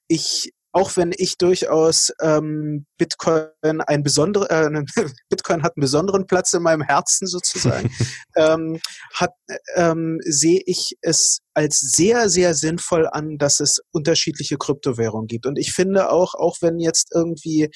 ich 0.07 0.55
auch 0.73 0.97
wenn 0.97 1.13
ich 1.17 1.39
durchaus 1.39 2.13
ähm, 2.21 2.87
Bitcoin 2.99 3.81
ein 3.87 4.03
besondere, 4.03 4.51
äh, 4.51 4.85
Bitcoin 5.31 5.63
hat 5.63 5.77
einen 5.77 5.83
besonderen 5.83 6.27
Platz 6.27 6.53
in 6.53 6.63
meinem 6.63 6.83
Herzen 6.83 7.27
sozusagen, 7.27 7.91
ähm, 8.37 8.81
hat, 9.15 9.33
ähm, 9.77 10.19
sehe 10.25 10.61
ich 10.67 10.97
es 11.01 11.41
als 11.55 11.81
sehr, 11.81 12.29
sehr 12.29 12.55
sinnvoll 12.55 13.09
an, 13.11 13.39
dass 13.39 13.61
es 13.61 13.81
unterschiedliche 13.93 14.59
Kryptowährungen 14.59 15.27
gibt. 15.27 15.47
Und 15.47 15.59
ich 15.59 15.73
finde 15.73 16.11
auch, 16.11 16.35
auch 16.35 16.59
wenn 16.61 16.79
jetzt 16.79 17.11
irgendwie 17.15 17.71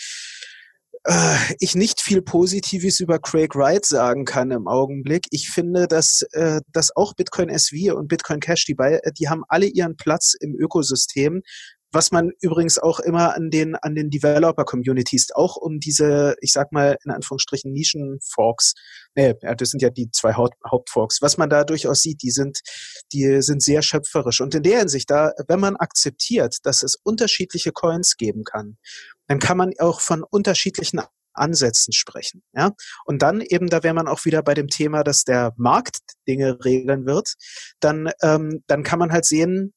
äh, 1.04 1.36
ich 1.58 1.74
nicht 1.74 2.00
viel 2.00 2.22
Positives 2.22 3.00
über 3.00 3.18
Craig 3.18 3.54
Wright 3.54 3.84
sagen 3.84 4.24
kann 4.24 4.50
im 4.50 4.68
Augenblick. 4.68 5.26
Ich 5.30 5.48
finde, 5.48 5.88
dass, 5.88 6.22
äh, 6.32 6.60
dass 6.72 6.94
auch 6.94 7.14
Bitcoin 7.14 7.48
SV 7.48 7.96
und 7.96 8.08
Bitcoin 8.08 8.40
Cash, 8.40 8.66
die, 8.66 8.74
bei, 8.74 9.00
die 9.18 9.28
haben 9.28 9.42
alle 9.48 9.66
ihren 9.66 9.96
Platz 9.96 10.34
im 10.38 10.54
Ökosystem 10.54 11.42
was 11.92 12.10
man 12.10 12.32
übrigens 12.40 12.78
auch 12.78 13.00
immer 13.00 13.34
an 13.34 13.50
den, 13.50 13.76
an 13.76 13.94
den 13.94 14.10
Developer-Communities, 14.10 15.32
auch 15.34 15.56
um 15.56 15.78
diese, 15.78 16.34
ich 16.40 16.52
sag 16.52 16.72
mal, 16.72 16.96
in 17.04 17.10
Anführungsstrichen 17.10 17.72
Nischen-Forks, 17.72 18.74
nee, 19.14 19.34
das 19.56 19.70
sind 19.70 19.82
ja 19.82 19.90
die 19.90 20.10
zwei 20.10 20.34
Haupt 20.34 20.56
Hauptforks, 20.68 21.20
was 21.20 21.36
man 21.36 21.50
da 21.50 21.64
durchaus 21.64 22.00
sieht, 22.00 22.22
die 22.22 22.30
sind, 22.30 22.60
die 23.12 23.42
sind 23.42 23.62
sehr 23.62 23.82
schöpferisch. 23.82 24.40
Und 24.40 24.54
in 24.54 24.62
der 24.62 24.80
Hinsicht, 24.80 25.10
da, 25.10 25.32
wenn 25.48 25.60
man 25.60 25.76
akzeptiert, 25.76 26.56
dass 26.64 26.82
es 26.82 26.96
unterschiedliche 27.02 27.72
Coins 27.72 28.16
geben 28.16 28.44
kann, 28.44 28.78
dann 29.28 29.38
kann 29.38 29.56
man 29.56 29.72
auch 29.78 30.00
von 30.00 30.22
unterschiedlichen 30.22 31.00
Ansätzen 31.34 31.92
sprechen. 31.92 32.42
Ja? 32.54 32.72
Und 33.04 33.22
dann 33.22 33.40
eben, 33.40 33.68
da 33.68 33.82
wäre 33.82 33.94
man 33.94 34.08
auch 34.08 34.24
wieder 34.24 34.42
bei 34.42 34.54
dem 34.54 34.68
Thema, 34.68 35.02
dass 35.02 35.24
der 35.24 35.52
Markt 35.56 36.00
Dinge 36.28 36.64
regeln 36.64 37.06
wird, 37.06 37.34
dann, 37.80 38.10
ähm, 38.22 38.62
dann 38.66 38.82
kann 38.82 38.98
man 38.98 39.12
halt 39.12 39.24
sehen, 39.24 39.72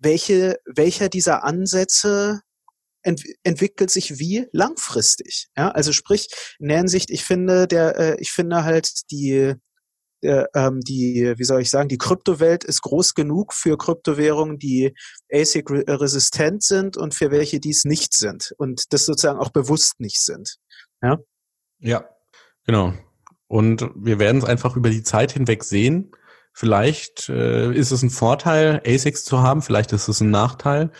welche, 0.00 0.58
welcher 0.66 1.08
dieser 1.08 1.44
Ansätze 1.44 2.40
ent 3.02 3.22
entwickelt 3.44 3.90
sich 3.90 4.18
wie 4.18 4.46
langfristig. 4.52 5.48
Ja, 5.56 5.70
also 5.70 5.92
sprich, 5.92 6.28
in 6.58 6.68
der 6.68 6.78
Hinsicht, 6.78 7.10
ich 7.10 7.24
finde, 7.24 7.66
der, 7.66 7.98
äh, 7.98 8.16
ich 8.20 8.30
finde 8.30 8.64
halt 8.64 9.10
die, 9.10 9.54
äh, 10.22 10.44
ähm, 10.54 10.80
die, 10.80 11.34
wie 11.36 11.44
soll 11.44 11.62
ich 11.62 11.70
sagen, 11.70 11.88
die 11.88 11.98
Kryptowelt 11.98 12.64
ist 12.64 12.82
groß 12.82 13.14
genug 13.14 13.54
für 13.54 13.78
Kryptowährungen, 13.78 14.58
die 14.58 14.94
ASIC-resistent 15.32 16.62
sind 16.62 16.96
und 16.96 17.14
für 17.14 17.30
welche 17.30 17.60
dies 17.60 17.84
nicht 17.84 18.12
sind 18.12 18.52
und 18.58 18.92
das 18.92 19.06
sozusagen 19.06 19.38
auch 19.38 19.50
bewusst 19.50 19.98
nicht 19.98 20.20
sind. 20.20 20.56
Ja, 21.02 21.18
ja 21.78 22.08
genau. 22.66 22.92
Und 23.46 23.90
wir 23.96 24.18
werden 24.18 24.38
es 24.38 24.44
einfach 24.44 24.76
über 24.76 24.90
die 24.90 25.02
Zeit 25.02 25.32
hinweg 25.32 25.64
sehen. 25.64 26.12
Vielleicht 26.60 27.30
äh, 27.30 27.72
ist 27.72 27.90
es 27.90 28.02
ein 28.02 28.10
Vorteil, 28.10 28.82
ASICs 28.86 29.24
zu 29.24 29.40
haben, 29.40 29.62
vielleicht 29.62 29.94
ist 29.94 30.08
es 30.08 30.20
ein 30.20 30.28
Nachteil. 30.28 30.90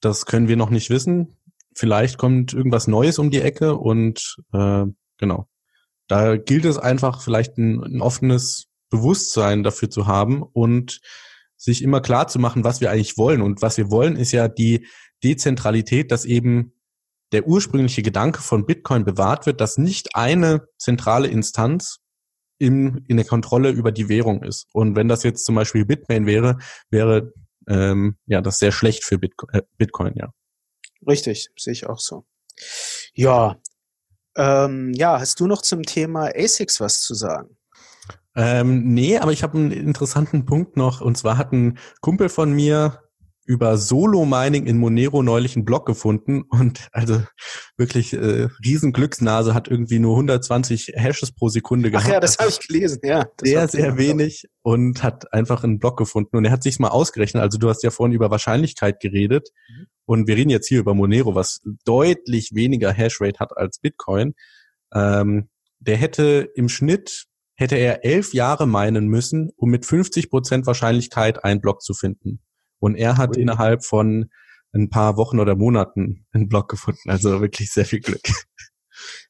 Das 0.00 0.26
können 0.26 0.48
wir 0.48 0.56
noch 0.56 0.68
nicht 0.68 0.90
wissen. 0.90 1.38
Vielleicht 1.74 2.18
kommt 2.18 2.52
irgendwas 2.52 2.88
Neues 2.88 3.18
um 3.18 3.30
die 3.30 3.40
Ecke 3.40 3.76
und 3.76 4.36
äh, 4.52 4.84
genau. 5.16 5.48
Da 6.08 6.36
gilt 6.36 6.66
es 6.66 6.76
einfach, 6.76 7.22
vielleicht 7.22 7.56
ein, 7.56 7.82
ein 7.82 8.02
offenes 8.02 8.66
Bewusstsein 8.90 9.62
dafür 9.62 9.88
zu 9.88 10.06
haben 10.06 10.42
und 10.42 11.00
sich 11.56 11.82
immer 11.82 12.02
klar 12.02 12.28
zu 12.28 12.38
machen, 12.38 12.62
was 12.62 12.82
wir 12.82 12.90
eigentlich 12.90 13.16
wollen. 13.16 13.40
Und 13.40 13.62
was 13.62 13.78
wir 13.78 13.90
wollen, 13.90 14.14
ist 14.14 14.32
ja 14.32 14.46
die 14.46 14.86
Dezentralität, 15.24 16.12
dass 16.12 16.26
eben 16.26 16.74
der 17.32 17.46
ursprüngliche 17.46 18.02
Gedanke 18.02 18.42
von 18.42 18.66
Bitcoin 18.66 19.06
bewahrt 19.06 19.46
wird, 19.46 19.62
dass 19.62 19.78
nicht 19.78 20.16
eine 20.16 20.68
zentrale 20.76 21.28
Instanz 21.28 22.00
im, 22.58 23.04
in 23.08 23.16
der 23.16 23.26
Kontrolle 23.26 23.70
über 23.70 23.92
die 23.92 24.08
Währung 24.08 24.42
ist. 24.42 24.66
Und 24.72 24.96
wenn 24.96 25.08
das 25.08 25.22
jetzt 25.22 25.44
zum 25.44 25.54
Beispiel 25.54 25.84
Bitmain 25.84 26.26
wäre, 26.26 26.58
wäre 26.90 27.32
ähm, 27.68 28.16
ja 28.26 28.40
das 28.40 28.58
sehr 28.58 28.72
schlecht 28.72 29.04
für 29.04 29.18
Bitcoin, 29.18 29.50
äh, 29.54 29.62
Bitcoin 29.76 30.14
ja. 30.16 30.32
Richtig, 31.06 31.50
sehe 31.56 31.72
ich 31.72 31.86
auch 31.86 32.00
so. 32.00 32.24
Ja, 33.14 33.56
ähm, 34.36 34.92
ja, 34.94 35.18
hast 35.18 35.40
du 35.40 35.46
noch 35.46 35.62
zum 35.62 35.82
Thema 35.82 36.30
ASICs 36.34 36.80
was 36.80 37.00
zu 37.00 37.14
sagen? 37.14 37.56
Ähm, 38.36 38.94
nee, 38.94 39.18
aber 39.18 39.32
ich 39.32 39.42
habe 39.42 39.58
einen 39.58 39.72
interessanten 39.72 40.44
Punkt 40.44 40.76
noch. 40.76 41.00
Und 41.00 41.18
zwar 41.18 41.38
hat 41.38 41.52
ein 41.52 41.78
Kumpel 42.00 42.28
von 42.28 42.52
mir 42.52 43.02
über 43.48 43.78
Solo-Mining 43.78 44.66
in 44.66 44.76
Monero 44.76 45.22
neulich 45.22 45.56
einen 45.56 45.64
Blog 45.64 45.86
gefunden 45.86 46.42
und 46.42 46.88
also 46.92 47.22
wirklich 47.78 48.12
äh, 48.12 48.48
riesen 48.62 48.92
Glücksnase 48.92 49.54
hat 49.54 49.68
irgendwie 49.68 49.98
nur 49.98 50.16
120 50.16 50.92
Hashes 50.94 51.32
pro 51.32 51.48
Sekunde 51.48 51.90
gehabt. 51.90 52.06
Ach 52.06 52.12
ja, 52.12 52.20
das 52.20 52.36
habe 52.36 52.50
ich 52.50 52.60
gelesen, 52.60 53.00
ja. 53.02 53.26
Sehr, 53.40 53.66
sehr 53.66 53.96
wenig 53.96 54.48
und 54.60 55.02
hat 55.02 55.32
einfach 55.32 55.64
einen 55.64 55.78
Blog 55.78 55.96
gefunden 55.96 56.36
und 56.36 56.44
er 56.44 56.50
hat 56.50 56.62
sich 56.62 56.78
mal 56.78 56.88
ausgerechnet. 56.88 57.42
Also 57.42 57.56
du 57.56 57.70
hast 57.70 57.82
ja 57.82 57.90
vorhin 57.90 58.14
über 58.14 58.30
Wahrscheinlichkeit 58.30 59.00
geredet 59.00 59.48
mhm. 59.70 59.86
und 60.04 60.28
wir 60.28 60.36
reden 60.36 60.50
jetzt 60.50 60.68
hier 60.68 60.80
über 60.80 60.92
Monero, 60.92 61.34
was 61.34 61.62
deutlich 61.86 62.50
weniger 62.52 62.92
Hashrate 62.92 63.38
hat 63.38 63.56
als 63.56 63.78
Bitcoin. 63.78 64.34
Ähm, 64.92 65.48
der 65.78 65.96
hätte 65.96 66.50
im 66.54 66.68
Schnitt 66.68 67.24
hätte 67.54 67.76
er 67.76 68.04
elf 68.04 68.34
Jahre 68.34 68.66
meinen 68.66 69.08
müssen, 69.08 69.50
um 69.56 69.70
mit 69.70 69.86
50 69.86 70.28
Prozent 70.28 70.66
Wahrscheinlichkeit 70.66 71.44
einen 71.44 71.62
Block 71.62 71.80
zu 71.80 71.94
finden. 71.94 72.40
Und 72.78 72.94
er 72.94 73.16
hat 73.16 73.36
Ui. 73.36 73.42
innerhalb 73.42 73.84
von 73.84 74.30
ein 74.72 74.90
paar 74.90 75.16
Wochen 75.16 75.40
oder 75.40 75.56
Monaten 75.56 76.26
einen 76.32 76.48
Blog 76.48 76.68
gefunden. 76.68 77.10
Also 77.10 77.40
wirklich 77.40 77.72
sehr 77.72 77.84
viel 77.84 78.00
Glück. 78.00 78.28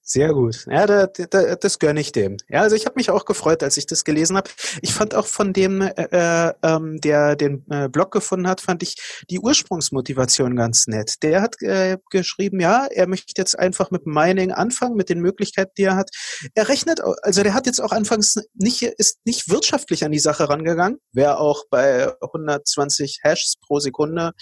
Sehr 0.02 0.32
gut. 0.32 0.64
Ja, 0.70 0.86
da, 0.86 1.06
da, 1.06 1.56
das 1.56 1.78
gönne 1.78 2.00
ich 2.00 2.12
dem. 2.12 2.38
Ja, 2.48 2.62
also 2.62 2.74
ich 2.74 2.86
habe 2.86 2.94
mich 2.96 3.10
auch 3.10 3.26
gefreut, 3.26 3.62
als 3.62 3.76
ich 3.76 3.84
das 3.84 4.04
gelesen 4.04 4.38
habe. 4.38 4.48
Ich 4.80 4.94
fand 4.94 5.14
auch 5.14 5.26
von 5.26 5.52
dem, 5.52 5.82
äh, 5.82 5.92
äh, 6.10 6.54
ähm, 6.62 6.98
der 7.02 7.36
den 7.36 7.66
äh, 7.68 7.90
Blog 7.90 8.10
gefunden 8.10 8.48
hat, 8.48 8.62
fand 8.62 8.82
ich 8.82 8.96
die 9.28 9.38
Ursprungsmotivation 9.38 10.56
ganz 10.56 10.86
nett. 10.86 11.22
Der 11.22 11.42
hat 11.42 11.60
äh, 11.60 11.98
geschrieben, 12.10 12.58
ja, 12.58 12.86
er 12.90 13.06
möchte 13.06 13.34
jetzt 13.36 13.58
einfach 13.58 13.90
mit 13.90 14.06
Mining 14.06 14.50
anfangen, 14.50 14.96
mit 14.96 15.10
den 15.10 15.20
Möglichkeiten, 15.20 15.72
die 15.76 15.84
er 15.84 15.96
hat. 15.96 16.08
Er 16.54 16.70
rechnet, 16.70 17.02
also 17.22 17.42
der 17.42 17.52
hat 17.52 17.66
jetzt 17.66 17.80
auch 17.80 17.92
anfangs 17.92 18.36
nicht, 18.54 18.82
ist 18.82 19.18
nicht 19.26 19.50
wirtschaftlich 19.50 20.06
an 20.06 20.12
die 20.12 20.18
Sache 20.18 20.48
rangegangen. 20.48 20.98
Wäre 21.12 21.38
auch 21.38 21.64
bei 21.70 22.10
120 22.22 23.20
Hashs 23.24 23.56
pro 23.60 23.78
Sekunde 23.78 24.32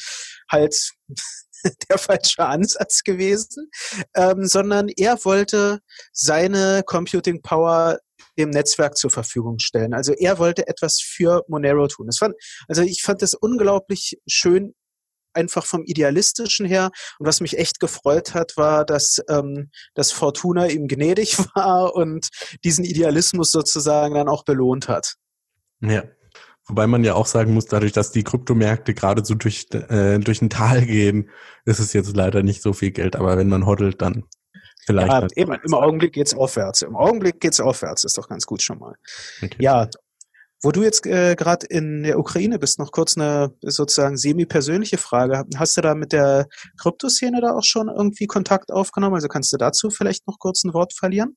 halt 0.49 0.93
der 1.89 1.99
falsche 1.99 2.45
Ansatz 2.45 3.03
gewesen, 3.03 3.71
ähm, 4.15 4.47
sondern 4.47 4.89
er 4.89 5.25
wollte 5.25 5.81
seine 6.13 6.83
Computing 6.85 7.43
Power 7.43 7.99
dem 8.39 8.51
Netzwerk 8.51 8.97
zur 8.97 9.11
Verfügung 9.11 9.59
stellen. 9.59 9.95
Also 9.95 10.13
er 10.13 10.39
wollte 10.39 10.67
etwas 10.69 11.01
für 11.01 11.43
Monero 11.49 11.89
tun. 11.89 12.07
Das 12.07 12.19
fand, 12.19 12.35
also 12.69 12.83
ich 12.83 13.03
fand 13.03 13.23
das 13.23 13.35
unglaublich 13.35 14.19
schön, 14.27 14.75
einfach 15.33 15.67
vom 15.67 15.85
Idealistischen 15.85 16.67
her. 16.67 16.91
Und 17.19 17.27
was 17.27 17.41
mich 17.41 17.59
echt 17.59 17.79
gefreut 17.79 18.35
hat, 18.35 18.57
war, 18.57 18.85
dass, 18.85 19.23
ähm, 19.29 19.71
dass 19.95 20.11
Fortuna 20.13 20.67
ihm 20.67 20.89
gnädig 20.89 21.39
war 21.55 21.95
und 21.95 22.29
diesen 22.65 22.85
Idealismus 22.85 23.53
sozusagen 23.53 24.15
dann 24.15 24.29
auch 24.29 24.45
belohnt 24.45 24.89
hat. 24.89 25.15
Ja, 25.81 26.05
Wobei 26.69 26.87
man 26.87 27.05
ja 27.05 27.15
auch 27.15 27.27
sagen 27.27 27.55
muss, 27.55 27.67
dadurch, 27.67 27.93
dass 27.93 28.11
die 28.11 28.25
Kryptomärkte 28.25 28.93
gerade 28.93 29.25
so 29.25 29.35
durch, 29.35 29.69
äh, 29.73 30.19
durch 30.19 30.43
ein 30.43 30.51
Tal 30.51 30.85
gehen, 30.85 31.31
ist 31.65 31.79
es 31.79 31.93
jetzt 31.93 32.17
leider 32.17 32.43
nicht 32.43 32.61
so 32.61 32.73
viel 32.73 32.91
Geld. 32.91 33.15
Aber 33.15 33.39
wenn 33.39 33.49
man 33.49 33.67
hoddelt, 33.67 34.03
dann 34.03 34.25
vielleicht. 34.85 35.09
Ja, 35.09 35.27
eben, 35.37 35.53
im 35.53 35.75
Augenblick 35.75 36.13
geht's 36.13 36.35
aufwärts. 36.35 36.83
Im 36.83 36.97
Augenblick 36.97 37.41
geht's 37.41 37.61
aufwärts, 37.61 38.05
ist 38.05 38.19
doch 38.19 38.29
ganz 38.29 38.47
gut 38.47 38.63
schon 38.63 38.79
mal. 38.79 38.97
Okay. 39.43 39.57
Ja, 39.61 39.89
wo 40.63 40.73
du 40.73 40.83
jetzt 40.83 41.07
äh, 41.07 41.37
gerade 41.37 41.67
in 41.67 42.03
der 42.03 42.19
Ukraine 42.19 42.59
bist, 42.59 42.79
noch 42.79 42.91
kurz 42.91 43.17
eine 43.17 43.53
sozusagen 43.61 44.17
semi-persönliche 44.17 44.99
Frage. 44.99 45.45
Hast 45.57 45.77
du 45.77 45.83
da 45.83 45.95
mit 45.95 46.13
der 46.13 46.49
Kryptoszene 46.81 47.41
da 47.41 47.55
auch 47.55 47.65
schon 47.65 47.89
irgendwie 47.89 48.27
Kontakt 48.27 48.73
aufgenommen? 48.73 49.15
Also 49.15 49.29
kannst 49.29 49.53
du 49.53 49.59
dazu 49.59 49.91
vielleicht 49.91 50.27
noch 50.27 50.39
kurz 50.39 50.65
ein 50.65 50.75
Wort 50.75 50.95
verlieren? 50.95 51.37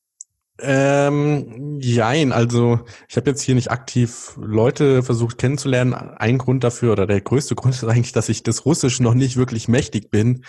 Ähm, 0.62 1.80
jein, 1.80 2.32
also 2.32 2.80
ich 3.08 3.16
habe 3.18 3.30
jetzt 3.30 3.42
hier 3.42 3.56
nicht 3.56 3.72
aktiv 3.72 4.34
Leute 4.38 5.04
versucht 5.04 5.38
kennenzulernen. 5.38 5.94
Ein 5.94 6.38
Grund 6.38 6.64
dafür 6.64 6.92
oder 6.92 7.08
der 7.08 7.22
größte 7.22 7.56
Grund 7.56 7.76
ist 7.76 7.84
eigentlich, 7.84 8.12
dass 8.12 8.30
ich 8.30 8.44
das 8.44 8.66
Russisch 8.66 9.00
noch 9.00 9.14
nicht 9.14 9.38
wirklich 9.38 9.68
mächtig 9.68 10.10
bin. 10.10 10.44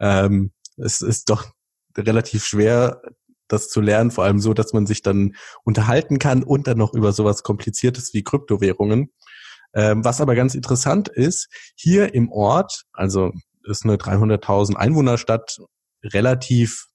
Ähm, 0.00 0.52
es 0.76 1.00
ist 1.00 1.30
doch 1.30 1.46
relativ 1.96 2.44
schwer, 2.44 3.00
das 3.48 3.68
zu 3.68 3.80
lernen, 3.80 4.10
vor 4.10 4.24
allem 4.24 4.40
so, 4.40 4.54
dass 4.54 4.72
man 4.72 4.86
sich 4.86 5.02
dann 5.02 5.34
unterhalten 5.64 6.18
kann 6.18 6.42
und 6.42 6.66
dann 6.66 6.78
noch 6.78 6.94
über 6.94 7.12
sowas 7.12 7.42
Kompliziertes 7.42 8.14
wie 8.14 8.24
Kryptowährungen. 8.24 9.12
Ähm, 9.74 10.04
was 10.04 10.20
aber 10.20 10.34
ganz 10.34 10.54
interessant 10.54 11.08
ist, 11.08 11.48
hier 11.74 12.14
im 12.14 12.30
Ort, 12.30 12.84
also 12.92 13.32
ist 13.64 13.84
eine 13.84 13.96
300.000 13.96 14.76
Einwohnerstadt, 14.76 15.58
relativ 16.02 16.86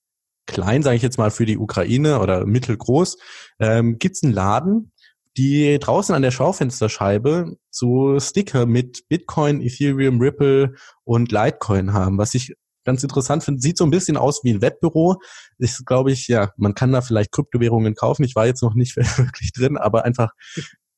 klein, 0.49 0.83
sage 0.83 0.97
ich 0.97 1.01
jetzt 1.03 1.17
mal, 1.17 1.31
für 1.31 1.45
die 1.45 1.57
Ukraine 1.57 2.19
oder 2.19 2.45
mittelgroß, 2.45 3.17
ähm, 3.59 3.97
gibt 3.99 4.17
einen 4.23 4.33
Laden, 4.33 4.91
die 5.37 5.79
draußen 5.79 6.13
an 6.13 6.21
der 6.21 6.31
Schaufensterscheibe 6.31 7.55
so 7.69 8.19
Sticker 8.19 8.65
mit 8.65 9.07
Bitcoin, 9.07 9.61
Ethereum, 9.61 10.19
Ripple 10.19 10.73
und 11.05 11.31
Litecoin 11.31 11.93
haben, 11.93 12.17
was 12.17 12.33
ich 12.33 12.55
ganz 12.83 13.03
interessant 13.03 13.43
finde. 13.43 13.61
Sieht 13.61 13.77
so 13.77 13.83
ein 13.85 13.91
bisschen 13.91 14.17
aus 14.17 14.43
wie 14.43 14.51
ein 14.51 14.61
Webbüro. 14.61 15.17
Ist, 15.59 15.85
glaube 15.85 16.11
ich, 16.11 16.27
ja, 16.27 16.51
man 16.57 16.73
kann 16.73 16.91
da 16.91 17.01
vielleicht 17.01 17.31
Kryptowährungen 17.31 17.93
kaufen. 17.93 18.23
Ich 18.23 18.35
war 18.35 18.47
jetzt 18.47 18.63
noch 18.63 18.73
nicht 18.73 18.95
wirklich 19.17 19.53
drin, 19.53 19.77
aber 19.77 20.05
einfach, 20.05 20.31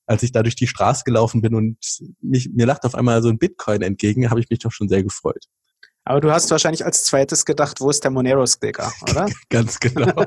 als 0.06 0.24
ich 0.24 0.32
da 0.32 0.42
durch 0.42 0.56
die 0.56 0.68
Straße 0.68 1.04
gelaufen 1.06 1.42
bin 1.42 1.54
und 1.54 1.78
mich, 2.22 2.50
mir 2.54 2.66
lacht 2.66 2.84
auf 2.86 2.96
einmal 2.96 3.22
so 3.22 3.30
ein 3.30 3.38
Bitcoin 3.38 3.82
entgegen, 3.82 4.30
habe 4.30 4.40
ich 4.40 4.50
mich 4.50 4.60
doch 4.60 4.72
schon 4.72 4.88
sehr 4.88 5.04
gefreut. 5.04 5.46
Aber 6.04 6.20
du 6.20 6.32
hast 6.32 6.50
wahrscheinlich 6.52 6.84
als 6.86 7.04
zweites 7.04 7.46
gedacht, 7.46 7.80
wo 7.80 7.90
ist 7.90 8.04
der 8.04 8.12
Monero-Sticker, 8.12 8.92
oder? 9.04 9.28
Ganz 9.50 9.80
genau. 9.80 10.26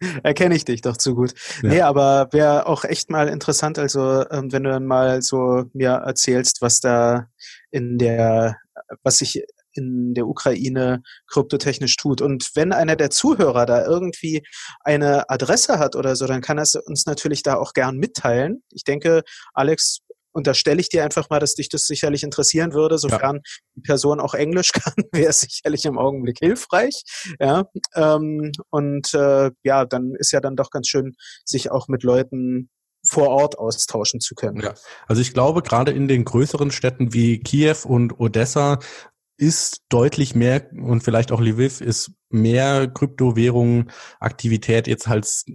Erkenne 0.22 0.54
ich 0.54 0.64
dich 0.64 0.80
doch 0.80 0.96
zu 0.96 1.16
gut. 1.16 1.34
Ja. 1.62 1.68
Nee, 1.68 1.80
aber 1.80 2.28
wäre 2.30 2.66
auch 2.66 2.84
echt 2.84 3.10
mal 3.10 3.28
interessant, 3.28 3.80
also 3.80 4.24
ähm, 4.30 4.52
wenn 4.52 4.62
du 4.62 4.70
dann 4.70 4.86
mal 4.86 5.22
so 5.22 5.64
mir 5.72 5.90
erzählst, 5.90 6.62
was 6.62 6.80
da 6.80 7.26
in 7.72 7.98
der, 7.98 8.56
was 9.02 9.18
sich 9.18 9.42
in 9.72 10.14
der 10.14 10.26
Ukraine 10.26 11.02
kryptotechnisch 11.28 11.96
tut. 11.96 12.20
Und 12.20 12.50
wenn 12.54 12.72
einer 12.72 12.96
der 12.96 13.10
Zuhörer 13.10 13.66
da 13.66 13.84
irgendwie 13.84 14.42
eine 14.80 15.28
Adresse 15.30 15.78
hat 15.78 15.96
oder 15.96 16.16
so, 16.16 16.26
dann 16.26 16.42
kann 16.42 16.58
er 16.58 16.62
es 16.62 16.74
uns 16.74 17.06
natürlich 17.06 17.42
da 17.42 17.56
auch 17.56 17.72
gern 17.72 17.96
mitteilen. 17.96 18.62
Ich 18.70 18.84
denke, 18.84 19.22
Alex, 19.54 20.00
unterstelle 20.32 20.80
ich 20.80 20.88
dir 20.88 21.04
einfach 21.04 21.30
mal, 21.30 21.40
dass 21.40 21.54
dich 21.54 21.68
das 21.68 21.86
sicherlich 21.86 22.22
interessieren 22.22 22.72
würde. 22.72 22.98
Sofern 22.98 23.36
ja. 23.36 23.42
die 23.76 23.80
Person 23.82 24.20
auch 24.20 24.34
Englisch 24.34 24.72
kann, 24.72 24.94
wäre 25.12 25.30
es 25.30 25.40
sicherlich 25.40 25.84
im 25.84 25.98
Augenblick 25.98 26.38
hilfreich. 26.38 27.02
Ja, 27.40 27.64
ähm, 27.94 28.52
und 28.70 29.14
äh, 29.14 29.50
ja, 29.62 29.84
dann 29.84 30.14
ist 30.18 30.32
ja 30.32 30.40
dann 30.40 30.56
doch 30.56 30.70
ganz 30.70 30.88
schön, 30.88 31.14
sich 31.44 31.70
auch 31.70 31.88
mit 31.88 32.02
Leuten 32.02 32.70
vor 33.06 33.28
Ort 33.28 33.58
austauschen 33.58 34.20
zu 34.20 34.34
können. 34.34 34.60
Ja, 34.60 34.74
also 35.06 35.22
ich 35.22 35.32
glaube, 35.32 35.62
gerade 35.62 35.92
in 35.92 36.08
den 36.08 36.24
größeren 36.24 36.70
Städten 36.70 37.12
wie 37.12 37.38
Kiew 37.38 37.76
und 37.84 38.18
Odessa 38.18 38.80
ist 39.36 39.82
deutlich 39.88 40.34
mehr 40.34 40.68
und 40.72 41.02
vielleicht 41.02 41.30
auch 41.30 41.40
Lviv 41.40 41.80
ist 41.80 42.10
mehr 42.28 42.88
Kryptowährung 42.88 43.90
Aktivität 44.18 44.88
jetzt 44.88 45.06
als 45.06 45.46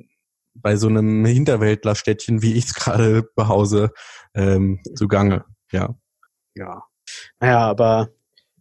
bei 0.54 0.76
so 0.76 0.88
einem 0.88 1.26
Hinterwäldlerstädtchen, 1.26 2.42
wie 2.42 2.54
ich 2.54 2.66
es 2.66 2.74
gerade 2.74 3.24
behause, 3.36 3.92
ähm, 4.34 4.82
zugange. 4.96 5.46
Ja. 5.72 5.96
Ja. 6.56 6.84
Naja, 7.40 7.60
aber 7.60 8.10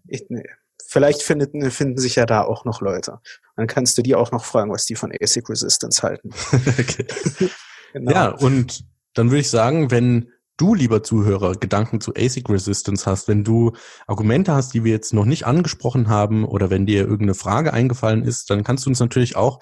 ich, 0.06 0.24
nee. 0.28 0.44
vielleicht 0.86 1.22
findet, 1.22 1.52
finden 1.72 1.98
sich 1.98 2.16
ja 2.16 2.26
da 2.26 2.42
auch 2.42 2.64
noch 2.64 2.80
Leute. 2.80 3.20
Dann 3.56 3.66
kannst 3.66 3.98
du 3.98 4.02
die 4.02 4.14
auch 4.14 4.32
noch 4.32 4.44
fragen, 4.44 4.72
was 4.72 4.86
die 4.86 4.96
von 4.96 5.12
ASIC 5.20 5.48
Resistance 5.48 6.02
halten. 6.02 6.30
genau. 7.92 8.10
Ja, 8.10 8.28
und 8.28 8.84
dann 9.14 9.30
würde 9.30 9.40
ich 9.40 9.50
sagen, 9.50 9.90
wenn 9.90 10.30
du, 10.56 10.74
lieber 10.74 11.02
Zuhörer, 11.02 11.54
Gedanken 11.54 12.00
zu 12.00 12.14
ASIC 12.14 12.48
Resistance 12.48 13.06
hast, 13.06 13.28
wenn 13.28 13.44
du 13.44 13.72
Argumente 14.06 14.52
hast, 14.52 14.74
die 14.74 14.84
wir 14.84 14.92
jetzt 14.92 15.12
noch 15.12 15.24
nicht 15.24 15.46
angesprochen 15.46 16.08
haben 16.08 16.44
oder 16.44 16.70
wenn 16.70 16.86
dir 16.86 17.00
irgendeine 17.00 17.34
Frage 17.34 17.72
eingefallen 17.72 18.22
ist, 18.22 18.50
dann 18.50 18.64
kannst 18.64 18.86
du 18.86 18.90
uns 18.90 19.00
natürlich 19.00 19.36
auch 19.36 19.60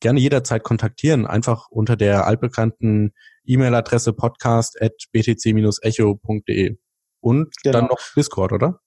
gerne 0.00 0.20
jederzeit 0.20 0.62
kontaktieren, 0.62 1.26
einfach 1.26 1.68
unter 1.68 1.96
der 1.96 2.26
altbekannten 2.26 3.12
E-Mail-Adresse 3.44 4.12
podcast 4.12 4.80
at 4.80 4.92
btc-echo.de. 5.12 6.76
Und 7.20 7.54
genau. 7.62 7.72
dann 7.72 7.86
noch 7.88 8.00
Discord, 8.14 8.52
oder? 8.52 8.80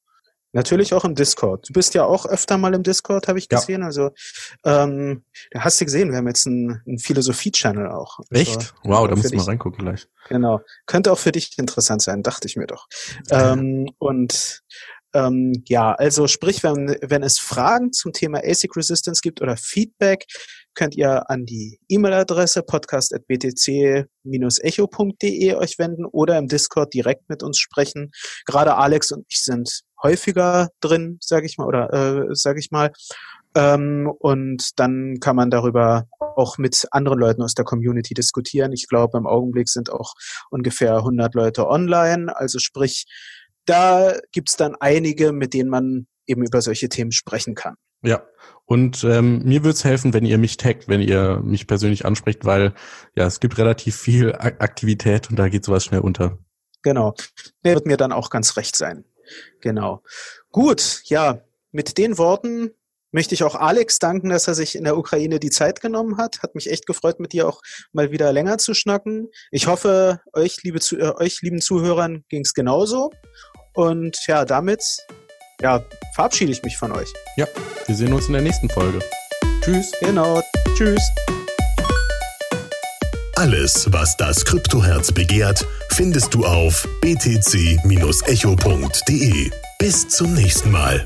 Natürlich 0.51 0.95
auch 0.95 1.05
im 1.05 1.13
Discord. 1.13 1.69
Du 1.69 1.73
bist 1.73 1.93
ja 1.93 2.05
auch 2.05 2.25
öfter 2.25 2.57
mal 2.57 2.73
im 2.73 2.81
Discord, 2.81 3.27
habe 3.27 3.37
ich 3.37 3.49
gesehen. 3.49 3.81
Ja. 3.81 3.87
Also 3.87 4.09
ähm, 4.63 5.23
da 5.51 5.63
hast 5.63 5.79
du 5.79 5.85
gesehen, 5.85 6.09
wir 6.09 6.17
haben 6.17 6.27
jetzt 6.27 6.47
einen, 6.47 6.81
einen 6.87 6.97
Philosophie-Channel 6.97 7.87
auch. 7.87 8.17
Also, 8.17 8.41
Echt? 8.41 8.73
Wow, 8.83 9.07
da 9.07 9.15
müssen 9.15 9.31
wir 9.31 9.47
reingucken 9.47 9.85
gleich. 9.85 10.07
Genau. 10.27 10.61
Könnte 10.87 11.11
auch 11.11 11.19
für 11.19 11.31
dich 11.31 11.55
interessant 11.59 12.01
sein, 12.01 12.23
dachte 12.23 12.47
ich 12.47 12.55
mir 12.55 12.65
doch. 12.65 12.87
Ähm, 13.29 13.91
und 13.99 14.63
ähm, 15.13 15.63
ja, 15.67 15.93
also 15.93 16.27
sprich, 16.27 16.63
wenn, 16.63 16.95
wenn 17.01 17.23
es 17.23 17.39
Fragen 17.39 17.91
zum 17.91 18.13
Thema 18.13 18.39
ASIC 18.43 18.75
Resistance 18.75 19.21
gibt 19.21 19.41
oder 19.41 19.57
Feedback, 19.57 20.25
könnt 20.75 20.95
ihr 20.95 21.27
an 21.29 21.45
die 21.45 21.79
E-Mail-Adresse 21.89 22.63
podcast.btc-echo.de 22.63 25.55
euch 25.55 25.79
wenden 25.79 26.05
oder 26.05 26.37
im 26.37 26.47
Discord 26.47 26.93
direkt 26.93 27.27
mit 27.29 27.43
uns 27.43 27.59
sprechen. 27.59 28.11
Gerade 28.45 28.75
Alex 28.75 29.11
und 29.11 29.25
ich 29.29 29.41
sind 29.41 29.81
häufiger 30.01 30.69
drin, 30.79 31.17
sage 31.21 31.47
ich 31.47 31.57
mal, 31.57 31.65
oder 31.65 31.93
äh, 31.93 32.35
sage 32.35 32.59
ich 32.59 32.71
mal. 32.71 32.93
Ähm, 33.55 34.11
und 34.19 34.79
dann 34.79 35.19
kann 35.19 35.35
man 35.35 35.49
darüber 35.49 36.05
auch 36.19 36.57
mit 36.57 36.85
anderen 36.91 37.19
Leuten 37.19 37.41
aus 37.41 37.55
der 37.55 37.65
Community 37.65 38.13
diskutieren. 38.13 38.71
Ich 38.73 38.87
glaube, 38.87 39.17
im 39.17 39.25
Augenblick 39.25 39.69
sind 39.69 39.91
auch 39.91 40.13
ungefähr 40.51 40.97
100 40.97 41.33
Leute 41.33 41.67
online. 41.67 42.35
Also 42.35 42.59
sprich, 42.59 43.05
da 43.69 44.17
gibt's 44.31 44.55
dann 44.55 44.75
einige, 44.75 45.31
mit 45.31 45.53
denen 45.53 45.69
man 45.69 46.07
eben 46.25 46.45
über 46.45 46.61
solche 46.61 46.89
Themen 46.89 47.11
sprechen 47.11 47.55
kann. 47.55 47.75
Ja, 48.01 48.23
und 48.65 49.03
ähm, 49.03 49.43
mir 49.43 49.63
würde 49.63 49.73
es 49.73 49.83
helfen, 49.83 50.13
wenn 50.13 50.25
ihr 50.25 50.37
mich 50.37 50.57
taggt, 50.57 50.87
wenn 50.87 51.01
ihr 51.01 51.41
mich 51.43 51.67
persönlich 51.67 52.05
anspricht, 52.05 52.45
weil 52.45 52.73
ja, 53.15 53.25
es 53.25 53.39
gibt 53.39 53.57
relativ 53.57 53.95
viel 53.95 54.33
Aktivität 54.33 55.29
und 55.29 55.37
da 55.37 55.49
geht 55.49 55.65
sowas 55.65 55.83
schnell 55.83 56.01
unter. 56.01 56.37
Genau. 56.81 57.13
Der 57.63 57.75
wird 57.75 57.85
mir 57.85 57.97
dann 57.97 58.11
auch 58.11 58.29
ganz 58.29 58.55
recht 58.57 58.75
sein. 58.75 59.03
Genau. 59.61 60.01
Gut, 60.51 61.01
ja, 61.05 61.41
mit 61.71 61.97
den 61.97 62.17
Worten 62.17 62.71
möchte 63.11 63.33
ich 63.33 63.43
auch 63.43 63.55
Alex 63.55 63.99
danken, 63.99 64.29
dass 64.29 64.47
er 64.47 64.53
sich 64.53 64.75
in 64.75 64.83
der 64.83 64.97
Ukraine 64.97 65.39
die 65.39 65.49
Zeit 65.49 65.81
genommen 65.81 66.17
hat. 66.17 66.41
Hat 66.43 66.55
mich 66.55 66.69
echt 66.69 66.85
gefreut, 66.85 67.19
mit 67.19 67.33
dir 67.33 67.47
auch 67.47 67.61
mal 67.91 68.11
wieder 68.11 68.31
länger 68.31 68.57
zu 68.57 68.73
schnacken. 68.73 69.29
Ich 69.51 69.67
hoffe, 69.67 70.21
euch, 70.33 70.63
liebe 70.63 70.79
zu, 70.79 70.97
äh, 70.97 71.13
euch 71.15 71.41
lieben 71.41 71.61
Zuhörern 71.61 72.23
ging 72.29 72.41
es 72.41 72.53
genauso. 72.53 73.11
Und 73.79 74.27
ja, 74.27 74.43
damit 74.43 74.83
ja, 75.61 75.81
verabschiede 76.13 76.51
ich 76.51 76.61
mich 76.63 76.75
von 76.75 76.91
euch. 76.91 77.07
Ja, 77.37 77.47
wir 77.85 77.95
sehen 77.95 78.11
uns 78.11 78.27
in 78.27 78.33
der 78.33 78.41
nächsten 78.41 78.69
Folge. 78.69 78.99
Tschüss. 79.61 79.93
Genau. 80.01 80.41
Tschüss. 80.75 81.01
Alles, 83.37 83.87
was 83.93 84.17
das 84.17 84.43
Kryptoherz 84.43 85.13
begehrt, 85.13 85.65
findest 85.91 86.33
du 86.33 86.45
auf 86.45 86.85
btc-echo.de. 87.01 87.79
Bis 89.79 90.09
zum 90.09 90.33
nächsten 90.33 90.71
Mal. 90.71 91.05